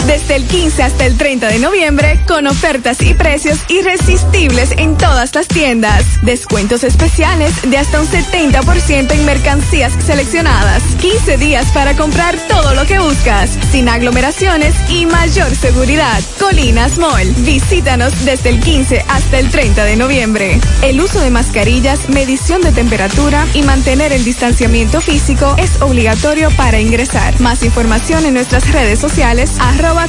[0.08, 5.34] Desde el 15 hasta el 30 de noviembre, con ofertas y precios irresistibles en todas
[5.36, 6.04] las tiendas.
[6.24, 10.84] Descuentos especiales de hasta un 70% en mercancías seleccionadas.
[11.00, 16.22] 15 días para comprar todo lo que buscas, sin aglomeraciones y mayor seguridad.
[16.40, 17.32] Colinas Mall.
[17.40, 20.60] Visítanos desde el 15 hasta el 30 de noviembre.
[20.82, 26.80] El uso de mascarillas, medición de temperatura y mantener el distanciamiento físico es obligatorio para
[26.80, 27.40] ingresar.
[27.40, 29.52] Más información en nuestras redes sociales,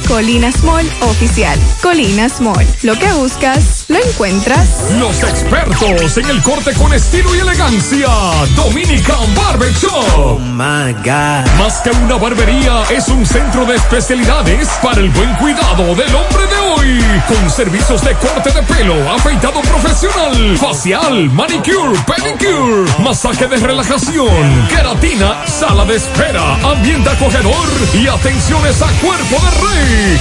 [0.07, 1.59] Colinas Mall Oficial.
[1.81, 2.65] Colinas Mall.
[2.83, 4.91] Lo que buscas, lo encuentras.
[4.97, 8.07] Los expertos en el corte con estilo y elegancia.
[8.55, 10.05] Dominican Barber Shop.
[10.15, 11.51] Oh my God.
[11.57, 16.47] Más que una barbería, es un centro de especialidades para el buen cuidado del hombre
[16.47, 17.03] de hoy.
[17.27, 25.45] Con servicios de corte de pelo, afeitado profesional, facial, manicure, pedicure, masaje de relajación, queratina,
[25.45, 29.72] sala de espera, ambiente acogedor y atenciones a cuerpo de rey.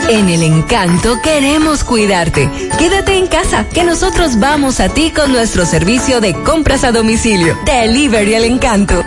[0.10, 2.50] En el encanto queremos cuidarte.
[2.78, 7.58] Quédate en casa, que nosotros vamos a ti con nuestro servicio de compras a domicilio.
[7.66, 9.03] Delivery el encanto.